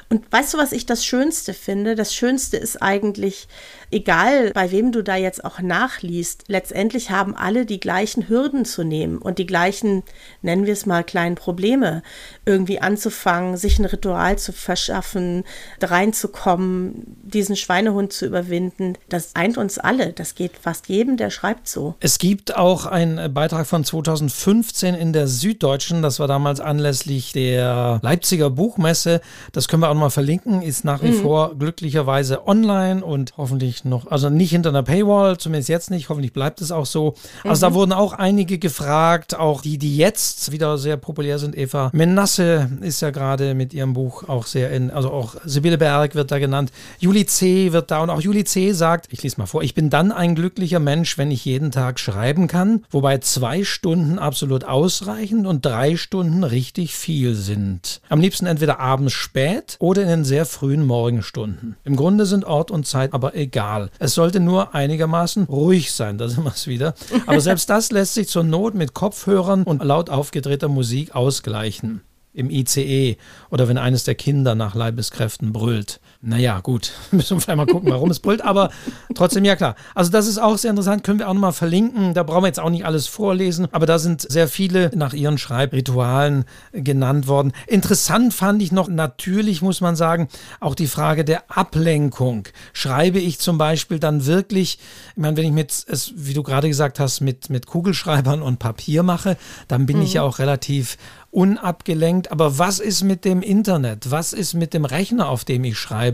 Und 0.09 0.31
weißt 0.31 0.55
du, 0.55 0.59
was 0.59 0.71
ich 0.73 0.87
das 0.87 1.05
Schönste 1.05 1.55
finde? 1.55 1.97
Das 1.97 2.15
Schönste 2.15 2.57
ist 2.57 2.81
eigentlich, 2.81 3.49
egal 3.91 4.53
bei 4.53 4.71
wem 4.71 4.93
du 4.93 5.03
da 5.03 5.17
jetzt 5.17 5.45
auch 5.45 5.61
nachliest, 5.61 6.45
letztendlich 6.49 7.11
haben 7.11 7.37
alle 7.37 7.67
die 7.67 7.81
gleichen 7.81 8.29
Hürden 8.29 8.65
zu 8.65 8.85
nehmen 8.85 9.19
und 9.19 9.39
die 9.39 9.47
gleichen, 9.47 10.03
nennen 10.43 10.67
wir 10.67 10.73
es 10.73 10.87
mal, 10.87 11.05
kleinen 11.05 11.35
Probleme 11.35 12.03
irgendwie 12.45 12.81
anzufangen, 12.81 13.57
sich 13.57 13.79
ein 13.79 13.85
Ritual 13.85 14.39
zu 14.39 14.53
verschaffen, 14.53 15.45
reinzukommen, 15.81 17.17
diesen 17.23 17.57
Schweinehund 17.57 18.13
zu 18.13 18.27
überwinden. 18.27 18.95
Das 19.09 19.35
eint 19.35 19.59
uns 19.59 19.79
alle. 19.79 20.13
Das 20.13 20.35
geht 20.35 20.53
fast 20.61 20.89
jedem, 20.89 21.17
der 21.17 21.31
schreibt 21.31 21.69
so. 21.69 21.95
Es 22.01 22.19
gibt 22.19 22.57
auch 22.57 22.87
einen 22.87 23.33
Beitrag 23.33 23.67
von 23.67 23.85
2015 23.85 24.95
in 24.95 25.13
der 25.13 25.29
Süddeutschen, 25.29 26.03
das 26.03 26.21
war 26.21 26.29
damals 26.29 26.61
anlässlich 26.61 27.33
der 27.33 28.01
Leipziger 28.03 28.51
Buchmesse. 28.51 29.21
Das 29.53 29.69
können 29.69 29.83
wir 29.83 29.91
auch 29.91 29.95
noch 29.95 30.01
mal 30.01 30.11
verlinken, 30.11 30.63
ist 30.63 30.85
nach 30.85 31.03
wie 31.03 31.11
mhm. 31.11 31.23
vor 31.23 31.55
glücklicherweise 31.59 32.47
online 32.47 33.05
und 33.05 33.35
hoffentlich 33.37 33.78
noch, 33.85 34.11
also 34.11 34.31
nicht 34.31 34.51
hinter 34.51 34.71
einer 34.71 34.83
Paywall, 34.83 35.39
zumindest 35.39 35.69
jetzt 35.69 35.91
nicht, 35.91 36.09
hoffentlich 36.09 36.33
bleibt 36.33 36.61
es 36.61 36.73
auch 36.73 36.87
so. 36.87 37.15
Also 37.45 37.67
mhm. 37.67 37.71
da 37.71 37.75
wurden 37.75 37.93
auch 37.93 38.13
einige 38.13 38.59
gefragt, 38.59 39.35
auch 39.35 39.63
die, 39.63 39.79
die 39.79 39.97
jetzt 39.97 40.53
wieder 40.53 40.79
sehr 40.79 40.97
populär 40.97 41.39
sind. 41.39 41.57
Eva 41.57 41.91
Menasse 41.93 42.71
ist 42.81 43.01
ja 43.01 43.11
gerade 43.11 43.55
mit 43.55 43.75
ihrem 43.75 43.93
Buch 43.93 44.29
auch 44.29 44.47
sehr 44.47 44.71
in, 44.71 44.91
also 44.91 45.11
auch 45.11 45.37
Sibylle 45.45 45.79
Berg 45.79 46.15
wird 46.15 46.31
da 46.31 46.39
genannt, 46.39 46.73
Juli 46.99 47.27
C. 47.27 47.73
wird 47.73 47.91
da 47.91 48.01
und 48.01 48.11
auch 48.11 48.21
Juli 48.21 48.45
C. 48.45 48.73
sagt, 48.73 49.07
ich 49.11 49.23
lese 49.23 49.39
mal 49.39 49.47
vor, 49.47 49.63
ich 49.63 49.75
bin 49.75 49.91
dann 49.91 50.13
ein 50.13 50.35
glücklicher 50.35 50.81
Mensch, 50.81 51.19
wenn 51.19 51.31
ich 51.31 51.45
jeden 51.45 51.71
Tag 51.71 52.01
schreiben 52.01 52.49
kann, 52.49 52.85
wobei 52.91 53.19
zwei 53.19 53.65
Stunden 53.65 54.19
absolut 54.19 54.65
ausreichen 54.65 55.47
und 55.47 55.65
drei 55.65 55.97
Stunden 55.97 56.45
richtig 56.45 56.95
viel 56.95 57.35
sind. 57.35 58.01
Am 58.09 58.21
liebsten 58.21 58.47
entweder 58.47 58.81
abends 58.81 59.13
spät 59.13 59.77
oder 59.79 60.03
in 60.03 60.09
den 60.09 60.25
sehr 60.25 60.47
frühen 60.47 60.85
Morgenstunden. 60.85 61.77
Im 61.85 61.97
Grunde 61.97 62.27
sind 62.27 62.45
Ort 62.45 62.71
und 62.71 62.87
Zeit 62.87 63.13
aber 63.13 63.35
egal. 63.35 63.68
Es 63.99 64.15
sollte 64.15 64.41
nur 64.41 64.75
einigermaßen 64.75 65.45
ruhig 65.45 65.93
sein, 65.93 66.19
da 66.19 66.29
sind 66.29 66.45
wir 66.45 66.53
es 66.53 66.67
wieder. 66.67 66.95
Aber 67.27 67.41
selbst 67.41 67.71
das 67.71 67.91
lässt 67.91 68.15
sich 68.15 68.29
zur 68.29 68.45
Not 68.45 68.75
mit 68.75 68.95
Kopfhörern 68.95 69.65
und 69.65 69.83
laut 69.85 70.11
aufgedrehter 70.11 70.69
Musik 70.69 71.15
ausgleichen 71.15 72.03
im 72.33 72.51
ICE 72.51 73.17
oder 73.51 73.69
wenn 73.69 73.79
eines 73.79 74.05
der 74.05 74.15
Kinder 74.15 74.55
nach 74.55 74.75
Leibeskräften 74.75 75.53
brüllt. 75.53 76.01
Naja, 76.21 76.59
gut, 76.59 76.95
müssen 77.13 77.37
wir 77.37 77.41
vielleicht 77.41 77.57
mal 77.57 77.67
gucken, 77.67 77.91
warum 77.91 78.11
es 78.11 78.19
brüllt, 78.19 78.43
aber 78.43 78.71
trotzdem, 79.15 79.45
ja 79.45 79.55
klar. 79.55 79.77
Also 79.95 80.11
das 80.11 80.27
ist 80.27 80.39
auch 80.39 80.59
sehr 80.59 80.71
interessant, 80.71 81.05
können 81.05 81.21
wir 81.21 81.29
auch 81.29 81.35
nochmal 81.35 81.53
verlinken. 81.53 82.13
Da 82.13 82.25
brauchen 82.25 82.43
wir 82.43 82.49
jetzt 82.49 82.59
auch 82.59 82.71
nicht 82.71 82.85
alles 82.85 83.07
vorlesen, 83.07 83.69
aber 83.71 83.87
da 83.87 84.01
sind 84.01 84.23
sehr 84.23 84.49
viele 84.49 84.91
nach 84.97 85.13
ihren 85.13 85.39
Schreibritualen 85.39 86.45
genannt 86.73 87.29
worden. 87.29 87.53
Interessant 87.69 88.35
fand 88.35 88.61
ich 88.63 88.73
noch, 88.73 88.89
natürlich 88.89 89.63
muss 89.63 89.81
man 89.81 89.95
sagen, 89.95 90.27
auch 90.59 90.75
die 90.75 90.89
Frage 90.89 91.25
der 91.25 91.57
Ablenkung. 91.57 92.49
Schreibe 92.73 93.21
ich 93.21 93.39
zum 93.39 93.57
Beispiel 93.57 94.01
dann 94.01 94.27
wirklich, 94.27 94.81
ich 95.11 95.23
meine, 95.23 95.37
wenn 95.37 95.45
ich 95.45 95.53
mit, 95.53 95.85
es, 95.87 96.13
wie 96.17 96.35
du 96.35 96.43
gerade 96.43 96.67
gesagt 96.67 96.99
hast, 96.99 97.21
mit, 97.21 97.49
mit 97.49 97.67
Kugelschreibern 97.67 98.43
und 98.43 98.59
Papier 98.59 99.05
mache, 99.05 99.37
dann 99.69 99.87
bin 99.87 99.99
mhm. 99.99 100.03
ich 100.03 100.15
ja 100.15 100.23
auch 100.23 100.41
relativ 100.41 100.97
unabgelenkt. 101.31 102.33
Aber 102.33 102.59
was 102.59 102.81
ist 102.81 103.05
mit 103.05 103.25
dem 103.25 103.43
Internet? 103.43 104.11
Was 104.11 104.33
ist 104.33 104.55
mit 104.55 104.75
dem 104.75 104.85
Rechner, 104.85 105.29
auf 105.29 105.45
dem 105.45 105.65
ich 105.65 105.79
schreibe? 105.79 106.08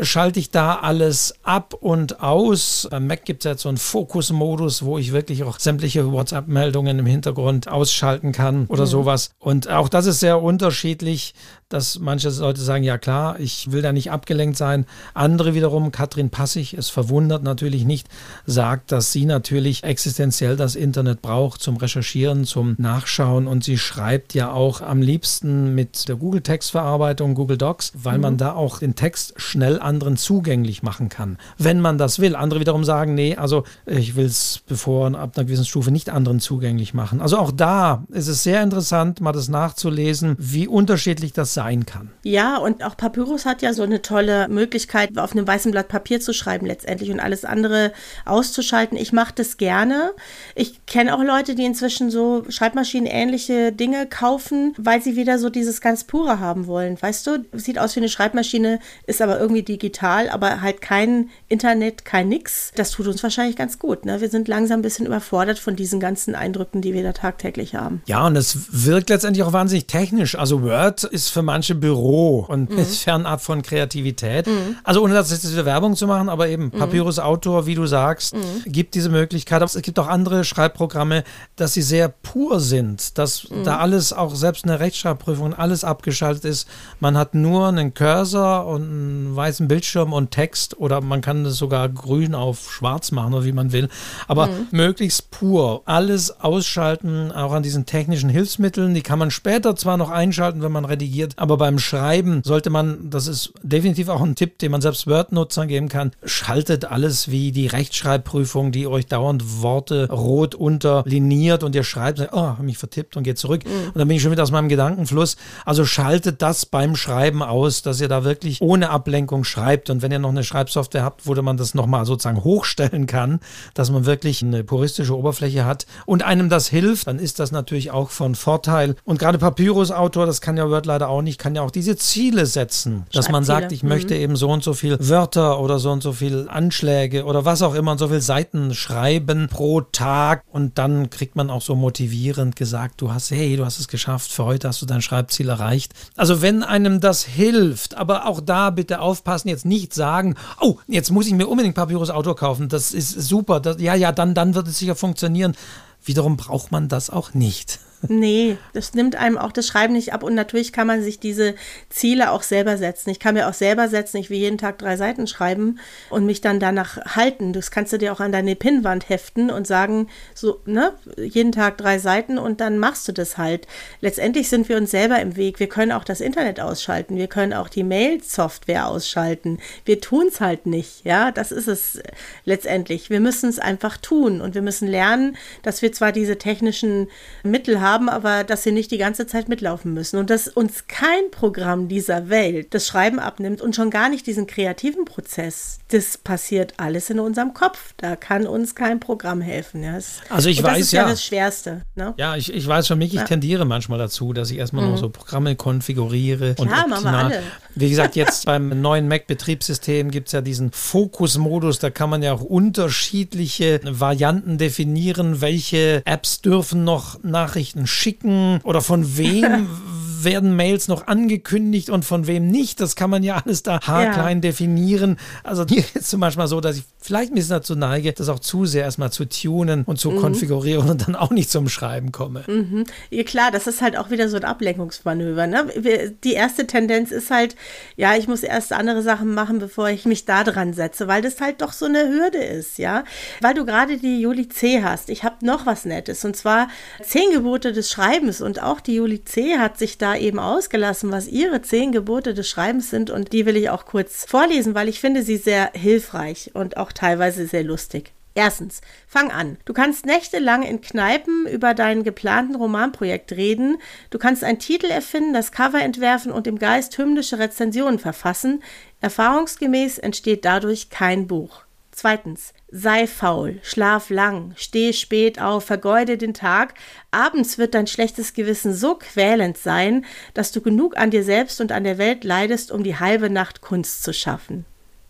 Schalte 0.00 0.40
ich 0.40 0.50
da 0.50 0.76
alles 0.76 1.34
ab 1.42 1.74
und 1.74 2.22
aus? 2.22 2.88
Beim 2.90 3.06
Mac 3.06 3.24
gibt 3.24 3.44
es 3.44 3.50
jetzt 3.50 3.62
so 3.62 3.68
einen 3.68 3.78
Fokusmodus, 3.78 4.84
wo 4.84 4.98
ich 4.98 5.12
wirklich 5.12 5.44
auch 5.44 5.58
sämtliche 5.58 6.10
WhatsApp-Meldungen 6.10 6.98
im 6.98 7.06
Hintergrund 7.06 7.68
ausschalten 7.68 8.32
kann 8.32 8.66
oder 8.66 8.84
mhm. 8.84 8.90
sowas. 8.90 9.30
Und 9.38 9.68
auch 9.68 9.88
das 9.88 10.06
ist 10.06 10.20
sehr 10.20 10.42
unterschiedlich 10.42 11.34
dass 11.70 12.00
manche 12.00 12.28
Leute 12.28 12.60
sagen, 12.60 12.82
ja 12.82 12.98
klar, 12.98 13.38
ich 13.38 13.70
will 13.70 13.80
da 13.80 13.92
nicht 13.92 14.10
abgelenkt 14.10 14.56
sein. 14.56 14.86
Andere 15.14 15.54
wiederum, 15.54 15.92
Katrin 15.92 16.28
Passig, 16.28 16.74
es 16.74 16.90
verwundert 16.90 17.44
natürlich 17.44 17.84
nicht, 17.84 18.08
sagt, 18.44 18.90
dass 18.90 19.12
sie 19.12 19.24
natürlich 19.24 19.84
existenziell 19.84 20.56
das 20.56 20.74
Internet 20.74 21.22
braucht 21.22 21.62
zum 21.62 21.76
Recherchieren, 21.76 22.44
zum 22.44 22.74
Nachschauen 22.78 23.46
und 23.46 23.62
sie 23.62 23.78
schreibt 23.78 24.34
ja 24.34 24.50
auch 24.50 24.80
am 24.80 25.00
liebsten 25.00 25.74
mit 25.74 26.08
der 26.08 26.16
Google 26.16 26.40
Textverarbeitung, 26.40 27.36
Google 27.36 27.56
Docs, 27.56 27.92
weil 27.94 28.16
mhm. 28.16 28.22
man 28.22 28.36
da 28.36 28.52
auch 28.52 28.80
den 28.80 28.96
Text 28.96 29.19
schnell 29.36 29.80
anderen 29.80 30.16
zugänglich 30.16 30.82
machen 30.82 31.08
kann, 31.08 31.38
wenn 31.58 31.80
man 31.80 31.98
das 31.98 32.18
will. 32.18 32.36
Andere 32.36 32.60
wiederum 32.60 32.84
sagen, 32.84 33.14
nee, 33.14 33.36
also 33.36 33.64
ich 33.86 34.16
will 34.16 34.26
es 34.26 34.60
bevor 34.66 35.14
ab 35.14 35.32
einer 35.36 35.44
gewissen 35.44 35.64
Stufe 35.64 35.90
nicht 35.90 36.10
anderen 36.10 36.40
zugänglich 36.40 36.94
machen. 36.94 37.20
Also 37.20 37.38
auch 37.38 37.52
da 37.52 38.04
ist 38.08 38.28
es 38.28 38.42
sehr 38.42 38.62
interessant, 38.62 39.20
mal 39.20 39.32
das 39.32 39.48
nachzulesen, 39.48 40.36
wie 40.38 40.66
unterschiedlich 40.66 41.32
das 41.32 41.54
sein 41.54 41.86
kann. 41.86 42.10
Ja, 42.22 42.56
und 42.58 42.84
auch 42.84 42.96
Papyrus 42.96 43.46
hat 43.46 43.62
ja 43.62 43.72
so 43.72 43.82
eine 43.82 44.02
tolle 44.02 44.48
Möglichkeit, 44.48 45.16
auf 45.18 45.32
einem 45.32 45.46
weißen 45.46 45.70
Blatt 45.72 45.88
Papier 45.88 46.20
zu 46.20 46.32
schreiben 46.32 46.66
letztendlich 46.66 47.10
und 47.10 47.20
alles 47.20 47.44
andere 47.44 47.92
auszuschalten. 48.24 48.96
Ich 48.96 49.12
mache 49.12 49.34
das 49.34 49.56
gerne. 49.56 50.12
Ich 50.54 50.86
kenne 50.86 51.14
auch 51.14 51.22
Leute, 51.22 51.54
die 51.54 51.64
inzwischen 51.64 52.10
so 52.10 52.44
Schreibmaschinenähnliche 52.48 53.72
Dinge 53.72 54.06
kaufen, 54.06 54.74
weil 54.78 55.02
sie 55.02 55.16
wieder 55.16 55.38
so 55.38 55.50
dieses 55.50 55.80
ganz 55.80 56.04
pure 56.04 56.40
haben 56.40 56.66
wollen. 56.66 57.00
Weißt 57.00 57.26
du, 57.26 57.44
sieht 57.52 57.78
aus 57.78 57.96
wie 57.96 58.00
eine 58.00 58.08
Schreibmaschine, 58.08 58.78
ist 59.10 59.20
aber 59.20 59.38
irgendwie 59.38 59.62
digital, 59.62 60.30
aber 60.30 60.60
halt 60.62 60.80
kein 60.80 61.28
Internet, 61.48 62.04
kein 62.04 62.28
nix. 62.28 62.70
Das 62.76 62.92
tut 62.92 63.08
uns 63.08 63.22
wahrscheinlich 63.22 63.56
ganz 63.56 63.78
gut. 63.78 64.04
Ne? 64.06 64.20
Wir 64.20 64.30
sind 64.30 64.48
langsam 64.48 64.78
ein 64.78 64.82
bisschen 64.82 65.04
überfordert 65.04 65.58
von 65.58 65.74
diesen 65.76 65.98
ganzen 65.98 66.34
Eindrücken, 66.34 66.80
die 66.80 66.94
wir 66.94 67.02
da 67.02 67.12
tagtäglich 67.12 67.74
haben. 67.74 68.02
Ja, 68.06 68.26
und 68.26 68.36
es 68.36 68.56
wirkt 68.86 69.10
letztendlich 69.10 69.44
auch 69.44 69.52
wahnsinnig 69.52 69.86
technisch. 69.86 70.36
Also 70.36 70.62
Word 70.62 71.04
ist 71.04 71.28
für 71.28 71.42
manche 71.42 71.74
Büro 71.74 72.46
und 72.48 72.70
mhm. 72.70 72.78
ist 72.78 73.02
fernab 73.02 73.42
von 73.42 73.62
Kreativität. 73.62 74.46
Mhm. 74.46 74.76
Also 74.84 75.02
ohne 75.02 75.14
das 75.14 75.30
jetzt 75.30 75.64
Werbung 75.64 75.96
zu 75.96 76.06
machen, 76.06 76.28
aber 76.28 76.48
eben 76.48 76.66
mhm. 76.66 76.70
Papyrus 76.70 77.18
Autor, 77.18 77.66
wie 77.66 77.74
du 77.74 77.86
sagst, 77.86 78.34
mhm. 78.34 78.62
gibt 78.66 78.94
diese 78.94 79.08
Möglichkeit. 79.08 79.60
Es 79.62 79.80
gibt 79.82 79.98
auch 79.98 80.08
andere 80.08 80.44
Schreibprogramme, 80.44 81.24
dass 81.56 81.74
sie 81.74 81.82
sehr 81.82 82.08
pur 82.08 82.60
sind, 82.60 83.18
dass 83.18 83.50
mhm. 83.50 83.64
da 83.64 83.78
alles, 83.78 84.12
auch 84.12 84.36
selbst 84.36 84.64
eine 84.64 84.78
Rechtschreibprüfung, 84.78 85.52
alles 85.54 85.82
abgeschaltet 85.82 86.44
ist. 86.44 86.68
Man 87.00 87.18
hat 87.18 87.34
nur 87.34 87.66
einen 87.66 87.92
Cursor 87.92 88.66
und 88.66 88.99
einen 89.00 89.36
weißen 89.36 89.68
Bildschirm 89.68 90.12
und 90.12 90.30
Text 90.30 90.78
oder 90.78 91.00
man 91.00 91.20
kann 91.20 91.44
das 91.44 91.56
sogar 91.56 91.88
grün 91.88 92.34
auf 92.34 92.70
schwarz 92.72 93.10
machen 93.10 93.34
oder 93.34 93.44
wie 93.44 93.52
man 93.52 93.72
will. 93.72 93.88
Aber 94.28 94.46
mhm. 94.46 94.66
möglichst 94.70 95.30
pur. 95.30 95.82
Alles 95.84 96.40
ausschalten, 96.40 97.32
auch 97.32 97.52
an 97.52 97.62
diesen 97.62 97.86
technischen 97.86 98.30
Hilfsmitteln. 98.30 98.94
Die 98.94 99.02
kann 99.02 99.18
man 99.18 99.30
später 99.30 99.76
zwar 99.76 99.96
noch 99.96 100.10
einschalten, 100.10 100.62
wenn 100.62 100.72
man 100.72 100.84
redigiert, 100.84 101.34
aber 101.36 101.56
beim 101.56 101.78
Schreiben 101.78 102.42
sollte 102.44 102.70
man, 102.70 103.10
das 103.10 103.26
ist 103.26 103.52
definitiv 103.62 104.08
auch 104.08 104.22
ein 104.22 104.34
Tipp, 104.34 104.58
den 104.58 104.72
man 104.72 104.80
selbst 104.80 105.06
Word-Nutzern 105.06 105.68
geben 105.68 105.88
kann, 105.88 106.12
schaltet 106.24 106.84
alles 106.84 107.30
wie 107.30 107.52
die 107.52 107.66
Rechtschreibprüfung, 107.66 108.72
die 108.72 108.86
euch 108.86 109.06
dauernd 109.06 109.62
Worte 109.62 110.08
rot 110.10 110.54
unterliniert 110.54 111.62
und 111.62 111.74
ihr 111.74 111.84
schreibt, 111.84 112.20
oh, 112.32 112.40
hab 112.40 112.60
mich 112.60 112.78
vertippt 112.78 113.16
und 113.16 113.22
geht 113.22 113.38
zurück. 113.38 113.64
Mhm. 113.64 113.88
Und 113.88 113.96
dann 113.96 114.08
bin 114.08 114.16
ich 114.16 114.22
schon 114.22 114.32
wieder 114.32 114.42
aus 114.42 114.50
meinem 114.50 114.68
Gedankenfluss. 114.68 115.36
Also 115.64 115.84
schaltet 115.84 116.42
das 116.42 116.66
beim 116.66 116.96
Schreiben 116.96 117.42
aus, 117.42 117.82
dass 117.82 118.00
ihr 118.00 118.08
da 118.08 118.24
wirklich 118.24 118.60
ohne 118.60 118.89
Ablenkung 118.90 119.44
schreibt. 119.44 119.90
Und 119.90 120.02
wenn 120.02 120.12
ihr 120.12 120.18
noch 120.18 120.30
eine 120.30 120.44
Schreibsoftware 120.44 121.02
habt, 121.02 121.26
wo 121.26 121.40
man 121.40 121.56
das 121.56 121.74
nochmal 121.74 122.04
sozusagen 122.04 122.44
hochstellen 122.44 123.06
kann, 123.06 123.40
dass 123.74 123.90
man 123.90 124.04
wirklich 124.04 124.42
eine 124.42 124.64
puristische 124.64 125.16
Oberfläche 125.16 125.64
hat 125.64 125.86
und 126.06 126.22
einem 126.22 126.48
das 126.48 126.68
hilft, 126.68 127.06
dann 127.06 127.18
ist 127.18 127.38
das 127.38 127.52
natürlich 127.52 127.90
auch 127.90 128.10
von 128.10 128.34
Vorteil. 128.34 128.96
Und 129.04 129.18
gerade 129.18 129.38
Papyrus-Autor, 129.38 130.26
das 130.26 130.40
kann 130.40 130.56
ja 130.56 130.68
Word 130.68 130.86
leider 130.86 131.08
auch 131.08 131.22
nicht, 131.22 131.38
kann 131.38 131.54
ja 131.54 131.62
auch 131.62 131.70
diese 131.70 131.96
Ziele 131.96 132.46
setzen, 132.46 133.06
dass 133.12 133.30
man 133.30 133.44
sagt, 133.44 133.72
ich 133.72 133.82
mhm. 133.82 133.88
möchte 133.90 134.14
eben 134.14 134.36
so 134.36 134.50
und 134.50 134.62
so 134.62 134.74
viel 134.74 134.96
Wörter 135.00 135.60
oder 135.60 135.78
so 135.78 135.90
und 135.90 136.02
so 136.02 136.12
viel 136.12 136.46
Anschläge 136.48 137.24
oder 137.24 137.44
was 137.44 137.62
auch 137.62 137.74
immer 137.74 137.92
und 137.92 137.98
so 137.98 138.08
viel 138.08 138.20
Seiten 138.20 138.74
schreiben 138.74 139.48
pro 139.50 139.80
Tag 139.80 140.44
und 140.50 140.78
dann 140.78 141.10
kriegt 141.10 141.36
man 141.36 141.50
auch 141.50 141.62
so 141.62 141.74
motivierend 141.74 142.56
gesagt, 142.56 143.00
du 143.00 143.12
hast, 143.12 143.30
hey, 143.30 143.56
du 143.56 143.64
hast 143.64 143.78
es 143.78 143.88
geschafft, 143.88 144.30
für 144.32 144.44
heute 144.44 144.68
hast 144.68 144.82
du 144.82 144.86
dein 144.86 145.02
Schreibziel 145.02 145.48
erreicht. 145.48 145.92
Also 146.16 146.42
wenn 146.42 146.62
einem 146.62 147.00
das 147.00 147.24
hilft, 147.24 147.96
aber 147.96 148.26
auch 148.26 148.40
da 148.40 148.70
bitte 148.80 149.02
aufpassen, 149.02 149.50
jetzt 149.50 149.66
nicht 149.66 149.92
sagen, 149.92 150.36
oh, 150.58 150.78
jetzt 150.86 151.10
muss 151.10 151.26
ich 151.26 151.34
mir 151.34 151.46
unbedingt 151.46 151.74
Papyrus 151.74 152.08
Auto 152.08 152.34
kaufen, 152.34 152.70
das 152.70 152.94
ist 152.94 153.10
super, 153.10 153.60
das, 153.60 153.78
ja, 153.78 153.94
ja, 153.94 154.10
dann, 154.10 154.34
dann 154.34 154.54
wird 154.54 154.68
es 154.68 154.78
sicher 154.78 154.96
funktionieren. 154.96 155.54
Wiederum 156.02 156.38
braucht 156.38 156.72
man 156.72 156.88
das 156.88 157.10
auch 157.10 157.34
nicht. 157.34 157.78
Nee, 158.08 158.56
das 158.72 158.94
nimmt 158.94 159.16
einem 159.16 159.36
auch 159.36 159.52
das 159.52 159.66
Schreiben 159.66 159.92
nicht 159.92 160.14
ab. 160.14 160.22
Und 160.22 160.34
natürlich 160.34 160.72
kann 160.72 160.86
man 160.86 161.02
sich 161.02 161.20
diese 161.20 161.54
Ziele 161.90 162.30
auch 162.30 162.42
selber 162.42 162.78
setzen. 162.78 163.10
Ich 163.10 163.18
kann 163.18 163.34
mir 163.34 163.46
auch 163.46 163.54
selber 163.54 163.88
setzen, 163.88 164.16
ich 164.16 164.30
will 164.30 164.38
jeden 164.38 164.56
Tag 164.56 164.78
drei 164.78 164.96
Seiten 164.96 165.26
schreiben 165.26 165.78
und 166.08 166.24
mich 166.24 166.40
dann 166.40 166.60
danach 166.60 166.96
halten. 167.14 167.52
Das 167.52 167.70
kannst 167.70 167.92
du 167.92 167.98
dir 167.98 168.12
auch 168.12 168.20
an 168.20 168.32
deine 168.32 168.56
Pinnwand 168.56 169.10
heften 169.10 169.50
und 169.50 169.66
sagen, 169.66 170.08
so, 170.34 170.60
ne, 170.64 170.94
jeden 171.18 171.52
Tag 171.52 171.76
drei 171.76 171.98
Seiten 171.98 172.38
und 172.38 172.62
dann 172.62 172.78
machst 172.78 173.06
du 173.06 173.12
das 173.12 173.36
halt. 173.36 173.66
Letztendlich 174.00 174.48
sind 174.48 174.70
wir 174.70 174.78
uns 174.78 174.90
selber 174.90 175.20
im 175.20 175.36
Weg. 175.36 175.60
Wir 175.60 175.68
können 175.68 175.92
auch 175.92 176.04
das 176.04 176.22
Internet 176.22 176.58
ausschalten. 176.58 177.18
Wir 177.18 177.28
können 177.28 177.52
auch 177.52 177.68
die 177.68 177.84
Mail-Software 177.84 178.86
ausschalten. 178.86 179.58
Wir 179.84 180.00
tun 180.00 180.28
es 180.28 180.40
halt 180.40 180.64
nicht. 180.64 181.04
Ja, 181.04 181.32
das 181.32 181.52
ist 181.52 181.68
es 181.68 182.00
letztendlich. 182.46 183.10
Wir 183.10 183.20
müssen 183.20 183.50
es 183.50 183.58
einfach 183.58 183.98
tun 183.98 184.40
und 184.40 184.54
wir 184.54 184.62
müssen 184.62 184.88
lernen, 184.88 185.36
dass 185.62 185.82
wir 185.82 185.92
zwar 185.92 186.12
diese 186.12 186.38
technischen 186.38 187.08
Mittel 187.42 187.82
haben, 187.82 187.89
aber 187.98 188.44
dass 188.44 188.62
sie 188.62 188.72
nicht 188.72 188.90
die 188.90 188.98
ganze 188.98 189.26
Zeit 189.26 189.48
mitlaufen 189.48 189.92
müssen 189.92 190.18
und 190.18 190.30
dass 190.30 190.48
uns 190.48 190.86
kein 190.86 191.30
Programm 191.30 191.88
dieser 191.88 192.28
Welt 192.28 192.72
das 192.74 192.86
Schreiben 192.86 193.18
abnimmt 193.18 193.60
und 193.60 193.74
schon 193.74 193.90
gar 193.90 194.08
nicht 194.08 194.26
diesen 194.26 194.46
kreativen 194.46 195.04
Prozess. 195.04 195.78
Das 195.88 196.18
passiert 196.18 196.74
alles 196.76 197.10
in 197.10 197.18
unserem 197.18 197.54
Kopf. 197.54 197.94
Da 197.96 198.16
kann 198.16 198.46
uns 198.46 198.74
kein 198.74 199.00
Programm 199.00 199.40
helfen. 199.40 199.82
Ja. 199.82 199.98
also 200.28 200.48
ich 200.48 200.62
weiß 200.62 200.78
das 200.78 200.78
ist 200.80 200.92
ja, 200.92 201.02
ja 201.02 201.08
das 201.08 201.24
Schwerste. 201.24 201.82
Ne? 201.94 202.14
Ja, 202.16 202.36
ich, 202.36 202.52
ich 202.52 202.66
weiß 202.66 202.86
schon, 202.86 202.98
mich, 202.98 203.08
ich 203.08 203.20
ja. 203.20 203.24
tendiere 203.24 203.64
manchmal 203.64 203.98
dazu, 203.98 204.32
dass 204.32 204.50
ich 204.50 204.58
erstmal 204.58 204.84
mhm. 204.84 204.92
noch 204.92 204.98
so 204.98 205.08
Programme 205.10 205.56
konfiguriere 205.56 206.54
und 206.58 206.68
Klar, 206.68 206.86
optimal. 206.88 207.02
Machen 207.02 207.30
wir 207.30 207.36
alle. 207.36 207.42
Wie 207.74 207.88
gesagt, 207.88 208.16
jetzt 208.16 208.46
beim 208.46 208.80
neuen 208.80 209.08
Mac-Betriebssystem 209.08 210.10
gibt 210.10 210.28
es 210.28 210.32
ja 210.32 210.40
diesen 210.40 210.72
Fokus-Modus, 210.72 211.78
da 211.78 211.90
kann 211.90 212.10
man 212.10 212.22
ja 212.22 212.32
auch 212.32 212.42
unterschiedliche 212.42 213.80
Varianten 213.84 214.58
definieren, 214.58 215.40
welche 215.40 216.02
Apps 216.04 216.40
dürfen 216.40 216.84
noch 216.84 217.22
Nachrichten 217.22 217.79
schicken 217.86 218.60
oder 218.64 218.80
von 218.80 219.16
wem 219.16 219.68
werden 220.24 220.56
Mails 220.56 220.88
noch 220.88 221.06
angekündigt 221.06 221.90
und 221.90 222.04
von 222.04 222.26
wem 222.26 222.48
nicht. 222.48 222.80
Das 222.80 222.96
kann 222.96 223.10
man 223.10 223.22
ja 223.22 223.42
alles 223.44 223.62
da 223.62 223.80
haarklein 223.80 224.38
ja. 224.38 224.40
definieren. 224.40 225.16
Also 225.44 225.64
hier 225.68 225.84
ist 225.94 226.10
zum 226.10 226.20
Beispiel 226.20 226.46
so, 226.46 226.60
dass 226.60 226.76
ich 226.76 226.84
vielleicht 227.00 227.32
ein 227.32 227.34
bisschen 227.34 227.50
dazu 227.50 227.74
neige, 227.74 228.12
das 228.12 228.28
auch 228.28 228.38
zu 228.38 228.66
sehr 228.66 228.84
erstmal 228.84 229.12
zu 229.12 229.28
tunen 229.28 229.84
und 229.84 229.98
zu 229.98 230.10
mhm. 230.10 230.16
konfigurieren 230.16 230.88
und 230.88 231.06
dann 231.06 231.16
auch 231.16 231.30
nicht 231.30 231.50
zum 231.50 231.68
Schreiben 231.68 232.12
komme. 232.12 232.44
Mhm. 232.46 232.84
Ja 233.10 233.24
klar, 233.24 233.50
das 233.50 233.66
ist 233.66 233.80
halt 233.80 233.96
auch 233.96 234.10
wieder 234.10 234.28
so 234.28 234.36
ein 234.36 234.44
Ablenkungsmanöver. 234.44 235.46
Ne? 235.46 236.14
Die 236.24 236.32
erste 236.32 236.66
Tendenz 236.66 237.10
ist 237.10 237.30
halt, 237.30 237.56
ja, 237.96 238.16
ich 238.16 238.28
muss 238.28 238.42
erst 238.42 238.72
andere 238.72 239.02
Sachen 239.02 239.34
machen, 239.34 239.58
bevor 239.58 239.88
ich 239.88 240.04
mich 240.04 240.24
da 240.24 240.44
dran 240.44 240.72
setze, 240.72 241.08
weil 241.08 241.22
das 241.22 241.40
halt 241.40 241.62
doch 241.62 241.72
so 241.72 241.86
eine 241.86 242.08
Hürde 242.08 242.38
ist, 242.38 242.78
ja. 242.78 243.04
Weil 243.40 243.54
du 243.54 243.64
gerade 243.64 243.98
die 243.98 244.20
Juli 244.20 244.48
C 244.48 244.82
hast. 244.82 245.10
Ich 245.10 245.24
habe 245.24 245.44
noch 245.44 245.66
was 245.66 245.84
Nettes 245.84 246.24
und 246.24 246.36
zwar 246.36 246.68
zehn 247.02 247.30
Gebote 247.32 247.72
des 247.72 247.90
Schreibens 247.90 248.40
und 248.40 248.62
auch 248.62 248.80
die 248.80 248.94
Juli 248.94 249.24
C 249.24 249.58
hat 249.58 249.78
sich 249.78 249.98
da 249.98 250.09
eben 250.16 250.38
ausgelassen, 250.38 251.10
was 251.10 251.28
ihre 251.28 251.62
zehn 251.62 251.92
Gebote 251.92 252.34
des 252.34 252.48
Schreibens 252.48 252.90
sind 252.90 253.10
und 253.10 253.32
die 253.32 253.46
will 253.46 253.56
ich 253.56 253.70
auch 253.70 253.84
kurz 253.84 254.24
vorlesen, 254.24 254.74
weil 254.74 254.88
ich 254.88 255.00
finde 255.00 255.22
sie 255.22 255.36
sehr 255.36 255.70
hilfreich 255.74 256.50
und 256.54 256.76
auch 256.76 256.92
teilweise 256.92 257.46
sehr 257.46 257.64
lustig. 257.64 258.12
Erstens, 258.34 258.80
fang 259.08 259.30
an. 259.32 259.56
Du 259.64 259.72
kannst 259.72 260.06
nächtelang 260.06 260.62
in 260.62 260.80
Kneipen 260.80 261.46
über 261.46 261.74
deinen 261.74 262.04
geplanten 262.04 262.54
Romanprojekt 262.54 263.32
reden. 263.32 263.78
Du 264.10 264.18
kannst 264.18 264.44
einen 264.44 264.60
Titel 264.60 264.86
erfinden, 264.86 265.32
das 265.32 265.50
Cover 265.50 265.82
entwerfen 265.82 266.30
und 266.30 266.46
im 266.46 266.58
Geist 266.58 266.96
hymnische 266.96 267.38
Rezensionen 267.38 267.98
verfassen. 267.98 268.62
Erfahrungsgemäß 269.00 269.98
entsteht 269.98 270.44
dadurch 270.44 270.90
kein 270.90 271.26
Buch. 271.26 271.64
Zweitens, 272.00 272.54
sei 272.70 273.06
faul, 273.06 273.60
schlaf 273.62 274.08
lang, 274.08 274.54
steh 274.56 274.94
spät 274.94 275.38
auf, 275.38 275.66
vergeude 275.66 276.16
den 276.16 276.32
Tag. 276.32 276.72
Abends 277.10 277.58
wird 277.58 277.74
dein 277.74 277.86
schlechtes 277.86 278.32
Gewissen 278.32 278.72
so 278.72 278.94
quälend 278.94 279.58
sein, 279.58 280.06
dass 280.32 280.50
du 280.50 280.62
genug 280.62 280.96
an 280.96 281.10
dir 281.10 281.22
selbst 281.22 281.60
und 281.60 281.72
an 281.72 281.84
der 281.84 281.98
Welt 281.98 282.24
leidest, 282.24 282.72
um 282.72 282.84
die 282.84 282.98
halbe 282.98 283.28
Nacht 283.28 283.60
Kunst 283.60 284.02
zu 284.02 284.14
schaffen. 284.14 284.64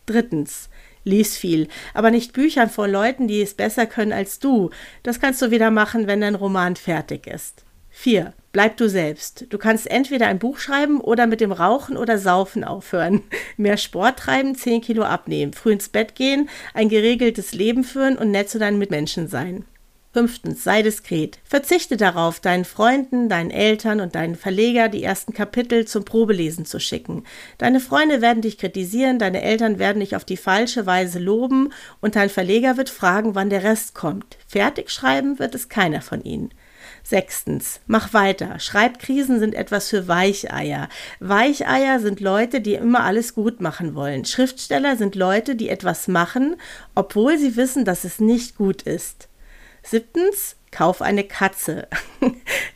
Drittens, 0.04 0.68
lies 1.04 1.36
viel, 1.36 1.68
aber 1.94 2.10
nicht 2.10 2.32
Büchern 2.32 2.68
vor 2.68 2.88
Leuten, 2.88 3.28
die 3.28 3.40
es 3.40 3.54
besser 3.54 3.86
können 3.86 4.12
als 4.12 4.40
du. 4.40 4.70
Das 5.04 5.20
kannst 5.20 5.40
du 5.42 5.52
wieder 5.52 5.70
machen, 5.70 6.08
wenn 6.08 6.22
dein 6.22 6.34
Roman 6.34 6.74
fertig 6.74 7.28
ist. 7.28 7.64
4. 7.90 8.32
Bleib 8.52 8.76
du 8.78 8.88
selbst. 8.88 9.46
Du 9.50 9.58
kannst 9.58 9.88
entweder 9.88 10.26
ein 10.26 10.40
Buch 10.40 10.58
schreiben 10.58 11.00
oder 11.00 11.28
mit 11.28 11.40
dem 11.40 11.52
Rauchen 11.52 11.96
oder 11.96 12.18
Saufen 12.18 12.64
aufhören. 12.64 13.22
Mehr 13.56 13.76
Sport 13.76 14.18
treiben, 14.18 14.56
10 14.56 14.80
Kilo 14.80 15.04
abnehmen, 15.04 15.52
früh 15.52 15.72
ins 15.72 15.88
Bett 15.88 16.16
gehen, 16.16 16.48
ein 16.74 16.88
geregeltes 16.88 17.52
Leben 17.52 17.84
führen 17.84 18.18
und 18.18 18.32
nett 18.32 18.50
zu 18.50 18.58
deinen 18.58 18.78
Mitmenschen 18.78 19.28
sein. 19.28 19.64
Fünftens, 20.12 20.64
sei 20.64 20.82
diskret. 20.82 21.38
Verzichte 21.44 21.96
darauf, 21.96 22.40
deinen 22.40 22.64
Freunden, 22.64 23.28
deinen 23.28 23.52
Eltern 23.52 24.00
und 24.00 24.16
deinen 24.16 24.34
Verleger 24.34 24.88
die 24.88 25.04
ersten 25.04 25.32
Kapitel 25.32 25.86
zum 25.86 26.04
Probelesen 26.04 26.64
zu 26.64 26.80
schicken. 26.80 27.22
Deine 27.58 27.78
Freunde 27.78 28.20
werden 28.20 28.42
dich 28.42 28.58
kritisieren, 28.58 29.20
deine 29.20 29.42
Eltern 29.42 29.78
werden 29.78 30.00
dich 30.00 30.16
auf 30.16 30.24
die 30.24 30.36
falsche 30.36 30.84
Weise 30.84 31.20
loben 31.20 31.72
und 32.00 32.16
dein 32.16 32.28
Verleger 32.28 32.76
wird 32.76 32.90
fragen, 32.90 33.36
wann 33.36 33.50
der 33.50 33.62
Rest 33.62 33.94
kommt. 33.94 34.36
Fertig 34.48 34.90
schreiben 34.90 35.38
wird 35.38 35.54
es 35.54 35.68
keiner 35.68 36.02
von 36.02 36.24
ihnen. 36.24 36.50
Sechstens, 37.02 37.80
mach 37.86 38.12
weiter. 38.12 38.58
Schreibkrisen 38.58 39.38
sind 39.38 39.54
etwas 39.54 39.88
für 39.88 40.08
Weicheier. 40.08 40.88
Weicheier 41.18 42.00
sind 42.00 42.20
Leute, 42.20 42.60
die 42.60 42.74
immer 42.74 43.04
alles 43.04 43.34
gut 43.34 43.60
machen 43.60 43.94
wollen. 43.94 44.24
Schriftsteller 44.24 44.96
sind 44.96 45.14
Leute, 45.14 45.56
die 45.56 45.68
etwas 45.68 46.08
machen, 46.08 46.56
obwohl 46.94 47.38
sie 47.38 47.56
wissen, 47.56 47.84
dass 47.84 48.04
es 48.04 48.20
nicht 48.20 48.56
gut 48.56 48.82
ist. 48.82 49.28
Siebtens, 49.82 50.56
kauf 50.70 51.02
eine 51.02 51.24
Katze. 51.24 51.88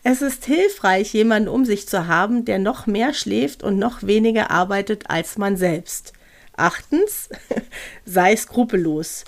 es 0.03 0.22
ist 0.22 0.45
hilfreich, 0.47 1.12
jemanden 1.12 1.49
um 1.49 1.64
sich 1.64 1.89
zu 1.89 2.07
haben, 2.07 2.45
der 2.45 2.59
noch 2.59 2.87
mehr 2.87 3.14
schläft 3.14 3.62
und 3.62 3.79
noch 3.79 4.03
weniger 4.03 4.51
arbeitet 4.51 5.11
als 5.11 5.39
man 5.39 5.57
selbst. 5.57 6.12
Achtens, 6.57 7.29
sei 8.05 8.37
skrupellos. 8.37 9.25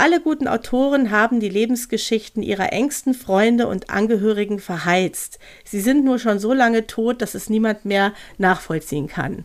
Alle 0.00 0.22
guten 0.22 0.48
Autoren 0.48 1.10
haben 1.10 1.40
die 1.40 1.50
Lebensgeschichten 1.50 2.42
ihrer 2.42 2.72
engsten 2.72 3.12
Freunde 3.12 3.66
und 3.66 3.90
Angehörigen 3.90 4.58
verheizt. 4.58 5.38
Sie 5.62 5.82
sind 5.82 6.06
nur 6.06 6.18
schon 6.18 6.38
so 6.38 6.54
lange 6.54 6.86
tot, 6.86 7.20
dass 7.20 7.34
es 7.34 7.50
niemand 7.50 7.84
mehr 7.84 8.14
nachvollziehen 8.38 9.08
kann. 9.08 9.44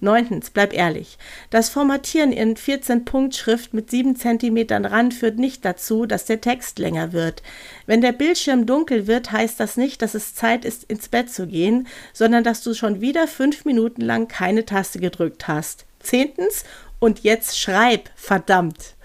Neuntens, 0.00 0.50
bleib 0.50 0.74
ehrlich. 0.74 1.16
Das 1.48 1.70
Formatieren 1.70 2.32
in 2.32 2.56
14-Punkt-Schrift 2.56 3.72
mit 3.72 3.90
7 3.90 4.16
cm 4.16 4.84
Rand 4.84 5.14
führt 5.14 5.38
nicht 5.38 5.64
dazu, 5.64 6.04
dass 6.04 6.26
der 6.26 6.42
Text 6.42 6.78
länger 6.78 7.14
wird. 7.14 7.42
Wenn 7.86 8.02
der 8.02 8.12
Bildschirm 8.12 8.66
dunkel 8.66 9.06
wird, 9.06 9.32
heißt 9.32 9.58
das 9.58 9.78
nicht, 9.78 10.02
dass 10.02 10.12
es 10.12 10.34
Zeit 10.34 10.66
ist, 10.66 10.84
ins 10.84 11.08
Bett 11.08 11.30
zu 11.30 11.46
gehen, 11.46 11.88
sondern 12.12 12.44
dass 12.44 12.62
du 12.62 12.74
schon 12.74 13.00
wieder 13.00 13.26
fünf 13.26 13.64
Minuten 13.64 14.02
lang 14.02 14.28
keine 14.28 14.66
Taste 14.66 14.98
gedrückt 14.98 15.48
hast. 15.48 15.86
Zehntens, 16.00 16.64
und 16.98 17.20
jetzt 17.20 17.58
schreib, 17.58 18.10
verdammt. 18.14 18.95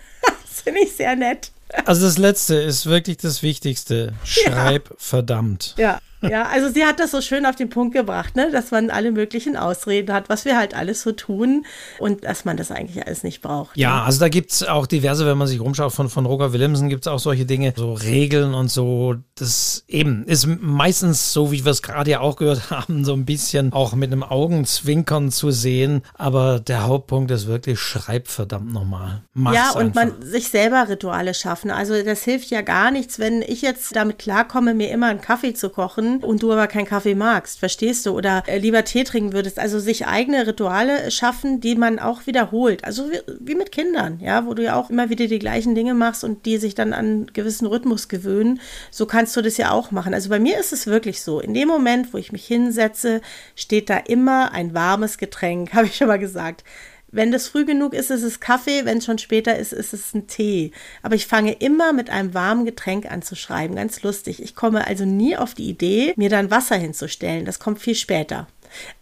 Das 0.51 0.61
finde 0.61 0.81
ich 0.81 0.91
sehr 0.91 1.15
nett. 1.15 1.51
Also 1.85 2.05
das 2.05 2.17
Letzte 2.17 2.55
ist 2.55 2.85
wirklich 2.85 3.17
das 3.17 3.41
Wichtigste. 3.41 4.13
Schreib 4.25 4.89
ja. 4.89 4.95
verdammt. 4.97 5.75
Ja. 5.77 6.01
Ja, 6.21 6.43
also 6.43 6.69
sie 6.69 6.85
hat 6.85 6.99
das 6.99 7.11
so 7.11 7.21
schön 7.21 7.45
auf 7.45 7.55
den 7.55 7.69
Punkt 7.69 7.93
gebracht, 7.93 8.35
ne, 8.35 8.51
dass 8.51 8.71
man 8.71 8.89
alle 8.89 9.11
möglichen 9.11 9.57
Ausreden 9.57 10.13
hat, 10.13 10.29
was 10.29 10.45
wir 10.45 10.57
halt 10.57 10.75
alles 10.75 11.01
so 11.01 11.11
tun 11.11 11.65
und 11.99 12.23
dass 12.23 12.45
man 12.45 12.57
das 12.57 12.71
eigentlich 12.71 13.05
alles 13.05 13.23
nicht 13.23 13.41
braucht. 13.41 13.75
Ja, 13.77 13.97
ne? 13.97 14.03
also 14.03 14.19
da 14.19 14.29
gibt 14.29 14.51
es 14.51 14.63
auch 14.63 14.85
diverse, 14.85 15.25
wenn 15.25 15.37
man 15.37 15.47
sich 15.47 15.59
rumschaut, 15.59 15.91
von, 15.93 16.09
von 16.09 16.25
Roger 16.25 16.53
Willemsen 16.53 16.89
gibt 16.89 17.05
es 17.05 17.11
auch 17.11 17.19
solche 17.19 17.45
Dinge, 17.45 17.73
so 17.75 17.93
Regeln 17.93 18.53
und 18.53 18.69
so. 18.69 19.15
Das 19.35 19.83
eben 19.87 20.25
ist 20.25 20.47
meistens 20.47 21.33
so, 21.33 21.51
wie 21.51 21.65
wir 21.65 21.71
es 21.71 21.81
gerade 21.81 22.11
ja 22.11 22.19
auch 22.19 22.35
gehört 22.35 22.69
haben, 22.69 23.03
so 23.03 23.13
ein 23.13 23.25
bisschen 23.25 23.73
auch 23.73 23.93
mit 23.93 24.11
einem 24.11 24.23
Augenzwinkern 24.23 25.31
zu 25.31 25.51
sehen. 25.51 26.03
Aber 26.13 26.59
der 26.59 26.85
Hauptpunkt 26.85 27.31
ist 27.31 27.47
wirklich, 27.47 27.79
schreib 27.79 28.27
verdammt 28.27 28.71
nochmal. 28.71 29.23
Ja, 29.35 29.71
und 29.71 29.97
einfach. 29.97 30.19
man 30.19 30.21
sich 30.21 30.49
selber 30.49 30.87
Rituale 30.87 31.33
schaffen. 31.33 31.71
Also 31.71 32.03
das 32.03 32.23
hilft 32.23 32.51
ja 32.51 32.61
gar 32.61 32.91
nichts, 32.91 33.17
wenn 33.17 33.41
ich 33.41 33.61
jetzt 33.61 33.95
damit 33.95 34.19
klarkomme, 34.19 34.73
mir 34.73 34.91
immer 34.91 35.07
einen 35.07 35.21
Kaffee 35.21 35.53
zu 35.53 35.69
kochen 35.69 36.10
und 36.19 36.43
du 36.43 36.51
aber 36.51 36.67
keinen 36.67 36.85
Kaffee 36.85 37.15
magst, 37.15 37.59
verstehst 37.59 38.05
du? 38.05 38.11
Oder 38.11 38.43
äh, 38.47 38.57
lieber 38.57 38.83
Tee 38.83 39.03
trinken 39.03 39.33
würdest. 39.33 39.59
Also 39.59 39.79
sich 39.79 40.07
eigene 40.07 40.45
Rituale 40.47 41.11
schaffen, 41.11 41.61
die 41.61 41.75
man 41.75 41.99
auch 41.99 42.27
wiederholt. 42.27 42.83
Also 42.83 43.09
wie, 43.11 43.19
wie 43.39 43.55
mit 43.55 43.71
Kindern, 43.71 44.19
ja, 44.21 44.45
wo 44.45 44.53
du 44.53 44.63
ja 44.63 44.75
auch 44.75 44.89
immer 44.89 45.09
wieder 45.09 45.27
die 45.27 45.39
gleichen 45.39 45.75
Dinge 45.75 45.93
machst 45.93 46.23
und 46.23 46.45
die 46.45 46.57
sich 46.57 46.75
dann 46.75 46.93
an 46.93 47.05
einen 47.05 47.27
gewissen 47.33 47.67
Rhythmus 47.67 48.07
gewöhnen. 48.07 48.59
So 48.91 49.05
kannst 49.05 49.35
du 49.35 49.41
das 49.41 49.57
ja 49.57 49.71
auch 49.71 49.91
machen. 49.91 50.13
Also 50.13 50.29
bei 50.29 50.39
mir 50.39 50.59
ist 50.59 50.73
es 50.73 50.87
wirklich 50.87 51.21
so. 51.21 51.39
In 51.39 51.53
dem 51.53 51.67
Moment, 51.67 52.13
wo 52.13 52.17
ich 52.17 52.31
mich 52.31 52.45
hinsetze, 52.45 53.21
steht 53.55 53.89
da 53.89 53.97
immer 53.97 54.51
ein 54.51 54.73
warmes 54.73 55.17
Getränk, 55.17 55.73
habe 55.73 55.87
ich 55.87 55.95
schon 55.95 56.07
mal 56.07 56.19
gesagt. 56.19 56.63
Wenn 57.11 57.31
das 57.31 57.49
früh 57.49 57.65
genug 57.65 57.93
ist, 57.93 58.09
ist 58.09 58.23
es 58.23 58.39
Kaffee, 58.39 58.85
wenn 58.85 58.99
es 58.99 59.05
schon 59.05 59.17
später 59.17 59.57
ist, 59.57 59.73
ist 59.73 59.93
es 59.93 60.13
ein 60.13 60.27
Tee. 60.27 60.71
Aber 61.03 61.15
ich 61.15 61.27
fange 61.27 61.53
immer 61.53 61.91
mit 61.91 62.09
einem 62.09 62.33
warmen 62.33 62.65
Getränk 62.65 63.11
an 63.11 63.21
zu 63.21 63.35
schreiben, 63.35 63.75
ganz 63.75 64.01
lustig. 64.01 64.41
Ich 64.41 64.55
komme 64.55 64.87
also 64.87 65.03
nie 65.03 65.35
auf 65.35 65.53
die 65.53 65.69
Idee, 65.69 66.13
mir 66.15 66.29
dann 66.29 66.51
Wasser 66.51 66.77
hinzustellen. 66.77 67.45
Das 67.45 67.59
kommt 67.59 67.79
viel 67.79 67.95
später. 67.95 68.47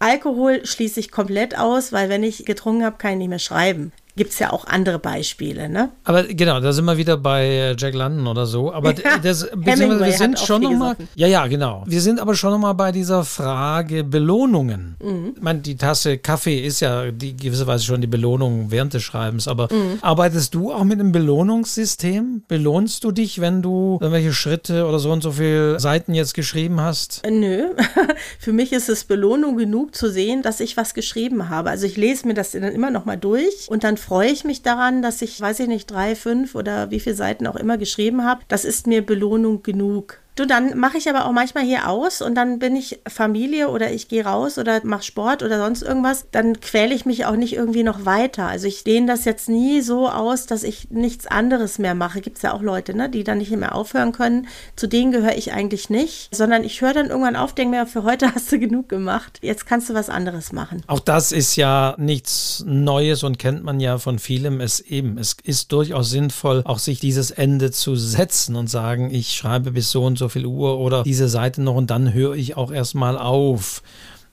Alkohol 0.00 0.66
schließe 0.66 0.98
ich 0.98 1.12
komplett 1.12 1.56
aus, 1.56 1.92
weil 1.92 2.08
wenn 2.08 2.24
ich 2.24 2.44
getrunken 2.44 2.84
habe, 2.84 2.98
kann 2.98 3.12
ich 3.12 3.18
nicht 3.18 3.28
mehr 3.28 3.38
schreiben. 3.38 3.92
Gibt 4.20 4.32
es 4.32 4.38
ja 4.38 4.52
auch 4.52 4.66
andere 4.66 4.98
Beispiele, 4.98 5.70
ne? 5.70 5.88
Aber 6.04 6.24
genau, 6.24 6.60
da 6.60 6.74
sind 6.74 6.84
wir 6.84 6.98
wieder 6.98 7.16
bei 7.16 7.74
Jack 7.78 7.94
London 7.94 8.26
oder 8.26 8.44
so. 8.44 8.70
Aber 8.70 8.92
ja, 8.92 9.16
das, 9.16 9.48
wir 9.54 10.12
sind 10.12 10.38
schon 10.38 10.60
nochmal. 10.60 10.94
Ja, 11.14 11.26
ja, 11.26 11.46
genau. 11.46 11.84
Wir 11.86 12.02
sind 12.02 12.20
aber 12.20 12.34
schon 12.34 12.50
nochmal 12.50 12.74
bei 12.74 12.92
dieser 12.92 13.24
Frage 13.24 14.04
Belohnungen. 14.04 14.96
Mhm. 15.02 15.32
Ich 15.36 15.42
meine, 15.42 15.60
die 15.60 15.74
Tasse 15.74 16.18
Kaffee 16.18 16.60
ist 16.60 16.80
ja 16.80 17.10
die 17.10 17.34
gewisserweise 17.34 17.82
schon 17.82 18.02
die 18.02 18.08
Belohnung 18.08 18.66
während 18.70 18.92
des 18.92 19.02
Schreibens. 19.04 19.48
Aber 19.48 19.72
mhm. 19.72 20.00
arbeitest 20.02 20.54
du 20.54 20.70
auch 20.70 20.84
mit 20.84 21.00
einem 21.00 21.12
Belohnungssystem? 21.12 22.42
Belohnst 22.46 23.02
du 23.04 23.12
dich, 23.12 23.40
wenn 23.40 23.62
du 23.62 23.96
irgendwelche 24.02 24.34
Schritte 24.34 24.84
oder 24.84 24.98
so 24.98 25.10
und 25.12 25.22
so 25.22 25.32
viele 25.32 25.80
Seiten 25.80 26.12
jetzt 26.12 26.34
geschrieben 26.34 26.78
hast? 26.82 27.22
Nö. 27.26 27.70
Für 28.38 28.52
mich 28.52 28.74
ist 28.74 28.90
es 28.90 29.04
Belohnung 29.04 29.56
genug 29.56 29.94
zu 29.94 30.10
sehen, 30.10 30.42
dass 30.42 30.60
ich 30.60 30.76
was 30.76 30.92
geschrieben 30.92 31.48
habe. 31.48 31.70
Also 31.70 31.86
ich 31.86 31.96
lese 31.96 32.26
mir 32.26 32.34
das 32.34 32.50
dann 32.50 32.64
immer 32.64 32.90
nochmal 32.90 33.16
durch 33.16 33.66
und 33.70 33.82
dann 33.82 33.96
freue 33.96 34.09
ich 34.26 34.44
mich 34.44 34.62
daran, 34.62 35.02
dass 35.02 35.22
ich, 35.22 35.40
weiß 35.40 35.60
ich 35.60 35.68
nicht, 35.68 35.90
drei, 35.90 36.16
fünf 36.16 36.54
oder 36.54 36.90
wie 36.90 37.00
viele 37.00 37.14
Seiten 37.14 37.46
auch 37.46 37.56
immer 37.56 37.78
geschrieben 37.78 38.24
habe. 38.24 38.42
Das 38.48 38.64
ist 38.64 38.86
mir 38.86 39.04
Belohnung 39.04 39.62
genug. 39.62 40.19
Du, 40.36 40.46
dann 40.46 40.78
mache 40.78 40.96
ich 40.96 41.08
aber 41.08 41.26
auch 41.26 41.32
manchmal 41.32 41.64
hier 41.64 41.88
aus 41.88 42.22
und 42.22 42.34
dann 42.34 42.58
bin 42.60 42.76
ich 42.76 43.00
Familie 43.08 43.68
oder 43.68 43.92
ich 43.92 44.08
gehe 44.08 44.24
raus 44.24 44.58
oder 44.58 44.80
mache 44.84 45.02
Sport 45.02 45.42
oder 45.42 45.58
sonst 45.58 45.82
irgendwas. 45.82 46.26
Dann 46.30 46.60
quäle 46.60 46.94
ich 46.94 47.04
mich 47.04 47.26
auch 47.26 47.36
nicht 47.36 47.54
irgendwie 47.54 47.82
noch 47.82 48.04
weiter. 48.04 48.46
Also 48.46 48.66
ich 48.66 48.84
dehne 48.84 49.06
das 49.06 49.24
jetzt 49.24 49.48
nie 49.48 49.80
so 49.80 50.08
aus, 50.08 50.46
dass 50.46 50.62
ich 50.62 50.90
nichts 50.90 51.26
anderes 51.26 51.78
mehr 51.78 51.94
mache. 51.94 52.20
Gibt 52.20 52.36
es 52.36 52.42
ja 52.42 52.54
auch 52.54 52.62
Leute, 52.62 52.94
ne, 52.94 53.08
die 53.08 53.24
dann 53.24 53.38
nicht 53.38 53.50
mehr 53.50 53.74
aufhören 53.74 54.12
können. 54.12 54.46
Zu 54.76 54.86
denen 54.86 55.10
gehöre 55.10 55.36
ich 55.36 55.52
eigentlich 55.52 55.90
nicht, 55.90 56.34
sondern 56.34 56.64
ich 56.64 56.80
höre 56.80 56.94
dann 56.94 57.08
irgendwann 57.08 57.36
auf, 57.36 57.54
denke 57.54 57.76
mir, 57.76 57.86
für 57.86 58.04
heute 58.04 58.32
hast 58.34 58.52
du 58.52 58.58
genug 58.58 58.88
gemacht. 58.88 59.40
Jetzt 59.42 59.66
kannst 59.66 59.90
du 59.90 59.94
was 59.94 60.08
anderes 60.08 60.52
machen. 60.52 60.82
Auch 60.86 61.00
das 61.00 61.32
ist 61.32 61.56
ja 61.56 61.96
nichts 61.98 62.64
Neues 62.66 63.24
und 63.24 63.38
kennt 63.38 63.64
man 63.64 63.80
ja 63.80 63.98
von 63.98 64.18
vielem. 64.20 64.60
Es 64.60 64.80
eben, 64.80 65.18
es 65.18 65.36
ist 65.42 65.72
durchaus 65.72 66.10
sinnvoll, 66.10 66.62
auch 66.64 66.78
sich 66.78 67.00
dieses 67.00 67.32
Ende 67.32 67.72
zu 67.72 67.96
setzen 67.96 68.54
und 68.54 68.70
sagen, 68.70 69.12
ich 69.12 69.32
schreibe 69.32 69.72
bis 69.72 69.90
so 69.90 70.04
und 70.04 70.19
so 70.20 70.28
viel 70.28 70.46
Uhr 70.46 70.78
oder 70.78 71.02
diese 71.02 71.28
Seite 71.28 71.60
noch 71.62 71.74
und 71.74 71.90
dann 71.90 72.14
höre 72.14 72.34
ich 72.34 72.56
auch 72.56 72.70
erstmal 72.70 73.18
auf 73.18 73.82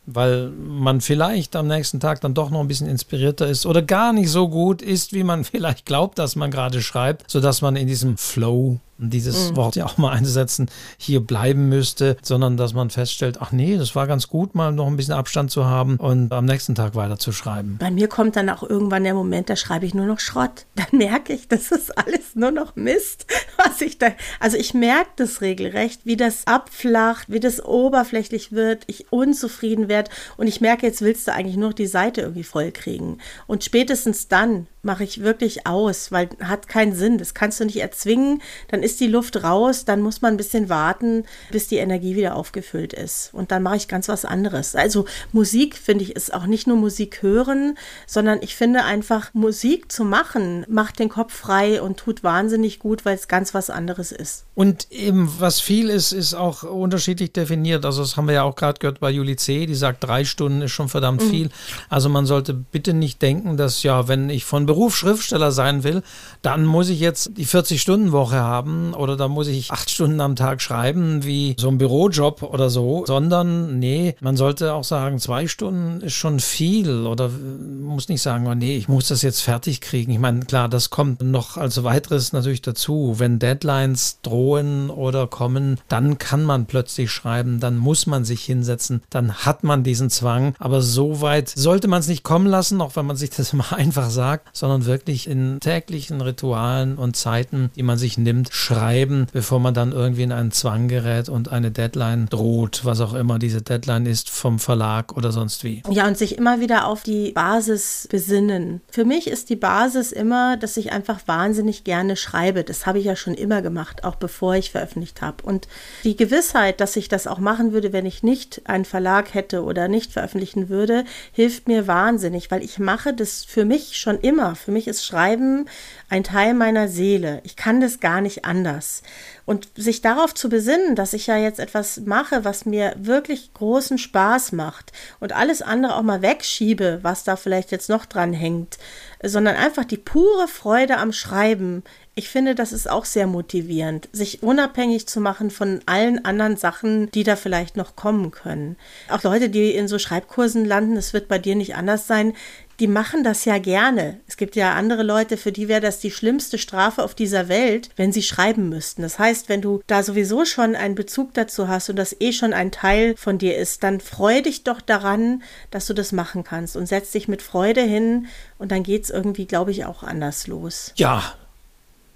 weil 0.08 0.50
man 0.50 1.02
vielleicht 1.02 1.56
am 1.56 1.68
nächsten 1.68 2.00
Tag 2.00 2.22
dann 2.22 2.34
doch 2.34 2.50
noch 2.50 2.62
ein 2.62 2.68
bisschen 2.68 2.88
inspirierter 2.88 3.48
ist 3.48 3.66
oder 3.66 3.82
gar 3.82 4.14
nicht 4.14 4.30
so 4.30 4.50
gut 4.50 4.82
ist, 4.82 5.14
wie 5.14 5.24
man 5.24 5.44
vielleicht 5.44 5.86
glaubt, 5.86 6.18
dass 6.18 6.36
man 6.36 6.50
gerade 6.50 6.82
schreibt, 6.82 7.30
sodass 7.30 7.62
man 7.62 7.76
in 7.76 7.88
diesem 7.88 8.18
Flow 8.18 8.80
dieses 8.98 9.52
mhm. 9.52 9.56
Wort 9.58 9.76
ja 9.76 9.86
auch 9.86 9.98
mal 9.98 10.12
einzusetzen, 10.12 10.70
hier 10.98 11.20
bleiben 11.20 11.70
müsste, 11.70 12.18
sondern 12.22 12.58
dass 12.58 12.74
man 12.74 12.90
feststellt, 12.90 13.38
ach 13.40 13.52
nee, 13.52 13.78
das 13.78 13.96
war 13.96 14.08
ganz 14.08 14.28
gut, 14.28 14.56
mal 14.56 14.72
noch 14.72 14.88
ein 14.88 14.98
bisschen 14.98 15.14
Abstand 15.14 15.52
zu 15.52 15.66
haben 15.66 15.98
und 15.98 16.32
am 16.32 16.46
nächsten 16.46 16.76
Tag 16.76 16.96
weiter 16.96 17.18
zu 17.18 17.32
schreiben. 17.32 17.78
Bei 17.80 17.92
mir 17.92 18.08
kommt 18.08 18.36
dann 18.36 18.50
auch 18.50 18.64
irgendwann 18.64 19.04
der 19.04 19.14
Moment, 19.14 19.50
da 19.50 19.56
schreibe 19.56 19.86
ich 19.86 19.94
nur 19.94 20.06
noch 20.06 20.20
Schrott. 20.20 20.66
Dann 20.76 21.00
merke 21.00 21.34
ich, 21.34 21.48
das 21.48 21.72
ist 21.72 21.98
alles 21.98 22.36
nur 22.36 22.52
noch 22.52 22.76
Mist, 22.76 23.26
was 23.58 23.82
ich 23.82 23.98
da, 23.98 24.08
also 24.40 24.58
ich 24.58 24.74
merke 24.74 25.10
das 25.18 25.42
regelrecht, 25.42 26.02
wie 26.06 26.16
das 26.16 26.46
abflacht, 26.46 27.30
wie 27.30 27.40
das 27.40 27.64
oberflächlich 27.64 28.52
wird, 28.52 28.84
ich 28.88 29.12
unzufrieden 29.12 29.90
werde 29.90 29.97
und 30.38 30.48
ich 30.48 30.62
merke, 30.62 30.86
jetzt 30.86 31.02
willst 31.02 31.28
du 31.28 31.34
eigentlich 31.34 31.58
nur 31.58 31.74
die 31.74 31.88
Seite 31.88 32.22
irgendwie 32.22 32.44
voll 32.44 32.72
kriegen. 32.72 33.18
Und 33.48 33.64
spätestens 33.64 34.28
dann 34.28 34.68
mache 34.88 35.04
ich 35.04 35.22
wirklich 35.22 35.68
aus, 35.68 36.12
weil 36.12 36.30
hat 36.42 36.68
keinen 36.68 36.96
Sinn. 36.96 37.18
Das 37.20 37.34
kannst 37.34 37.60
du 37.60 37.66
nicht 37.66 37.80
erzwingen. 37.80 38.42
Dann 38.70 38.82
ist 38.82 39.00
die 39.00 39.08
Luft 39.08 39.44
raus, 39.44 39.86
dann 39.86 40.02
muss 40.02 40.22
man 40.22 40.34
ein 40.34 40.38
bisschen 40.38 40.70
warten, 40.70 41.26
bis 41.52 41.68
die 41.68 41.78
Energie 41.78 42.16
wieder 42.16 42.36
aufgefüllt 42.36 42.94
ist. 42.94 43.30
Und 43.34 43.52
dann 43.52 43.62
mache 43.62 43.76
ich 43.76 43.88
ganz 43.88 44.08
was 44.08 44.26
anderes. 44.26 44.76
Also 44.76 45.06
Musik, 45.34 45.76
finde 45.76 46.06
ich, 46.06 46.16
ist 46.16 46.34
auch 46.34 46.46
nicht 46.46 46.68
nur 46.68 46.78
Musik 46.78 47.22
hören, 47.22 47.78
sondern 48.08 48.40
ich 48.42 48.56
finde 48.56 48.86
einfach, 48.86 49.34
Musik 49.34 49.92
zu 49.92 50.06
machen, 50.06 50.66
macht 50.70 51.00
den 51.00 51.10
Kopf 51.10 51.34
frei 51.34 51.82
und 51.82 51.98
tut 51.98 52.24
wahnsinnig 52.24 52.80
gut, 52.80 53.06
weil 53.06 53.16
es 53.16 53.28
ganz 53.28 53.54
was 53.54 53.70
anderes 53.70 54.12
ist. 54.12 54.46
Und 54.56 54.90
eben, 54.92 55.32
was 55.38 55.60
viel 55.60 55.90
ist, 55.90 56.14
ist 56.14 56.34
auch 56.34 56.64
unterschiedlich 56.64 57.34
definiert. 57.34 57.86
Also 57.86 58.02
das 58.02 58.16
haben 58.16 58.28
wir 58.28 58.36
ja 58.36 58.44
auch 58.44 58.56
gerade 58.56 58.80
gehört 58.80 59.02
bei 59.02 59.12
Juli 59.12 59.36
C., 59.36 59.66
die 59.66 59.76
drei 59.94 60.26
Stunden 60.26 60.62
ist 60.62 60.72
schon 60.72 60.90
verdammt 60.90 61.24
mhm. 61.24 61.30
viel. 61.30 61.50
Also 61.90 62.10
man 62.10 62.26
sollte 62.26 62.54
bitte 62.54 62.94
nicht 62.94 63.22
denken, 63.22 63.58
dass 63.58 63.84
ja, 63.84 64.08
wenn 64.08 64.30
ich 64.30 64.46
von 64.46 64.66
Beruf 64.66 64.96
Schriftsteller 64.96 65.52
sein 65.52 65.84
will, 65.84 66.04
dann 66.42 66.66
muss 66.66 66.90
ich 66.90 67.00
jetzt 67.00 67.32
die 67.38 67.46
40-Stunden-Woche 67.46 68.38
haben 68.38 68.94
oder 68.94 69.16
dann 69.16 69.32
muss 69.32 69.48
ich 69.48 69.72
acht 69.72 69.90
Stunden 69.90 70.22
am 70.22 70.36
Tag 70.36 70.62
schreiben, 70.62 71.24
wie 71.24 71.56
so 71.60 71.70
ein 71.70 71.78
Bürojob 71.78 72.44
oder 72.44 72.70
so, 72.70 73.06
sondern 73.06 73.80
nee, 73.80 74.16
man 74.20 74.38
sollte 74.38 74.74
auch 74.74 74.84
sagen, 74.84 75.20
zwei 75.20 75.48
Stunden 75.48 76.02
ist 76.02 76.14
schon 76.14 76.40
viel 76.40 77.06
oder 77.06 77.30
muss 77.30 78.10
nicht 78.10 78.22
sagen, 78.22 78.48
oh 78.48 78.56
nee, 78.56 78.78
ich 78.78 78.88
muss 78.88 79.08
das 79.08 79.22
jetzt 79.22 79.42
fertig 79.42 79.82
kriegen. 79.82 80.12
Ich 80.12 80.20
meine, 80.20 80.42
klar, 80.42 80.70
das 80.70 80.90
kommt 80.90 81.22
noch 81.22 81.58
als 81.58 81.84
weiteres 81.84 82.34
natürlich 82.34 82.62
dazu. 82.62 83.16
Wenn 83.18 83.40
Deadlines 83.40 84.20
drohen 84.22 84.90
oder 84.90 85.28
kommen, 85.28 85.80
dann 85.88 86.18
kann 86.18 86.44
man 86.44 86.66
plötzlich 86.66 87.12
schreiben, 87.12 87.60
dann 87.60 87.78
muss 87.78 88.08
man 88.08 88.26
sich 88.26 88.44
hinsetzen, 88.44 89.02
dann 89.10 89.34
hat 89.34 89.64
man 89.64 89.77
diesen 89.84 90.10
Zwang. 90.10 90.54
Aber 90.60 90.82
so 90.82 91.22
weit 91.22 91.50
sollte 91.50 91.88
man 91.88 92.00
es 92.00 92.08
nicht 92.08 92.24
kommen 92.24 92.48
lassen, 92.48 92.82
auch 92.82 92.96
wenn 92.96 93.06
man 93.06 93.18
sich 93.18 93.32
das 93.32 93.54
immer 93.58 93.74
einfach 93.74 94.10
sagt, 94.10 94.50
sondern 94.56 94.78
sondern 94.78 94.86
wirklich 94.86 95.30
in 95.30 95.60
täglichen 95.60 96.22
Ritualen 96.22 96.98
und 96.98 97.16
Zeiten, 97.16 97.72
die 97.76 97.84
man 97.84 97.98
sich 97.98 98.18
nimmt, 98.18 98.50
schreiben, 98.52 99.28
bevor 99.32 99.60
man 99.60 99.74
dann 99.74 99.92
irgendwie 99.92 100.24
in 100.24 100.32
einen 100.32 100.52
Zwang 100.52 100.88
gerät 100.88 101.30
und 101.30 101.50
eine 101.50 101.72
Deadline 101.72 102.28
droht, 102.30 102.82
was 102.84 103.02
auch 103.02 103.14
immer 103.14 103.40
diese 103.40 103.62
Deadline 103.62 104.06
ist 104.06 104.30
vom 104.30 104.60
Verlag 104.60 105.16
oder 105.16 105.32
sonst 105.32 105.64
wie. 105.64 105.84
Ja, 105.90 106.08
und 106.08 106.18
sich 106.18 106.38
immer 106.38 106.60
wieder 106.60 106.88
auf 106.88 107.04
die 107.04 107.32
Basis 107.32 108.08
besinnen. 108.12 108.82
Für 108.90 109.06
mich 109.06 109.28
ist 109.28 109.50
die 109.50 109.56
Basis 109.56 110.12
immer, 110.12 110.58
dass 110.58 110.78
ich 110.78 110.92
einfach 110.92 111.20
wahnsinnig 111.26 111.84
gerne 111.84 112.16
schreibe. 112.16 112.64
Das 112.64 112.86
habe 112.86 113.00
ich 113.00 113.06
ja 113.06 113.16
schon 113.16 113.34
immer 113.34 113.62
gemacht, 113.62 114.04
auch 114.04 114.16
bevor 114.16 114.56
ich 114.56 114.72
veröffentlicht 114.72 115.22
habe. 115.22 115.44
Und 115.44 115.68
die 116.04 116.16
Gewissheit, 116.16 116.82
dass 116.82 116.96
ich 116.96 117.08
das 117.08 117.26
auch 117.26 117.40
machen 117.40 117.72
würde, 117.72 117.94
wenn 117.94 118.06
ich 118.06 118.22
nicht 118.22 118.62
einen 118.66 118.86
Verlag 118.86 119.34
hätte 119.34 119.64
oder 119.68 119.88
nicht 119.88 120.14
veröffentlichen 120.14 120.70
würde, 120.70 121.06
hilft 121.32 121.68
mir 121.68 121.88
wahnsinnig, 121.88 122.50
weil 122.50 122.64
ich 122.64 122.80
mache 122.80 123.14
das 123.14 123.44
für 123.46 123.66
mich 123.66 123.98
schon 123.98 124.20
immer 124.20 124.56
für 124.56 124.72
mich 124.72 124.88
ist 124.88 125.06
Schreiben 125.06 125.66
ein 126.10 126.24
Teil 126.24 126.54
meiner 126.54 126.88
Seele. 126.88 127.42
Ich 127.44 127.56
kann 127.56 127.82
das 127.82 128.00
gar 128.00 128.22
nicht 128.22 128.46
anders. 128.46 129.02
Und 129.46 129.70
sich 129.76 130.02
darauf 130.02 130.34
zu 130.34 130.50
besinnen, 130.50 130.96
dass 130.96 131.14
ich 131.14 131.28
ja 131.28 131.38
jetzt 131.38 131.60
etwas 131.60 132.02
mache, 132.02 132.44
was 132.44 132.66
mir 132.66 132.94
wirklich 132.98 133.54
großen 133.54 133.98
Spaß 133.98 134.52
macht 134.52 134.92
und 135.20 135.34
alles 135.34 135.62
andere 135.62 135.96
auch 135.96 136.02
mal 136.02 136.22
wegschiebe, 136.22 137.00
was 137.02 137.24
da 137.24 137.36
vielleicht 137.36 137.72
jetzt 137.72 137.90
noch 137.90 138.06
dran 138.06 138.34
hängt, 138.34 138.78
sondern 139.24 139.56
einfach 139.56 139.86
die 139.86 139.98
pure 139.98 140.48
Freude 140.48 140.98
am 140.98 141.12
Schreiben. 141.12 141.84
Ich 142.16 142.30
finde, 142.30 142.56
das 142.56 142.74
ist 142.74 142.90
auch 142.90 143.06
sehr 143.06 143.28
motivierend, 143.28 144.10
sich 144.12 144.42
unabhängig 144.42 145.08
zu 145.08 145.22
machen 145.22 145.52
von 145.52 145.82
allen 145.86 146.26
anderen 146.26 146.58
Sachen, 146.58 147.12
die 147.12 147.24
da 147.24 147.36
vielleicht 147.36 147.78
noch 147.78 147.96
kommen 147.96 148.32
können. 148.32 148.76
Auch 149.10 149.24
Leute, 149.24 149.50
die 149.50 149.72
in 149.72 149.88
so 149.88 150.00
Schreibkursen 150.00 150.66
landen, 150.66 150.98
es 150.98 151.14
wird 151.14 151.28
bei 151.28 151.40
dir 151.40 151.56
nicht 151.56 151.76
anders 151.76 152.08
sein, 152.08 152.34
die 152.80 152.88
machen 152.88 153.24
das 153.24 153.46
ja 153.46 153.58
gerne. 153.58 154.20
Es 154.28 154.38
gibt 154.38 154.56
ja 154.56 154.74
andere 154.74 155.04
Leute, 155.04 155.38
für 155.38 155.52
die 155.52 155.68
wäre 155.68 155.82
das 155.82 156.00
die 156.00 156.12
schlimmste 156.12 156.58
Strafe 156.58 157.04
auf 157.04 157.16
dieser 157.16 157.50
Welt, 157.50 157.90
wenn 157.96 158.12
sie 158.12 158.22
schreiben 158.22 158.70
müssten. 158.70 159.02
Das 159.02 159.18
heißt, 159.18 159.50
wenn 159.50 159.62
du 159.62 159.82
da 159.88 160.04
sowieso 160.04 160.46
schon 160.46 160.76
einen 160.76 160.96
Bezug 160.96 161.34
dazu 161.34 161.68
hast 161.68 161.90
und 161.90 161.96
das 161.96 162.16
eh 162.20 162.34
schon 162.34 162.54
ein 162.54 162.72
Teil 162.72 163.16
von 163.18 163.38
dir 163.38 163.58
ist, 163.58 163.84
dann 163.84 164.00
freu 164.00 164.42
dich 164.42 164.64
doch 164.64 164.82
daran, 164.82 165.42
dass 165.72 165.88
du 165.88 165.94
das 165.94 166.12
machen 166.12 166.44
kannst 166.44 166.78
und 166.78 166.86
setz 166.86 167.12
dich 167.12 167.28
mit 167.28 167.42
Freude 167.42 167.82
hin 167.82 168.28
und 168.60 168.72
dann 168.72 168.84
geht 168.84 169.06
es 169.06 169.10
irgendwie, 169.10 169.46
glaube 169.46 169.72
ich, 169.72 169.86
auch 169.86 170.04
anders 170.04 170.46
los. 170.48 170.94
Ja. 170.96 171.34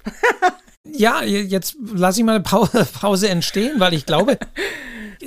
ja, 0.83 1.23
jetzt 1.23 1.75
lasse 1.93 2.19
ich 2.19 2.25
mal 2.25 2.35
eine 2.35 2.43
Pause, 2.43 2.87
Pause 2.99 3.29
entstehen, 3.29 3.79
weil 3.79 3.93
ich 3.93 4.05
glaube, 4.05 4.37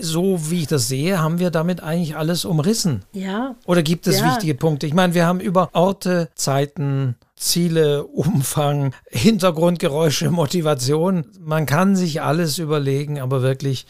so 0.01 0.51
wie 0.51 0.61
ich 0.61 0.67
das 0.67 0.89
sehe, 0.89 1.21
haben 1.21 1.39
wir 1.39 1.51
damit 1.51 1.83
eigentlich 1.83 2.17
alles 2.17 2.45
umrissen. 2.45 3.03
Ja. 3.13 3.55
Oder 3.67 3.83
gibt 3.83 4.07
es 4.07 4.21
ja. 4.21 4.31
wichtige 4.31 4.55
Punkte? 4.55 4.87
Ich 4.87 4.95
meine, 4.95 5.15
wir 5.15 5.27
haben 5.27 5.41
über 5.41 5.71
Orte, 5.73 6.29
Zeiten, 6.35 7.17
Ziele, 7.37 8.05
Umfang, 8.05 8.95
Hintergrundgeräusche, 9.11 10.31
Motivation. 10.31 11.25
Man 11.41 11.67
kann 11.67 11.97
sich 11.97 12.23
alles 12.23 12.59
überlegen, 12.59 13.21
aber 13.21 13.43
wirklich 13.43 13.87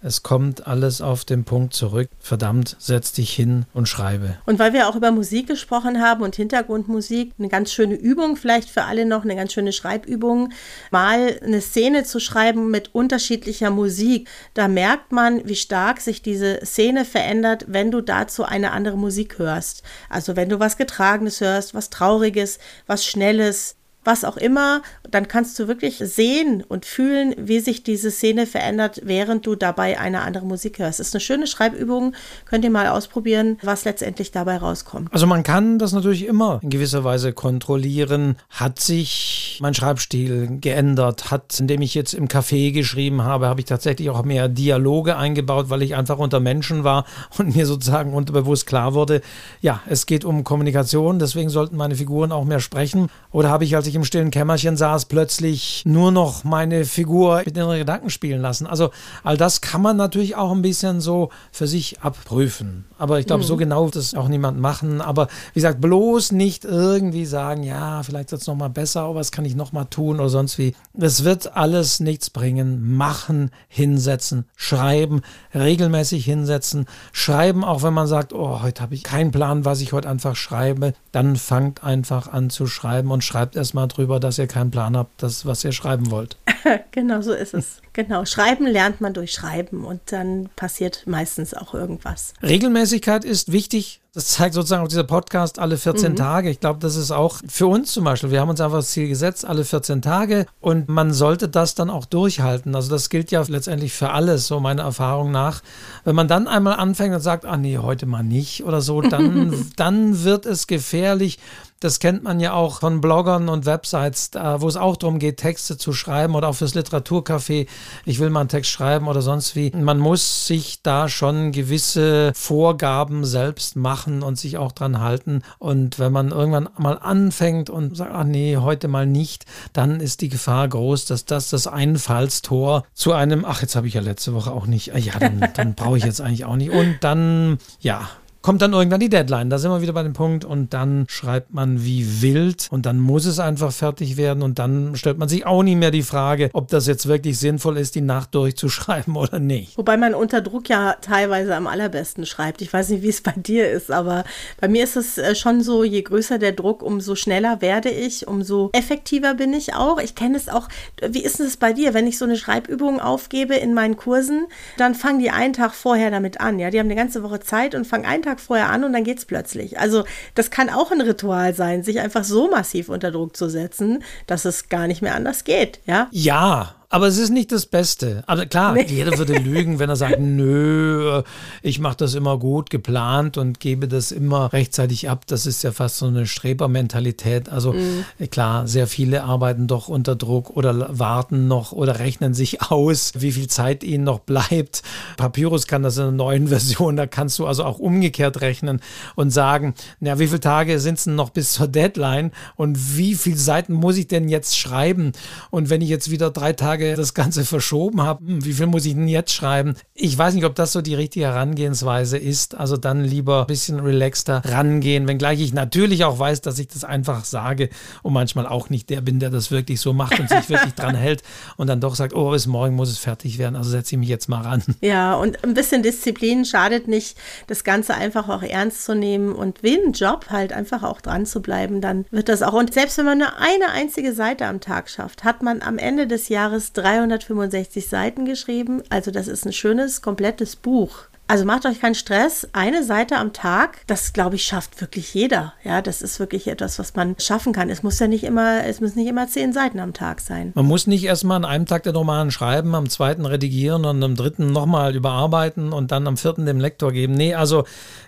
es 0.00 0.22
kommt 0.22 0.66
alles 0.66 1.00
auf 1.00 1.24
den 1.24 1.44
Punkt 1.44 1.74
zurück. 1.74 2.08
Verdammt, 2.20 2.76
setz 2.78 3.12
dich 3.12 3.32
hin 3.32 3.66
und 3.74 3.88
schreibe. 3.88 4.38
Und 4.46 4.58
weil 4.58 4.72
wir 4.72 4.88
auch 4.88 4.94
über 4.94 5.10
Musik 5.10 5.48
gesprochen 5.48 6.00
haben 6.00 6.22
und 6.22 6.36
Hintergrundmusik, 6.36 7.32
eine 7.38 7.48
ganz 7.48 7.72
schöne 7.72 7.94
Übung 7.94 8.36
vielleicht 8.36 8.70
für 8.70 8.84
alle 8.84 9.06
noch, 9.06 9.24
eine 9.24 9.34
ganz 9.34 9.52
schöne 9.52 9.72
Schreibübung, 9.72 10.52
mal 10.90 11.40
eine 11.42 11.60
Szene 11.60 12.04
zu 12.04 12.20
schreiben 12.20 12.70
mit 12.70 12.94
unterschiedlicher 12.94 13.70
Musik. 13.70 14.28
Da 14.54 14.68
merkt 14.68 15.10
man, 15.10 15.46
wie 15.48 15.56
stark 15.56 16.00
sich 16.00 16.22
diese 16.22 16.60
Szene 16.64 17.04
verändert, 17.04 17.64
wenn 17.66 17.90
du 17.90 18.00
dazu 18.00 18.44
eine 18.44 18.72
andere 18.72 18.96
Musik 18.96 19.38
hörst. 19.38 19.82
Also 20.08 20.36
wenn 20.36 20.48
du 20.48 20.60
was 20.60 20.76
Getragenes 20.76 21.40
hörst, 21.40 21.74
was 21.74 21.90
Trauriges, 21.90 22.58
was 22.86 23.04
Schnelles, 23.04 23.77
was 24.08 24.24
auch 24.24 24.38
immer. 24.38 24.80
Dann 25.08 25.28
kannst 25.28 25.58
du 25.58 25.68
wirklich 25.68 25.98
sehen 25.98 26.64
und 26.66 26.86
fühlen, 26.86 27.34
wie 27.38 27.60
sich 27.60 27.82
diese 27.82 28.10
Szene 28.10 28.46
verändert, 28.46 29.02
während 29.04 29.46
du 29.46 29.54
dabei 29.54 30.00
eine 30.00 30.22
andere 30.22 30.46
Musik 30.46 30.78
hörst. 30.78 30.98
Ist 30.98 31.14
eine 31.14 31.20
schöne 31.20 31.46
Schreibübung. 31.46 32.14
Könnt 32.46 32.64
ihr 32.64 32.70
mal 32.70 32.88
ausprobieren, 32.88 33.58
was 33.62 33.84
letztendlich 33.84 34.30
dabei 34.32 34.56
rauskommt. 34.56 35.12
Also 35.12 35.26
man 35.26 35.42
kann 35.42 35.78
das 35.78 35.92
natürlich 35.92 36.24
immer 36.24 36.58
in 36.62 36.70
gewisser 36.70 37.04
Weise 37.04 37.34
kontrollieren. 37.34 38.36
Hat 38.48 38.80
sich 38.80 39.58
mein 39.60 39.74
Schreibstil 39.74 40.58
geändert? 40.58 41.30
Hat, 41.30 41.60
indem 41.60 41.82
ich 41.82 41.94
jetzt 41.94 42.14
im 42.14 42.28
Café 42.28 42.72
geschrieben 42.72 43.22
habe, 43.24 43.46
habe 43.46 43.60
ich 43.60 43.66
tatsächlich 43.66 44.08
auch 44.08 44.24
mehr 44.24 44.48
Dialoge 44.48 45.18
eingebaut, 45.18 45.68
weil 45.68 45.82
ich 45.82 45.94
einfach 45.94 46.16
unter 46.16 46.40
Menschen 46.40 46.82
war 46.82 47.04
und 47.36 47.54
mir 47.54 47.66
sozusagen 47.66 48.14
unterbewusst 48.14 48.66
klar 48.66 48.94
wurde, 48.94 49.20
ja, 49.60 49.82
es 49.86 50.06
geht 50.06 50.24
um 50.24 50.44
Kommunikation, 50.44 51.18
deswegen 51.18 51.50
sollten 51.50 51.76
meine 51.76 51.94
Figuren 51.94 52.32
auch 52.32 52.44
mehr 52.44 52.60
sprechen. 52.60 53.08
Oder 53.30 53.50
habe 53.50 53.64
ich, 53.64 53.76
als 53.76 53.86
ich 53.86 53.97
im 53.98 54.04
stillen 54.04 54.30
Kämmerchen 54.30 54.76
saß, 54.76 55.06
plötzlich 55.06 55.82
nur 55.84 56.10
noch 56.10 56.44
meine 56.44 56.84
Figur 56.84 57.42
mit 57.44 57.56
den 57.56 57.68
Gedanken 57.68 58.10
spielen 58.10 58.40
lassen? 58.40 58.66
Also 58.66 58.90
all 59.24 59.36
das 59.36 59.60
kann 59.60 59.82
man 59.82 59.96
natürlich 59.96 60.36
auch 60.36 60.52
ein 60.52 60.62
bisschen 60.62 61.00
so 61.00 61.30
für 61.52 61.66
sich 61.66 62.00
abprüfen. 62.00 62.84
Aber 62.98 63.18
ich 63.18 63.26
glaube, 63.26 63.42
mhm. 63.42 63.48
so 63.48 63.56
genau 63.56 63.84
wird 63.84 63.96
das 63.96 64.14
auch 64.14 64.28
niemand 64.28 64.58
machen. 64.60 65.00
Aber 65.00 65.28
wie 65.52 65.60
gesagt, 65.60 65.80
bloß 65.80 66.32
nicht 66.32 66.64
irgendwie 66.64 67.26
sagen, 67.26 67.62
ja, 67.62 68.02
vielleicht 68.02 68.32
wird 68.32 68.40
es 68.40 68.46
nochmal 68.46 68.70
besser, 68.70 69.02
aber 69.02 69.16
was 69.16 69.32
kann 69.32 69.44
ich 69.44 69.54
nochmal 69.54 69.86
tun 69.86 70.20
oder 70.20 70.28
sonst 70.28 70.58
wie. 70.58 70.74
Es 70.98 71.24
wird 71.24 71.56
alles 71.56 72.00
nichts 72.00 72.30
bringen. 72.30 72.96
Machen, 72.96 73.50
hinsetzen, 73.68 74.44
schreiben, 74.56 75.22
regelmäßig 75.54 76.24
hinsetzen, 76.24 76.86
schreiben, 77.12 77.64
auch 77.64 77.82
wenn 77.82 77.94
man 77.94 78.06
sagt, 78.06 78.32
oh, 78.32 78.62
heute 78.62 78.82
habe 78.82 78.94
ich 78.94 79.02
keinen 79.02 79.30
Plan, 79.30 79.64
was 79.64 79.80
ich 79.80 79.92
heute 79.92 80.08
einfach 80.08 80.36
schreibe. 80.36 80.94
Dann 81.12 81.36
fangt 81.36 81.84
einfach 81.84 82.28
an 82.28 82.50
zu 82.50 82.66
schreiben 82.66 83.10
und 83.10 83.24
schreibt 83.24 83.56
erstmal 83.56 83.87
drüber, 83.88 84.20
dass 84.20 84.38
ihr 84.38 84.46
keinen 84.46 84.70
Plan 84.70 84.96
habt, 84.96 85.22
das, 85.22 85.46
was 85.46 85.64
ihr 85.64 85.72
schreiben 85.72 86.10
wollt. 86.10 86.36
genau, 86.90 87.20
so 87.20 87.32
ist 87.32 87.54
es. 87.54 87.80
Genau, 87.98 88.24
schreiben 88.24 88.64
lernt 88.64 89.00
man 89.00 89.12
durch 89.12 89.32
Schreiben 89.32 89.84
und 89.84 90.00
dann 90.12 90.50
passiert 90.54 91.02
meistens 91.06 91.52
auch 91.52 91.74
irgendwas. 91.74 92.32
Regelmäßigkeit 92.44 93.24
ist 93.24 93.50
wichtig. 93.50 94.00
Das 94.14 94.28
zeigt 94.28 94.54
sozusagen 94.54 94.84
auch 94.84 94.88
dieser 94.88 95.02
Podcast 95.02 95.58
alle 95.58 95.76
14 95.76 96.12
mhm. 96.12 96.16
Tage. 96.16 96.50
Ich 96.50 96.60
glaube, 96.60 96.78
das 96.78 96.94
ist 96.94 97.10
auch 97.10 97.40
für 97.48 97.66
uns 97.66 97.92
zum 97.92 98.04
Beispiel. 98.04 98.30
Wir 98.30 98.40
haben 98.40 98.50
uns 98.50 98.60
einfach 98.60 98.78
das 98.78 98.90
Ziel 98.90 99.08
gesetzt, 99.08 99.44
alle 99.44 99.64
14 99.64 100.00
Tage 100.00 100.46
und 100.60 100.88
man 100.88 101.12
sollte 101.12 101.48
das 101.48 101.74
dann 101.74 101.90
auch 101.90 102.04
durchhalten. 102.04 102.76
Also 102.76 102.88
das 102.90 103.10
gilt 103.10 103.32
ja 103.32 103.44
letztendlich 103.46 103.92
für 103.92 104.10
alles, 104.10 104.46
so 104.46 104.60
meiner 104.60 104.84
Erfahrung 104.84 105.30
nach. 105.32 105.62
Wenn 106.04 106.14
man 106.14 106.28
dann 106.28 106.46
einmal 106.46 106.78
anfängt 106.78 107.14
und 107.14 107.20
sagt, 107.20 107.44
ah 107.44 107.56
nee, 107.56 107.78
heute 107.78 108.06
mal 108.06 108.22
nicht 108.22 108.64
oder 108.64 108.80
so, 108.80 109.02
dann, 109.02 109.70
dann 109.76 110.22
wird 110.22 110.46
es 110.46 110.68
gefährlich. 110.68 111.38
Das 111.80 112.00
kennt 112.00 112.24
man 112.24 112.40
ja 112.40 112.54
auch 112.54 112.80
von 112.80 113.00
Bloggern 113.00 113.48
und 113.48 113.66
Websites, 113.66 114.32
wo 114.34 114.66
es 114.66 114.76
auch 114.76 114.96
darum 114.96 115.20
geht, 115.20 115.36
Texte 115.36 115.78
zu 115.78 115.92
schreiben 115.92 116.34
oder 116.34 116.48
auch 116.48 116.56
fürs 116.56 116.74
Literaturcafé. 116.74 117.68
Ich 118.04 118.18
will 118.18 118.30
mal 118.30 118.40
einen 118.40 118.48
Text 118.48 118.70
schreiben 118.70 119.08
oder 119.08 119.22
sonst 119.22 119.56
wie. 119.56 119.70
Man 119.70 119.98
muss 119.98 120.46
sich 120.46 120.82
da 120.82 121.08
schon 121.08 121.52
gewisse 121.52 122.32
Vorgaben 122.34 123.24
selbst 123.24 123.76
machen 123.76 124.22
und 124.22 124.38
sich 124.38 124.58
auch 124.58 124.72
dran 124.72 125.00
halten. 125.00 125.42
Und 125.58 125.98
wenn 125.98 126.12
man 126.12 126.30
irgendwann 126.30 126.68
mal 126.78 126.98
anfängt 126.98 127.70
und 127.70 127.96
sagt, 127.96 128.12
ach 128.14 128.24
nee, 128.24 128.56
heute 128.56 128.88
mal 128.88 129.06
nicht, 129.06 129.44
dann 129.72 130.00
ist 130.00 130.20
die 130.20 130.28
Gefahr 130.28 130.68
groß, 130.68 131.06
dass 131.06 131.24
das 131.24 131.50
das 131.50 131.66
Einfallstor 131.66 132.84
zu 132.94 133.12
einem, 133.12 133.44
ach, 133.44 133.62
jetzt 133.62 133.76
habe 133.76 133.86
ich 133.86 133.94
ja 133.94 134.00
letzte 134.00 134.34
Woche 134.34 134.52
auch 134.52 134.66
nicht, 134.66 134.94
ah 134.94 134.98
ja, 134.98 135.18
dann, 135.18 135.48
dann 135.54 135.74
brauche 135.74 135.98
ich 135.98 136.04
jetzt 136.04 136.20
eigentlich 136.20 136.44
auch 136.44 136.56
nicht. 136.56 136.70
Und 136.70 136.98
dann, 137.00 137.58
ja, 137.80 138.08
kommt 138.42 138.62
dann 138.62 138.72
irgendwann 138.72 139.00
die 139.00 139.08
Deadline. 139.08 139.50
Da 139.50 139.58
sind 139.58 139.70
wir 139.70 139.82
wieder 139.82 139.92
bei 139.92 140.02
dem 140.02 140.12
Punkt 140.12 140.44
und 140.44 140.72
dann 140.72 141.06
schreibt 141.08 141.52
man 141.52 141.84
wie 141.84 142.22
wild 142.22 142.68
und 142.70 142.86
dann 142.86 142.98
muss 142.98 143.26
es 143.26 143.38
einfach 143.38 143.72
fertig 143.72 144.16
werden 144.16 144.42
und 144.42 144.58
dann 144.58 144.96
stellt 144.96 145.18
man 145.18 145.28
sich 145.28 145.44
auch 145.44 145.62
nie 145.62 145.76
mehr 145.76 145.90
die 145.90 146.02
Frage, 146.02 146.50
ob 146.52 146.68
das 146.68 146.86
jetzt 146.86 147.08
wirklich 147.08 147.38
sinnvoll 147.38 147.76
ist, 147.78 147.94
die 147.94 148.00
Nacht 148.00 148.34
durchzuschreiben 148.34 149.16
oder 149.16 149.38
nicht. 149.38 149.76
Wobei 149.76 149.96
man 149.96 150.14
unter 150.14 150.40
Druck 150.40 150.68
ja 150.68 150.94
teilweise 151.00 151.54
am 151.56 151.66
allerbesten 151.66 152.26
schreibt. 152.26 152.62
Ich 152.62 152.72
weiß 152.72 152.90
nicht, 152.90 153.02
wie 153.02 153.08
es 153.08 153.20
bei 153.20 153.34
dir 153.36 153.70
ist, 153.70 153.90
aber 153.90 154.24
bei 154.60 154.68
mir 154.68 154.84
ist 154.84 154.96
es 154.96 155.18
äh, 155.18 155.34
schon 155.34 155.62
so, 155.62 155.84
je 155.84 156.02
größer 156.02 156.38
der 156.38 156.52
Druck, 156.52 156.82
umso 156.82 157.16
schneller 157.16 157.60
werde 157.60 157.90
ich, 157.90 158.28
umso 158.28 158.70
effektiver 158.72 159.34
bin 159.34 159.52
ich 159.52 159.74
auch. 159.74 159.98
Ich 159.98 160.14
kenne 160.14 160.36
es 160.36 160.48
auch, 160.48 160.68
wie 161.06 161.22
ist 161.22 161.40
es 161.40 161.56
bei 161.56 161.72
dir, 161.72 161.92
wenn 161.92 162.06
ich 162.06 162.18
so 162.18 162.24
eine 162.24 162.36
Schreibübung 162.36 163.00
aufgebe 163.00 163.56
in 163.56 163.74
meinen 163.74 163.96
Kursen, 163.96 164.46
dann 164.76 164.94
fangen 164.94 165.18
die 165.18 165.30
einen 165.30 165.52
Tag 165.52 165.74
vorher 165.74 166.10
damit 166.10 166.40
an. 166.40 166.58
Ja, 166.58 166.70
die 166.70 166.78
haben 166.78 166.86
eine 166.86 166.94
ganze 166.94 167.22
Woche 167.22 167.40
Zeit 167.40 167.74
und 167.74 167.86
fangen 167.86 168.06
einen 168.06 168.22
Tag 168.22 168.27
Tag 168.28 168.40
vorher 168.40 168.70
an 168.70 168.84
und 168.84 168.92
dann 168.92 169.04
geht 169.04 169.18
es 169.18 169.24
plötzlich. 169.24 169.78
Also 169.78 170.04
das 170.34 170.50
kann 170.50 170.70
auch 170.70 170.90
ein 170.90 171.00
Ritual 171.00 171.54
sein, 171.54 171.82
sich 171.82 172.00
einfach 172.00 172.24
so 172.24 172.50
massiv 172.50 172.88
unter 172.88 173.10
Druck 173.10 173.36
zu 173.36 173.48
setzen, 173.48 174.02
dass 174.26 174.44
es 174.44 174.68
gar 174.68 174.86
nicht 174.86 175.02
mehr 175.02 175.14
anders 175.14 175.44
geht. 175.44 175.80
Ja, 175.86 176.08
ja 176.10 176.77
aber 176.90 177.06
es 177.06 177.18
ist 177.18 177.30
nicht 177.30 177.52
das 177.52 177.66
Beste. 177.66 178.22
Aber 178.26 178.46
klar, 178.46 178.72
nee. 178.72 178.86
jeder 178.88 179.18
würde 179.18 179.34
lügen, 179.38 179.78
wenn 179.78 179.90
er 179.90 179.96
sagt, 179.96 180.20
nö, 180.20 181.22
ich 181.62 181.80
mache 181.80 181.98
das 181.98 182.14
immer 182.14 182.38
gut 182.38 182.70
geplant 182.70 183.36
und 183.36 183.60
gebe 183.60 183.88
das 183.88 184.10
immer 184.10 184.52
rechtzeitig 184.54 185.10
ab. 185.10 185.26
Das 185.26 185.44
ist 185.44 185.62
ja 185.62 185.72
fast 185.72 185.98
so 185.98 186.06
eine 186.06 186.26
Strebermentalität. 186.26 187.50
Also 187.50 187.74
mhm. 187.74 188.04
klar, 188.30 188.66
sehr 188.66 188.86
viele 188.86 189.24
arbeiten 189.24 189.66
doch 189.66 189.88
unter 189.88 190.16
Druck 190.16 190.56
oder 190.56 190.98
warten 190.98 191.46
noch 191.46 191.72
oder 191.72 191.98
rechnen 191.98 192.32
sich 192.32 192.62
aus, 192.62 193.12
wie 193.16 193.32
viel 193.32 193.48
Zeit 193.48 193.84
ihnen 193.84 194.04
noch 194.04 194.20
bleibt. 194.20 194.82
Papyrus 195.18 195.66
kann 195.66 195.82
das 195.82 195.98
in 195.98 196.04
einer 196.04 196.12
neuen 196.12 196.48
Version, 196.58 196.96
da 196.96 197.06
kannst 197.06 197.38
du 197.38 197.46
also 197.46 197.64
auch 197.64 197.78
umgekehrt 197.78 198.40
rechnen 198.40 198.80
und 199.14 199.30
sagen, 199.30 199.74
na, 200.00 200.18
wie 200.18 200.26
viele 200.26 200.40
Tage 200.40 200.80
sind 200.80 200.98
es 200.98 201.04
denn 201.04 201.16
noch 201.16 201.30
bis 201.30 201.52
zur 201.52 201.68
Deadline 201.68 202.32
und 202.56 202.96
wie 202.96 203.14
viele 203.14 203.36
Seiten 203.36 203.74
muss 203.74 203.98
ich 203.98 204.08
denn 204.08 204.28
jetzt 204.30 204.58
schreiben? 204.58 205.12
Und 205.50 205.68
wenn 205.68 205.82
ich 205.82 205.90
jetzt 205.90 206.10
wieder 206.10 206.30
drei 206.30 206.54
Tage 206.54 206.77
Tage 206.78 206.94
das 206.94 207.14
Ganze 207.14 207.44
verschoben 207.44 208.02
habe, 208.02 208.24
hm, 208.24 208.44
wie 208.44 208.52
viel 208.52 208.66
muss 208.66 208.86
ich 208.86 208.94
denn 208.94 209.08
jetzt 209.08 209.32
schreiben? 209.32 209.74
Ich 209.94 210.16
weiß 210.16 210.34
nicht, 210.34 210.44
ob 210.44 210.54
das 210.54 210.72
so 210.72 210.80
die 210.80 210.94
richtige 210.94 211.26
Herangehensweise 211.26 212.18
ist. 212.18 212.54
Also 212.54 212.76
dann 212.76 213.04
lieber 213.04 213.42
ein 213.42 213.46
bisschen 213.46 213.80
relaxter 213.80 214.42
rangehen, 214.44 215.08
wenngleich 215.08 215.40
ich 215.40 215.52
natürlich 215.52 216.04
auch 216.04 216.18
weiß, 216.18 216.40
dass 216.40 216.58
ich 216.58 216.68
das 216.68 216.84
einfach 216.84 217.24
sage 217.24 217.68
und 218.02 218.12
manchmal 218.12 218.46
auch 218.46 218.70
nicht 218.70 218.90
der 218.90 219.00
bin, 219.00 219.18
der 219.18 219.30
das 219.30 219.50
wirklich 219.50 219.80
so 219.80 219.92
macht 219.92 220.18
und 220.20 220.28
sich 220.28 220.48
wirklich 220.48 220.74
dran 220.74 220.94
hält 220.94 221.22
und 221.56 221.66
dann 221.66 221.80
doch 221.80 221.94
sagt, 221.94 222.14
oh, 222.14 222.30
bis 222.30 222.46
morgen 222.46 222.76
muss 222.76 222.90
es 222.90 222.98
fertig 222.98 223.38
werden, 223.38 223.56
also 223.56 223.70
setze 223.70 223.94
ich 223.94 223.98
mich 223.98 224.08
jetzt 224.08 224.28
mal 224.28 224.42
ran. 224.42 224.62
Ja, 224.80 225.16
und 225.16 225.42
ein 225.44 225.54
bisschen 225.54 225.82
Disziplin 225.82 226.44
schadet 226.44 226.88
nicht, 226.88 227.16
das 227.46 227.64
Ganze 227.64 227.94
einfach 227.94 228.28
auch 228.28 228.42
ernst 228.42 228.84
zu 228.84 228.94
nehmen 228.94 229.32
und 229.32 229.64
ein 229.64 229.92
Job 229.92 230.26
halt 230.30 230.52
einfach 230.52 230.82
auch 230.82 231.00
dran 231.00 231.26
zu 231.26 231.42
bleiben, 231.42 231.80
dann 231.80 232.06
wird 232.10 232.28
das 232.28 232.42
auch. 232.42 232.52
Und 232.52 232.72
selbst 232.72 232.98
wenn 232.98 233.04
man 233.04 233.18
nur 233.18 233.36
eine 233.38 233.70
einzige 233.72 234.12
Seite 234.12 234.46
am 234.46 234.60
Tag 234.60 234.88
schafft, 234.88 235.24
hat 235.24 235.42
man 235.42 235.62
am 235.62 235.78
Ende 235.78 236.06
des 236.06 236.28
Jahres 236.28 236.67
365 236.72 237.88
Seiten 237.88 238.24
geschrieben. 238.24 238.82
Also 238.90 239.10
das 239.10 239.28
ist 239.28 239.46
ein 239.46 239.52
schönes, 239.52 240.02
komplettes 240.02 240.56
Buch. 240.56 241.08
Also 241.30 241.44
macht 241.44 241.66
euch 241.66 241.78
keinen 241.78 241.94
Stress. 241.94 242.48
Eine 242.54 242.82
Seite 242.82 243.18
am 243.18 243.34
Tag, 243.34 243.82
das 243.86 244.14
glaube 244.14 244.36
ich 244.36 244.44
schafft 244.44 244.80
wirklich 244.80 245.12
jeder. 245.12 245.52
Ja, 245.62 245.82
das 245.82 246.00
ist 246.00 246.20
wirklich 246.20 246.48
etwas, 246.48 246.78
was 246.78 246.94
man 246.94 247.16
schaffen 247.18 247.52
kann. 247.52 247.68
Es 247.68 247.82
muss 247.82 247.98
ja 247.98 248.08
nicht 248.08 248.24
immer, 248.24 248.64
es 248.64 248.80
müssen 248.80 248.98
nicht 248.98 249.08
immer 249.08 249.28
zehn 249.28 249.52
Seiten 249.52 249.78
am 249.78 249.92
Tag 249.92 250.20
sein. 250.20 250.52
Man 250.54 250.64
muss 250.64 250.86
nicht 250.86 251.04
erstmal 251.04 251.36
an 251.36 251.44
einem 251.44 251.66
Tag 251.66 251.82
den 251.82 251.94
Roman 251.94 252.30
schreiben, 252.30 252.74
am 252.74 252.88
zweiten 252.88 253.26
redigieren 253.26 253.84
und 253.84 254.02
am 254.02 254.14
dritten 254.14 254.52
nochmal 254.52 254.96
überarbeiten 254.96 255.74
und 255.74 255.92
dann 255.92 256.06
am 256.06 256.16
vierten 256.16 256.46
dem 256.46 256.60
Lektor 256.60 256.92
geben. 256.92 257.12
Nee, 257.12 257.34
also 257.34 257.64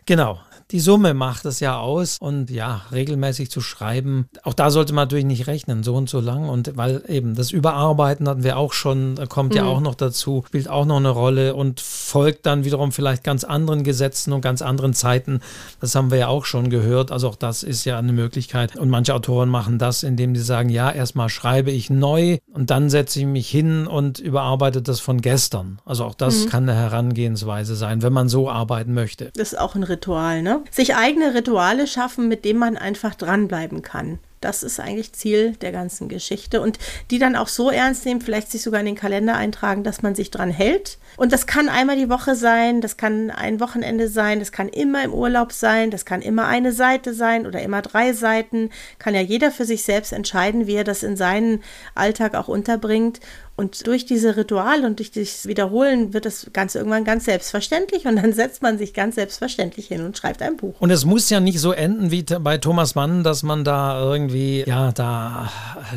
genau 0.07 0.39
die 0.71 0.81
Summe 0.81 1.15
macht 1.15 1.45
es 1.45 1.61
ja 1.61 1.79
aus. 1.79 2.19
Und 2.21 2.51
ja, 2.51 2.83
regelmäßig 2.93 3.51
zu 3.51 3.61
schreiben, 3.61 4.29
auch 4.43 4.55
da 4.55 4.71
sollte 4.71 4.93
man 4.93 5.05
natürlich 5.05 5.25
nicht 5.25 5.47
rechnen, 5.47 5.83
so 5.83 5.95
und 5.95 6.09
so 6.09 6.21
lang. 6.21 6.49
Und 6.49 6.77
weil 6.77 7.03
eben 7.09 7.35
das 7.35 7.51
Überarbeiten 7.51 8.29
hatten 8.29 8.45
wir 8.45 8.57
auch 8.57 8.73
schon, 8.73 9.17
kommt 9.29 9.51
mhm. 9.51 9.57
ja 9.57 9.65
auch 9.65 9.81
noch 9.81 9.95
dazu, 9.95 10.45
spielt 10.47 10.69
auch 10.69 10.85
noch 10.85 10.97
eine 10.97 11.11
Rolle 11.11 11.55
und 11.55 11.81
folgt 11.81 12.47
dann 12.47 12.65
wiederum 12.65 12.93
vielleicht 12.93 13.25
ganz 13.25 13.45
anderen 13.45 13.83
Gesetzen 13.85 14.33
und 14.33 14.41
ganz 14.41 14.63
anderen 14.63 14.95
Zeiten. 14.95 15.41
Das 15.81 15.95
haben 15.95 16.11
wir 16.11 16.19
ja 16.19 16.29
auch 16.29 16.45
schon 16.45 16.71
gehört. 16.71 17.13
Also 17.13 17.29
auch 17.29 17.37
das 17.37 17.63
ist 17.63 17.85
ja 17.85 17.99
eine 17.99 18.13
Möglichkeit. 18.13 18.77
Und 18.77 18.91
manche 18.91 19.15
Autoren 19.15 19.49
machen 19.49 19.79
das, 19.79 20.03
indem 20.03 20.35
sie 20.37 20.43
sagen, 20.43 20.69
ja, 20.69 20.91
erstmal 20.91 21.29
schreibe 21.29 21.71
ich 21.71 21.91
neu 21.91 22.39
und 22.53 22.71
dann 22.71 22.91
setze 22.91 23.21
ich 23.21 23.27
mich 23.27 23.49
hin 23.49 23.87
und 23.87 24.19
überarbeite 24.19 24.83
das 24.83 25.01
von 25.01 25.21
gestern. 25.21 25.81
Also 25.85 26.05
auch 26.05 26.15
das 26.15 26.45
mhm. 26.45 26.49
kann 26.49 26.69
eine 26.69 26.79
Herangehensweise 26.79 27.75
sein, 27.75 28.03
wenn 28.03 28.13
man 28.13 28.29
so 28.29 28.51
arbeiten 28.51 28.95
möchte. 28.95 29.31
Das 29.35 29.53
ist 29.53 29.59
auch 29.59 29.75
ein 29.75 29.83
Ritual, 29.83 30.43
ne? 30.43 30.60
Sich 30.71 30.97
eigene 30.97 31.35
Rituale 31.35 31.87
schaffen, 31.87 32.29
mit 32.29 32.45
denen 32.45 32.59
man 32.59 32.77
einfach 32.77 33.15
dranbleiben 33.15 33.83
kann. 33.83 34.19
Das 34.41 34.63
ist 34.63 34.81
eigentlich 34.81 35.13
Ziel 35.13 35.53
der 35.61 35.71
ganzen 35.71 36.09
Geschichte. 36.09 36.63
Und 36.63 36.79
die 37.11 37.19
dann 37.19 37.37
auch 37.37 37.49
so 37.49 37.71
ernst 37.71 38.07
nehmen, 38.07 38.23
vielleicht 38.23 38.51
sich 38.51 38.63
sogar 38.63 38.81
in 38.81 38.87
den 38.87 38.95
Kalender 38.95 39.37
eintragen, 39.37 39.85
dass 39.85 40.01
man 40.01 40.15
sich 40.15 40.31
dran 40.31 40.51
hält. 40.51 40.99
Und 41.19 41.33
das 41.33 41.47
kann 41.47 41.69
einmal 41.69 41.97
die 41.97 42.09
Woche 42.09 42.35
sein, 42.35 42.81
das 42.81 42.97
kann 42.97 43.31
ein 43.31 43.61
Wochenende 43.61 44.09
sein, 44.09 44.39
das 44.39 44.51
kann 44.51 44.69
immer 44.69 45.05
im 45.05 45.13
Urlaub 45.13 45.53
sein, 45.53 45.91
das 45.91 46.07
kann 46.07 46.23
immer 46.23 46.47
eine 46.47 46.73
Seite 46.73 47.13
sein 47.13 47.47
oder 47.47 47.61
immer 47.61 47.83
drei 47.83 48.15
Seiten. 48.15 48.71
Kann 48.99 49.15
ja 49.15 49.21
jeder 49.21 49.51
für 49.51 49.67
sich 49.67 49.83
selbst 49.83 50.13
entscheiden, 50.13 50.67
wie 50.67 50.75
er 50.75 50.85
das 50.85 51.03
in 51.03 51.17
seinen 51.17 51.63
Alltag 51.95 52.35
auch 52.35 52.49
unterbringt. 52.49 53.21
Und 53.61 53.87
durch 53.87 54.07
diese 54.07 54.39
Rituale 54.39 54.87
und 54.87 55.01
durch 55.01 55.11
das 55.11 55.47
Wiederholen 55.47 56.15
wird 56.15 56.25
das 56.25 56.47
Ganze 56.55 56.79
irgendwann 56.79 57.05
ganz 57.05 57.27
selbstverständlich 57.27 58.07
und 58.07 58.17
dann 58.17 58.33
setzt 58.33 58.63
man 58.63 58.79
sich 58.79 58.95
ganz 58.95 59.17
selbstverständlich 59.17 59.89
hin 59.89 60.03
und 60.03 60.17
schreibt 60.17 60.41
ein 60.41 60.57
Buch. 60.57 60.77
Und 60.79 60.91
es 60.91 61.05
muss 61.05 61.29
ja 61.29 61.41
nicht 61.41 61.61
so 61.61 61.73
enden 61.73 62.11
wie 62.11 62.23
bei 62.23 62.57
Thomas 62.57 62.95
Mann, 62.95 63.23
dass 63.23 63.43
man 63.43 63.63
da 63.63 64.01
irgendwie, 64.01 64.65
ja, 64.67 64.93
da 64.93 65.53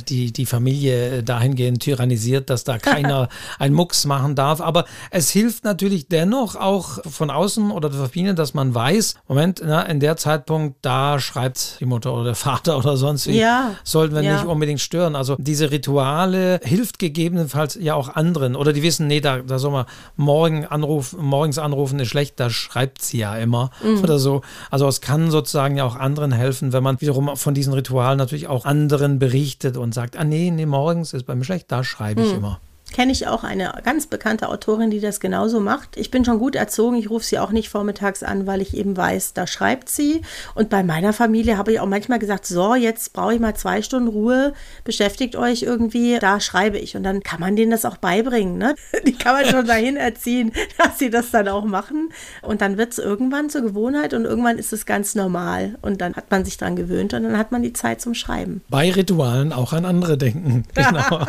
die, 0.09 0.33
die 0.33 0.45
Familie 0.45 1.23
dahingehend 1.23 1.81
tyrannisiert, 1.81 2.49
dass 2.49 2.65
da 2.65 2.79
keiner 2.79 3.29
ein 3.59 3.71
Mucks 3.71 4.05
machen 4.05 4.35
darf. 4.35 4.59
Aber 4.59 4.83
es 5.09 5.29
hilft 5.29 5.63
natürlich 5.63 6.09
dennoch 6.09 6.57
auch 6.57 6.99
von 7.09 7.29
außen 7.29 7.71
oder 7.71 7.89
der 7.89 8.09
Familie, 8.09 8.33
dass 8.33 8.53
man 8.53 8.75
weiß, 8.75 9.15
Moment, 9.29 9.61
na, 9.65 9.83
in 9.83 10.01
der 10.01 10.17
Zeitpunkt, 10.17 10.79
da 10.81 11.17
schreibt 11.17 11.79
die 11.79 11.85
Mutter 11.85 12.13
oder 12.13 12.25
der 12.25 12.35
Vater 12.35 12.77
oder 12.83 12.97
sonst 12.97 13.27
wie, 13.27 13.39
ja, 13.39 13.77
sollten 13.85 14.15
wir 14.15 14.21
ja. 14.21 14.33
nicht 14.33 14.45
unbedingt 14.45 14.81
stören. 14.81 15.15
Also 15.15 15.37
diese 15.39 15.71
Rituale 15.71 16.59
hilft 16.65 16.99
gegebenenfalls 16.99 17.52
ja 17.79 17.95
auch 17.95 18.09
anderen. 18.09 18.55
Oder 18.55 18.73
die 18.73 18.83
wissen, 18.83 19.07
nee, 19.07 19.21
da, 19.21 19.39
da 19.39 19.59
soll 19.59 19.71
man 19.71 19.85
morgen 20.15 20.65
anrufen, 20.65 21.23
morgens 21.23 21.57
anrufen 21.57 21.99
ist 21.99 22.09
schlecht, 22.09 22.39
da 22.39 22.49
schreibt 22.49 23.01
sie 23.01 23.19
ja 23.19 23.35
immer 23.37 23.71
mhm. 23.83 23.99
oder 24.03 24.19
so. 24.19 24.41
Also 24.69 24.87
es 24.87 25.01
kann 25.01 25.31
sozusagen 25.31 25.77
ja 25.77 25.85
auch 25.85 25.95
anderen 25.95 26.31
helfen, 26.31 26.73
wenn 26.73 26.83
man 26.83 26.99
wiederum 27.01 27.35
von 27.35 27.53
diesen 27.53 27.73
Ritualen 27.73 28.17
natürlich 28.17 28.47
auch 28.47 28.65
anderen 28.65 29.19
berichtet 29.19 29.77
und 29.77 29.93
sagt, 29.93 30.17
ah 30.17 30.23
nee, 30.23 30.51
nee, 30.51 30.65
morgens 30.65 31.13
ist 31.13 31.25
bei 31.25 31.35
mir 31.35 31.43
schlecht, 31.43 31.71
da 31.71 31.83
schreibe 31.83 32.21
ich 32.21 32.31
mhm. 32.31 32.37
immer 32.37 32.59
kenne 32.93 33.11
ich 33.11 33.27
auch 33.27 33.43
eine 33.43 33.73
ganz 33.83 34.07
bekannte 34.07 34.47
Autorin, 34.47 34.91
die 34.91 35.01
das 35.01 35.19
genauso 35.19 35.59
macht. 35.59 35.97
Ich 35.97 36.11
bin 36.11 36.23
schon 36.23 36.39
gut 36.39 36.55
erzogen, 36.55 36.95
ich 36.95 37.09
rufe 37.09 37.25
sie 37.25 37.39
auch 37.39 37.51
nicht 37.51 37.69
vormittags 37.69 38.23
an, 38.23 38.47
weil 38.47 38.61
ich 38.61 38.77
eben 38.77 38.95
weiß, 38.95 39.33
da 39.33 39.47
schreibt 39.47 39.89
sie. 39.89 40.21
Und 40.55 40.69
bei 40.69 40.83
meiner 40.83 41.11
Familie 41.11 41.57
habe 41.57 41.73
ich 41.73 41.79
auch 41.79 41.87
manchmal 41.87 42.19
gesagt, 42.19 42.45
so, 42.45 42.75
jetzt 42.75 43.13
brauche 43.13 43.33
ich 43.33 43.39
mal 43.39 43.55
zwei 43.55 43.81
Stunden 43.81 44.07
Ruhe, 44.07 44.53
beschäftigt 44.83 45.35
euch 45.35 45.63
irgendwie, 45.63 46.19
da 46.19 46.39
schreibe 46.39 46.77
ich. 46.77 46.95
Und 46.95 47.03
dann 47.03 47.23
kann 47.23 47.39
man 47.39 47.55
denen 47.55 47.71
das 47.71 47.83
auch 47.83 47.97
beibringen. 47.97 48.57
Ne? 48.57 48.75
Die 49.05 49.17
kann 49.17 49.33
man 49.33 49.45
schon 49.45 49.65
dahin 49.65 49.97
erziehen, 49.97 50.51
dass 50.77 50.99
sie 50.99 51.09
das 51.09 51.31
dann 51.31 51.47
auch 51.47 51.65
machen. 51.65 52.09
Und 52.41 52.61
dann 52.61 52.77
wird 52.77 52.93
es 52.93 52.99
irgendwann 52.99 53.49
zur 53.49 53.61
Gewohnheit 53.61 54.13
und 54.13 54.25
irgendwann 54.25 54.59
ist 54.59 54.71
es 54.71 54.85
ganz 54.85 55.15
normal. 55.15 55.75
Und 55.81 55.99
dann 55.99 56.15
hat 56.15 56.29
man 56.29 56.45
sich 56.45 56.57
daran 56.57 56.75
gewöhnt 56.75 57.13
und 57.13 57.23
dann 57.23 57.37
hat 57.37 57.51
man 57.51 57.63
die 57.63 57.73
Zeit 57.73 58.01
zum 58.01 58.13
Schreiben. 58.13 58.61
Bei 58.69 58.91
Ritualen 58.91 59.51
auch 59.51 59.73
an 59.73 59.85
andere 59.85 60.17
denken. 60.17 60.63
Genau. 60.83 61.25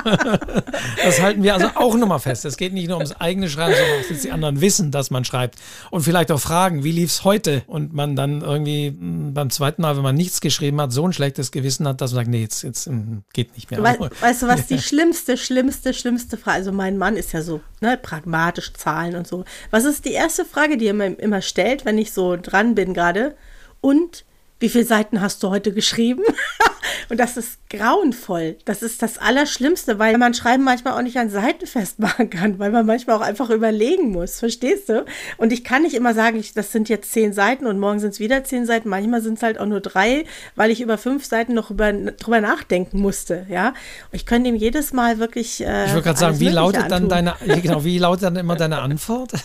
das 1.04 1.22
halten 1.22 1.44
wir 1.44 1.53
also 1.54 1.68
auch 1.74 1.96
nochmal 1.96 2.18
fest. 2.18 2.44
Es 2.44 2.56
geht 2.56 2.72
nicht 2.72 2.88
nur 2.88 2.98
ums 2.98 3.12
eigene 3.12 3.48
Schreiben, 3.48 3.74
sondern 3.74 4.00
auch, 4.00 4.08
dass 4.08 4.22
die 4.22 4.30
anderen 4.30 4.60
wissen, 4.60 4.90
dass 4.90 5.10
man 5.10 5.24
schreibt. 5.24 5.58
Und 5.90 6.02
vielleicht 6.02 6.30
auch 6.30 6.40
fragen, 6.40 6.84
wie 6.84 6.92
lief 6.92 7.10
es 7.10 7.24
heute? 7.24 7.62
Und 7.66 7.94
man 7.94 8.16
dann 8.16 8.42
irgendwie 8.42 8.88
hm, 8.88 9.34
beim 9.34 9.50
zweiten 9.50 9.82
Mal, 9.82 9.96
wenn 9.96 10.02
man 10.02 10.14
nichts 10.14 10.40
geschrieben 10.40 10.80
hat, 10.80 10.92
so 10.92 11.06
ein 11.06 11.12
schlechtes 11.12 11.50
Gewissen 11.50 11.86
hat, 11.88 12.00
dass 12.00 12.12
man 12.12 12.24
sagt, 12.24 12.30
nee, 12.30 12.42
jetzt, 12.42 12.62
jetzt 12.62 12.86
hm, 12.86 13.24
geht 13.32 13.54
nicht 13.54 13.70
mehr. 13.70 13.82
We 13.82 14.10
weißt 14.20 14.42
du, 14.42 14.48
was 14.48 14.66
die 14.66 14.78
schlimmste, 14.80 15.36
schlimmste, 15.36 15.94
schlimmste 15.94 16.36
Frage, 16.36 16.56
also 16.56 16.72
mein 16.72 16.98
Mann 16.98 17.16
ist 17.16 17.32
ja 17.32 17.42
so 17.42 17.60
ne, 17.80 17.98
pragmatisch, 18.00 18.72
Zahlen 18.74 19.16
und 19.16 19.26
so. 19.26 19.44
Was 19.70 19.84
ist 19.84 20.04
die 20.04 20.12
erste 20.12 20.44
Frage, 20.44 20.76
die 20.76 20.86
er 20.86 20.94
mir 20.94 21.18
immer 21.18 21.42
stellt, 21.42 21.84
wenn 21.84 21.98
ich 21.98 22.12
so 22.12 22.36
dran 22.36 22.74
bin 22.74 22.94
gerade? 22.94 23.36
Und 23.80 24.24
wie 24.64 24.70
viele 24.70 24.86
Seiten 24.86 25.20
hast 25.20 25.42
du 25.42 25.50
heute 25.50 25.74
geschrieben? 25.74 26.22
und 27.10 27.20
das 27.20 27.36
ist 27.36 27.58
grauenvoll. 27.68 28.56
Das 28.64 28.82
ist 28.82 29.02
das 29.02 29.18
Allerschlimmste, 29.18 29.98
weil 29.98 30.16
man 30.16 30.32
Schreiben 30.32 30.64
manchmal 30.64 30.94
auch 30.94 31.02
nicht 31.02 31.18
an 31.18 31.28
Seiten 31.28 31.66
festmachen 31.66 32.30
kann, 32.30 32.58
weil 32.58 32.70
man 32.70 32.86
manchmal 32.86 33.16
auch 33.16 33.20
einfach 33.20 33.50
überlegen 33.50 34.10
muss. 34.10 34.38
Verstehst 34.38 34.88
du? 34.88 35.04
Und 35.36 35.52
ich 35.52 35.64
kann 35.64 35.82
nicht 35.82 35.94
immer 35.94 36.14
sagen, 36.14 36.38
ich, 36.38 36.54
das 36.54 36.72
sind 36.72 36.88
jetzt 36.88 37.12
zehn 37.12 37.34
Seiten 37.34 37.66
und 37.66 37.78
morgen 37.78 38.00
sind 38.00 38.14
es 38.14 38.20
wieder 38.20 38.42
zehn 38.42 38.64
Seiten. 38.64 38.88
Manchmal 38.88 39.20
sind 39.20 39.36
es 39.36 39.42
halt 39.42 39.60
auch 39.60 39.66
nur 39.66 39.80
drei, 39.80 40.24
weil 40.56 40.70
ich 40.70 40.80
über 40.80 40.96
fünf 40.96 41.26
Seiten 41.26 41.52
noch 41.52 41.70
über, 41.70 41.92
drüber 41.92 42.40
nachdenken 42.40 43.00
musste. 43.00 43.44
Ja, 43.50 43.74
ich 44.12 44.24
könnte 44.24 44.48
ihm 44.48 44.56
jedes 44.56 44.94
Mal 44.94 45.18
wirklich. 45.18 45.60
Äh, 45.60 45.84
ich 45.84 45.92
wollte 45.92 46.04
gerade 46.04 46.18
sagen, 46.18 46.40
wie 46.40 46.48
lautet 46.48 46.84
antun. 46.84 47.10
dann 47.10 47.36
deine, 47.36 47.60
genau, 47.60 47.84
wie 47.84 47.98
lautet 47.98 48.22
dann 48.22 48.36
immer 48.36 48.56
deine 48.56 48.78
Antwort? 48.78 49.32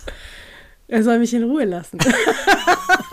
Er 0.92 1.04
soll 1.04 1.20
mich 1.20 1.36
in 1.36 1.44
Ruhe 1.44 1.66
lassen. 1.66 2.00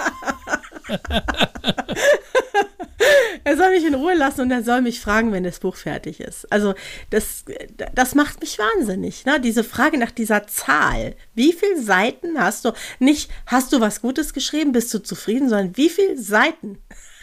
er 3.45 3.57
soll 3.57 3.71
mich 3.71 3.85
in 3.85 3.95
Ruhe 3.95 4.15
lassen 4.15 4.43
und 4.43 4.51
er 4.51 4.63
soll 4.63 4.83
mich 4.83 5.01
fragen, 5.01 5.33
wenn 5.33 5.45
das 5.45 5.61
Buch 5.61 5.77
fertig 5.77 6.21
ist. 6.21 6.51
Also 6.53 6.75
das, 7.11 7.45
das 7.95 8.15
macht 8.15 8.41
mich 8.41 8.59
wahnsinnig. 8.59 9.25
Ne? 9.25 9.41
Diese 9.41 9.65
Frage 9.65 9.99
nach 9.99 10.11
dieser 10.11 10.47
Zahl. 10.47 11.15
Wie 11.35 11.53
viele 11.53 11.81
Seiten 11.81 12.41
hast 12.41 12.65
du? 12.65 12.73
Nicht, 12.99 13.31
hast 13.47 13.73
du 13.73 13.81
was 13.81 14.01
Gutes 14.01 14.33
geschrieben, 14.33 14.73
bist 14.73 14.93
du 14.93 14.99
zufrieden, 14.99 15.49
sondern 15.49 15.77
wie 15.77 15.91
viele 15.91 16.19
Seiten 16.19 16.79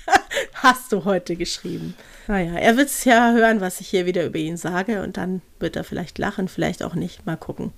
hast 0.54 0.92
du 0.92 1.06
heute 1.06 1.36
geschrieben? 1.36 1.96
Naja, 2.28 2.54
er 2.54 2.78
wird 2.78 2.88
es 2.88 3.04
ja 3.04 3.34
hören, 3.34 3.60
was 3.60 3.82
ich 3.82 3.90
hier 3.90 4.06
wieder 4.06 4.26
über 4.26 4.40
ihn 4.40 4.58
sage 4.58 5.02
und 5.04 5.18
dann 5.18 5.42
wird 5.60 5.76
er 5.76 5.84
vielleicht 5.84 6.18
lachen, 6.18 6.48
vielleicht 6.48 6.84
auch 6.84 6.96
nicht. 6.96 7.26
Mal 7.26 7.38
gucken. 7.38 7.74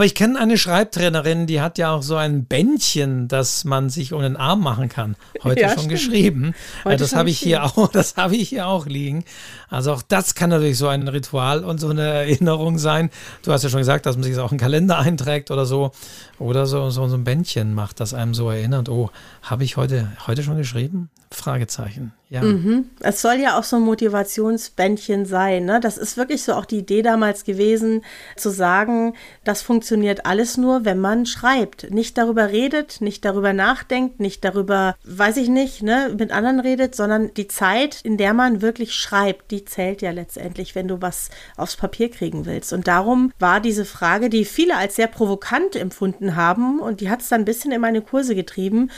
Aber 0.00 0.06
ich 0.06 0.14
kenne 0.14 0.40
eine 0.40 0.56
Schreibtrainerin, 0.56 1.46
die 1.46 1.60
hat 1.60 1.76
ja 1.76 1.90
auch 1.90 2.02
so 2.02 2.16
ein 2.16 2.46
Bändchen, 2.46 3.28
das 3.28 3.66
man 3.66 3.90
sich 3.90 4.14
um 4.14 4.22
den 4.22 4.34
Arm 4.34 4.62
machen 4.62 4.88
kann. 4.88 5.14
Heute 5.44 5.60
ja, 5.60 5.68
schon 5.68 5.80
stimmt. 5.80 5.90
geschrieben. 5.90 6.54
Heute 6.86 6.96
das 6.96 7.14
habe 7.14 7.28
ich 7.28 7.38
hier 7.38 7.64
auch, 7.64 7.86
das 7.92 8.16
habe 8.16 8.34
ich 8.34 8.48
hier 8.48 8.66
auch 8.66 8.86
liegen. 8.86 9.26
Also 9.68 9.92
auch 9.92 10.00
das 10.00 10.34
kann 10.34 10.48
natürlich 10.48 10.78
so 10.78 10.88
ein 10.88 11.06
Ritual 11.06 11.64
und 11.64 11.80
so 11.80 11.90
eine 11.90 12.00
Erinnerung 12.00 12.78
sein. 12.78 13.10
Du 13.42 13.52
hast 13.52 13.62
ja 13.62 13.68
schon 13.68 13.80
gesagt, 13.80 14.06
dass 14.06 14.16
man 14.16 14.22
sich 14.22 14.32
das 14.32 14.42
auch 14.42 14.52
in 14.52 14.56
den 14.56 14.62
Kalender 14.62 14.98
einträgt 14.98 15.50
oder 15.50 15.66
so. 15.66 15.92
Oder 16.38 16.64
so, 16.64 16.88
so, 16.88 17.06
so 17.06 17.14
ein 17.14 17.24
Bändchen 17.24 17.74
macht, 17.74 18.00
das 18.00 18.14
einem 18.14 18.32
so 18.32 18.48
erinnert. 18.48 18.88
Oh, 18.88 19.10
habe 19.42 19.64
ich 19.64 19.76
heute, 19.76 20.10
heute 20.26 20.42
schon 20.42 20.56
geschrieben? 20.56 21.10
Fragezeichen. 21.30 22.14
Ja. 22.30 22.42
Mhm. 22.42 22.90
Es 23.00 23.22
soll 23.22 23.40
ja 23.40 23.58
auch 23.58 23.64
so 23.64 23.74
ein 23.74 23.82
Motivationsbändchen 23.82 25.26
sein. 25.26 25.64
Ne? 25.64 25.80
Das 25.80 25.98
ist 25.98 26.16
wirklich 26.16 26.44
so 26.44 26.54
auch 26.54 26.64
die 26.64 26.78
Idee 26.78 27.02
damals 27.02 27.42
gewesen, 27.42 28.04
zu 28.36 28.50
sagen, 28.50 29.14
das 29.42 29.62
funktioniert 29.62 30.26
alles 30.26 30.56
nur, 30.56 30.84
wenn 30.84 31.00
man 31.00 31.26
schreibt. 31.26 31.90
Nicht 31.90 32.16
darüber 32.16 32.50
redet, 32.50 33.00
nicht 33.00 33.24
darüber 33.24 33.52
nachdenkt, 33.52 34.20
nicht 34.20 34.44
darüber, 34.44 34.94
weiß 35.02 35.38
ich 35.38 35.48
nicht, 35.48 35.82
ne, 35.82 36.14
mit 36.16 36.30
anderen 36.30 36.60
redet, 36.60 36.94
sondern 36.94 37.34
die 37.34 37.48
Zeit, 37.48 38.00
in 38.04 38.16
der 38.16 38.32
man 38.32 38.62
wirklich 38.62 38.94
schreibt, 38.94 39.50
die 39.50 39.64
zählt 39.64 40.00
ja 40.00 40.12
letztendlich, 40.12 40.76
wenn 40.76 40.86
du 40.86 41.02
was 41.02 41.30
aufs 41.56 41.74
Papier 41.74 42.12
kriegen 42.12 42.46
willst. 42.46 42.72
Und 42.72 42.86
darum 42.86 43.32
war 43.40 43.58
diese 43.58 43.84
Frage, 43.84 44.30
die 44.30 44.44
viele 44.44 44.76
als 44.76 44.94
sehr 44.94 45.08
provokant 45.08 45.74
empfunden 45.74 46.36
haben, 46.36 46.78
und 46.78 47.00
die 47.00 47.10
hat 47.10 47.22
es 47.22 47.28
dann 47.28 47.40
ein 47.40 47.44
bisschen 47.44 47.72
in 47.72 47.80
meine 47.80 48.02
Kurse 48.02 48.36
getrieben, 48.36 48.88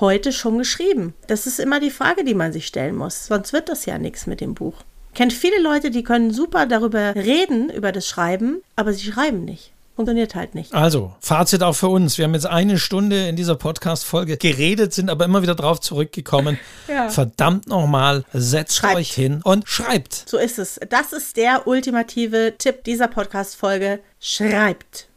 heute 0.00 0.32
schon 0.32 0.58
geschrieben? 0.58 1.14
Das 1.26 1.46
ist 1.46 1.58
immer 1.58 1.80
die 1.80 1.90
Frage, 1.90 2.24
die 2.24 2.34
man 2.34 2.52
sich 2.52 2.66
stellen 2.66 2.96
muss. 2.96 3.26
Sonst 3.26 3.52
wird 3.52 3.68
das 3.68 3.86
ja 3.86 3.98
nichts 3.98 4.26
mit 4.26 4.40
dem 4.40 4.54
Buch. 4.54 4.74
Kennt 5.14 5.32
viele 5.32 5.60
Leute, 5.60 5.90
die 5.90 6.04
können 6.04 6.30
super 6.30 6.66
darüber 6.66 7.14
reden, 7.14 7.70
über 7.70 7.90
das 7.92 8.06
Schreiben, 8.06 8.62
aber 8.76 8.92
sie 8.92 9.10
schreiben 9.10 9.44
nicht. 9.44 9.72
Funktioniert 9.96 10.34
halt 10.34 10.54
nicht. 10.54 10.74
Also, 10.74 11.14
Fazit 11.20 11.62
auch 11.62 11.72
für 11.72 11.88
uns. 11.88 12.18
Wir 12.18 12.26
haben 12.26 12.34
jetzt 12.34 12.44
eine 12.44 12.78
Stunde 12.78 13.28
in 13.28 13.34
dieser 13.34 13.54
Podcast-Folge 13.54 14.36
geredet, 14.36 14.92
sind 14.92 15.08
aber 15.08 15.24
immer 15.24 15.40
wieder 15.40 15.54
drauf 15.54 15.80
zurückgekommen. 15.80 16.58
ja. 16.86 17.08
Verdammt 17.08 17.66
nochmal, 17.66 18.26
setzt 18.34 18.76
schreibt. 18.76 18.96
euch 18.96 19.12
hin 19.12 19.40
und 19.42 19.66
schreibt. 19.66 20.28
So 20.28 20.36
ist 20.36 20.58
es. 20.58 20.78
Das 20.90 21.14
ist 21.14 21.38
der 21.38 21.66
ultimative 21.66 22.56
Tipp 22.58 22.84
dieser 22.84 23.08
Podcast-Folge. 23.08 24.00
Schreibt. 24.20 25.08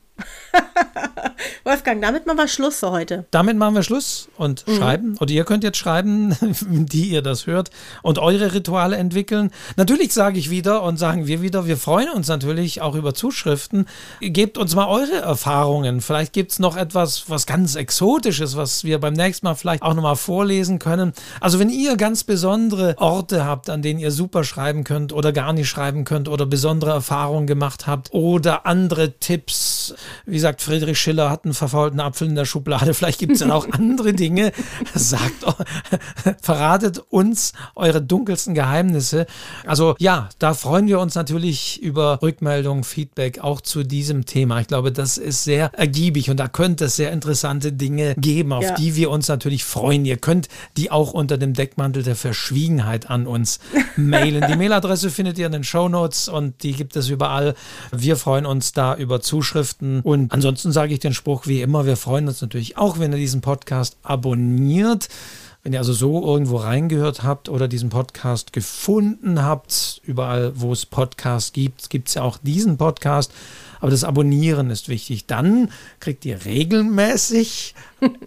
Wolfgang, 1.63 2.01
damit 2.01 2.26
machen 2.26 2.38
wir 2.38 2.47
Schluss 2.47 2.80
für 2.80 2.91
heute. 2.91 3.26
Damit 3.32 3.57
machen 3.57 3.76
wir 3.76 3.84
Schluss 3.84 4.30
und 4.38 4.67
mhm. 4.67 4.76
schreiben. 4.76 5.17
Und 5.20 5.32
ihr 5.32 5.43
könnt 5.43 5.63
jetzt 5.63 5.78
schreiben, 5.78 6.36
die 6.70 7.09
ihr 7.09 7.22
das 7.22 7.47
hört 7.47 7.70
und 8.01 8.17
eure 8.20 8.53
Rituale 8.53 8.97
entwickeln. 8.97 9.51
Natürlich 9.76 10.13
sage 10.13 10.39
ich 10.39 10.49
wieder 10.49 10.84
und 10.84 10.97
sagen 10.97 11.28
wir 11.28 11.41
wieder, 11.41 11.67
wir 11.67 11.78
freuen 11.78 12.09
uns 12.09 12.28
natürlich 12.28 12.82
auch 12.82 12.95
über 12.95 13.13
Zuschriften. 13.13 13.88
Gebt 14.20 14.57
uns 14.57 14.76
mal 14.76 14.88
eure 14.88 15.17
Erfahrungen. 15.17 16.01
Vielleicht 16.01 16.34
gibt 16.34 16.51
es 16.51 16.59
noch 16.59 16.76
etwas, 16.76 17.30
was 17.30 17.45
ganz 17.45 17.76
Exotisches, 17.76 18.55
was 18.55 18.84
wir 18.84 18.99
beim 18.99 19.13
nächsten 19.13 19.45
Mal 19.45 19.55
vielleicht 19.55 19.84
auch 19.84 19.93
nochmal 19.93 20.15
vorlesen 20.15 20.80
können. 20.80 21.13
Also 21.39 21.59
wenn 21.59 21.70
ihr 21.70 21.95
ganz 21.97 22.24
besondere 22.24 22.95
Orte 22.97 23.45
habt, 23.45 23.70
an 23.70 23.82
denen 23.82 23.99
ihr 23.99 24.11
super 24.11 24.43
schreiben 24.43 24.84
könnt 24.84 25.13
oder 25.13 25.32
gar 25.32 25.53
nicht 25.53 25.70
schreiben 25.70 26.05
könnt 26.05 26.28
oder 26.28 26.45
besondere 26.45 26.91
Erfahrungen 26.91 27.47
gemacht 27.47 27.88
habt 27.88 28.13
oder 28.13 28.65
andere 28.65 29.20
Tipps, 29.20 29.93
wie 30.26 30.36
gesagt, 30.36 30.62
Friedrich 30.62 30.99
Schiller 30.99 31.30
hat 31.30 31.45
einen 31.45 31.53
verfaulten 31.53 31.99
Apfel 31.99 32.28
in 32.28 32.36
der 32.36 32.45
Schublade. 32.45 32.93
Vielleicht 32.99 33.20
gibt 33.20 33.34
es 33.34 33.39
dann 33.39 33.51
auch 33.51 33.68
andere 33.72 34.14
Dinge. 34.14 34.51
Sagt, 34.93 35.45
verratet 36.41 37.01
uns 37.10 37.53
eure 37.76 38.01
dunkelsten 38.01 38.53
Geheimnisse. 38.53 39.26
Also 39.66 39.95
ja, 39.99 40.30
da 40.39 40.53
freuen 40.53 40.88
wir 40.88 40.99
uns 40.99 41.16
natürlich 41.16 41.82
über 41.82 42.22
Rückmeldungen, 42.22 42.84
Feedback 42.84 43.39
auch 43.39 43.62
zu 43.62 43.84
diesem 43.84 44.26
Thema. 44.26 44.62
Ich 44.62 44.68
glaube, 44.68 44.91
das 44.91 45.18
ist 45.18 45.43
sehr 45.43 45.72
ergiebig 45.74 46.30
und 46.30 46.38
da 46.38 46.47
könnte 46.47 46.86
es 46.86 46.95
sehr 46.95 47.12
interessante 47.12 47.72
Dinge 47.72 48.16
geben, 48.18 48.53
auf 48.53 48.64
ja. 48.64 48.76
die 48.76 48.95
wir 48.95 49.10
uns 49.10 49.28
natürlich 49.28 49.64
freuen. 49.64 50.05
Ihr 50.05 50.18
könnt 50.18 50.47
die 50.78 50.91
auch 50.91 51.14
unter 51.14 51.38
dem 51.38 51.53
Deckmantel 51.53 52.03
der 52.03 52.16
Verschwiegenheit 52.16 53.10
an 53.10 53.28
uns 53.28 53.60
mailen. 53.95 54.45
Die 54.49 54.55
Mailadresse 54.57 55.10
findet 55.10 55.38
ihr 55.38 55.45
in 55.45 55.51
den 55.51 55.64
Show 55.64 55.89
Notes 55.89 56.28
und 56.28 56.64
die 56.64 56.74
gibt 56.74 56.95
es 56.95 57.10
überall. 57.10 57.55
Wir 57.91 58.16
freuen 58.16 58.45
uns 58.45 58.74
da 58.74 58.95
über 58.95 59.22
Zuschriften 59.22 59.98
und 60.03 60.31
ansonsten 60.31 60.71
sage 60.71 60.93
ich 60.93 60.99
den 60.99 61.13
Spruch 61.13 61.47
wie 61.47 61.61
immer, 61.61 61.85
wir 61.85 61.97
freuen 61.97 62.27
uns 62.27 62.41
natürlich 62.41 62.77
auch, 62.77 62.99
wenn 62.99 63.11
ihr 63.11 63.17
diesen 63.17 63.41
Podcast 63.41 63.97
abonniert. 64.03 65.09
Wenn 65.61 65.73
ihr 65.73 65.79
also 65.79 65.91
so 65.91 66.25
irgendwo 66.25 66.55
reingehört 66.55 67.23
habt 67.23 67.49
oder 67.49 67.67
diesen 67.67 67.89
Podcast 67.89 68.53
gefunden 68.53 69.43
habt, 69.43 70.01
überall, 70.05 70.53
wo 70.55 70.71
es 70.71 70.85
Podcasts 70.85 71.51
gibt, 71.51 71.89
gibt 71.89 72.07
es 72.07 72.13
ja 72.13 72.21
auch 72.21 72.37
diesen 72.37 72.77
Podcast. 72.77 73.33
Aber 73.81 73.91
das 73.91 74.05
Abonnieren 74.05 74.69
ist 74.69 74.87
wichtig. 74.87 75.25
Dann 75.25 75.69
kriegt 75.99 76.23
ihr 76.23 76.45
regelmäßig 76.45 77.75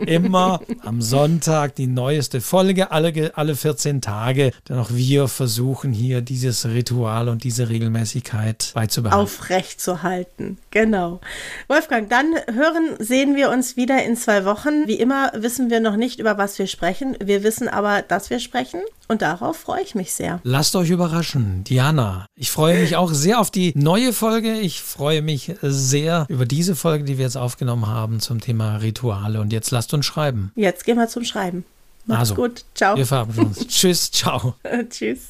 immer 0.07 0.61
am 0.85 1.03
Sonntag 1.03 1.75
die 1.77 1.87
neueste 1.87 2.41
Folge, 2.41 2.91
alle, 2.91 3.33
alle 3.35 3.55
14 3.55 4.01
Tage. 4.01 4.53
Denn 4.69 4.79
auch 4.79 4.91
wir 4.91 5.29
versuchen 5.29 5.93
hier 5.93 6.21
dieses 6.21 6.67
Ritual 6.67 7.29
und 7.29 7.45
diese 7.45 7.69
Regelmäßigkeit 7.69 8.73
beizubehalten. 8.75 9.23
Aufrecht 9.23 9.81
zu 9.81 10.03
halten. 10.03 10.59
Genau. 10.71 11.21
Wolfgang, 11.69 12.09
dann 12.09 12.35
hören, 12.53 12.97
sehen 12.99 13.37
wir 13.37 13.51
uns 13.51 13.77
wieder 13.77 14.05
in 14.05 14.17
zwei 14.17 14.45
Wochen. 14.45 14.87
Wie 14.87 14.97
immer 14.97 15.33
wissen 15.35 15.71
wir 15.71 15.81
noch 15.81 15.97
nicht, 15.97 16.19
über 16.19 16.39
was 16.39 16.59
wir 16.59 16.67
sprechen. 16.67 17.17
Wir 17.23 17.43
wissen 17.43 17.69
aber, 17.69 18.03
dass 18.03 18.31
wir 18.31 18.41
sprechen. 18.41 18.81
Und 19.09 19.21
darauf 19.21 19.59
freue 19.59 19.83
ich 19.83 19.95
mich 19.95 20.15
sehr. 20.15 20.41
Lasst 20.43 20.75
euch 20.75 20.89
überraschen. 20.89 21.65
Diana, 21.65 22.27
ich 22.35 22.51
freue 22.51 22.81
mich 22.81 22.97
auch 22.97 23.13
sehr 23.13 23.41
auf 23.41 23.51
die 23.51 23.73
neue 23.77 24.13
Folge. 24.15 24.55
Ich 24.55 24.81
freue 24.81 25.21
mich 25.21 25.53
sehr 25.61 26.25
über 26.29 26.47
diese 26.47 26.75
Folge, 26.75 27.05
die 27.05 27.19
wir 27.19 27.27
jetzt 27.27 27.37
aufgenommen 27.37 27.89
haben 27.89 28.21
zum 28.21 28.41
Thema 28.41 28.77
Rituale. 28.77 29.41
Und 29.41 29.53
jetzt 29.63 29.71
lasst 29.71 29.95
uns 29.95 30.07
schreiben. 30.07 30.51
Jetzt 30.57 30.85
gehen 30.85 30.99
wir 30.99 31.07
zum 31.09 31.25
Schreiben. 31.25 31.65
Macht's 32.07 32.31
also, 32.31 32.35
gut. 32.35 32.65
Ciao. 32.75 32.97
Wir 32.97 33.07
verabschieden 33.07 33.47
uns. 33.47 33.67
Tschüss. 33.69 34.11
Ciao. 34.11 34.57
Tschüss. 34.91 35.21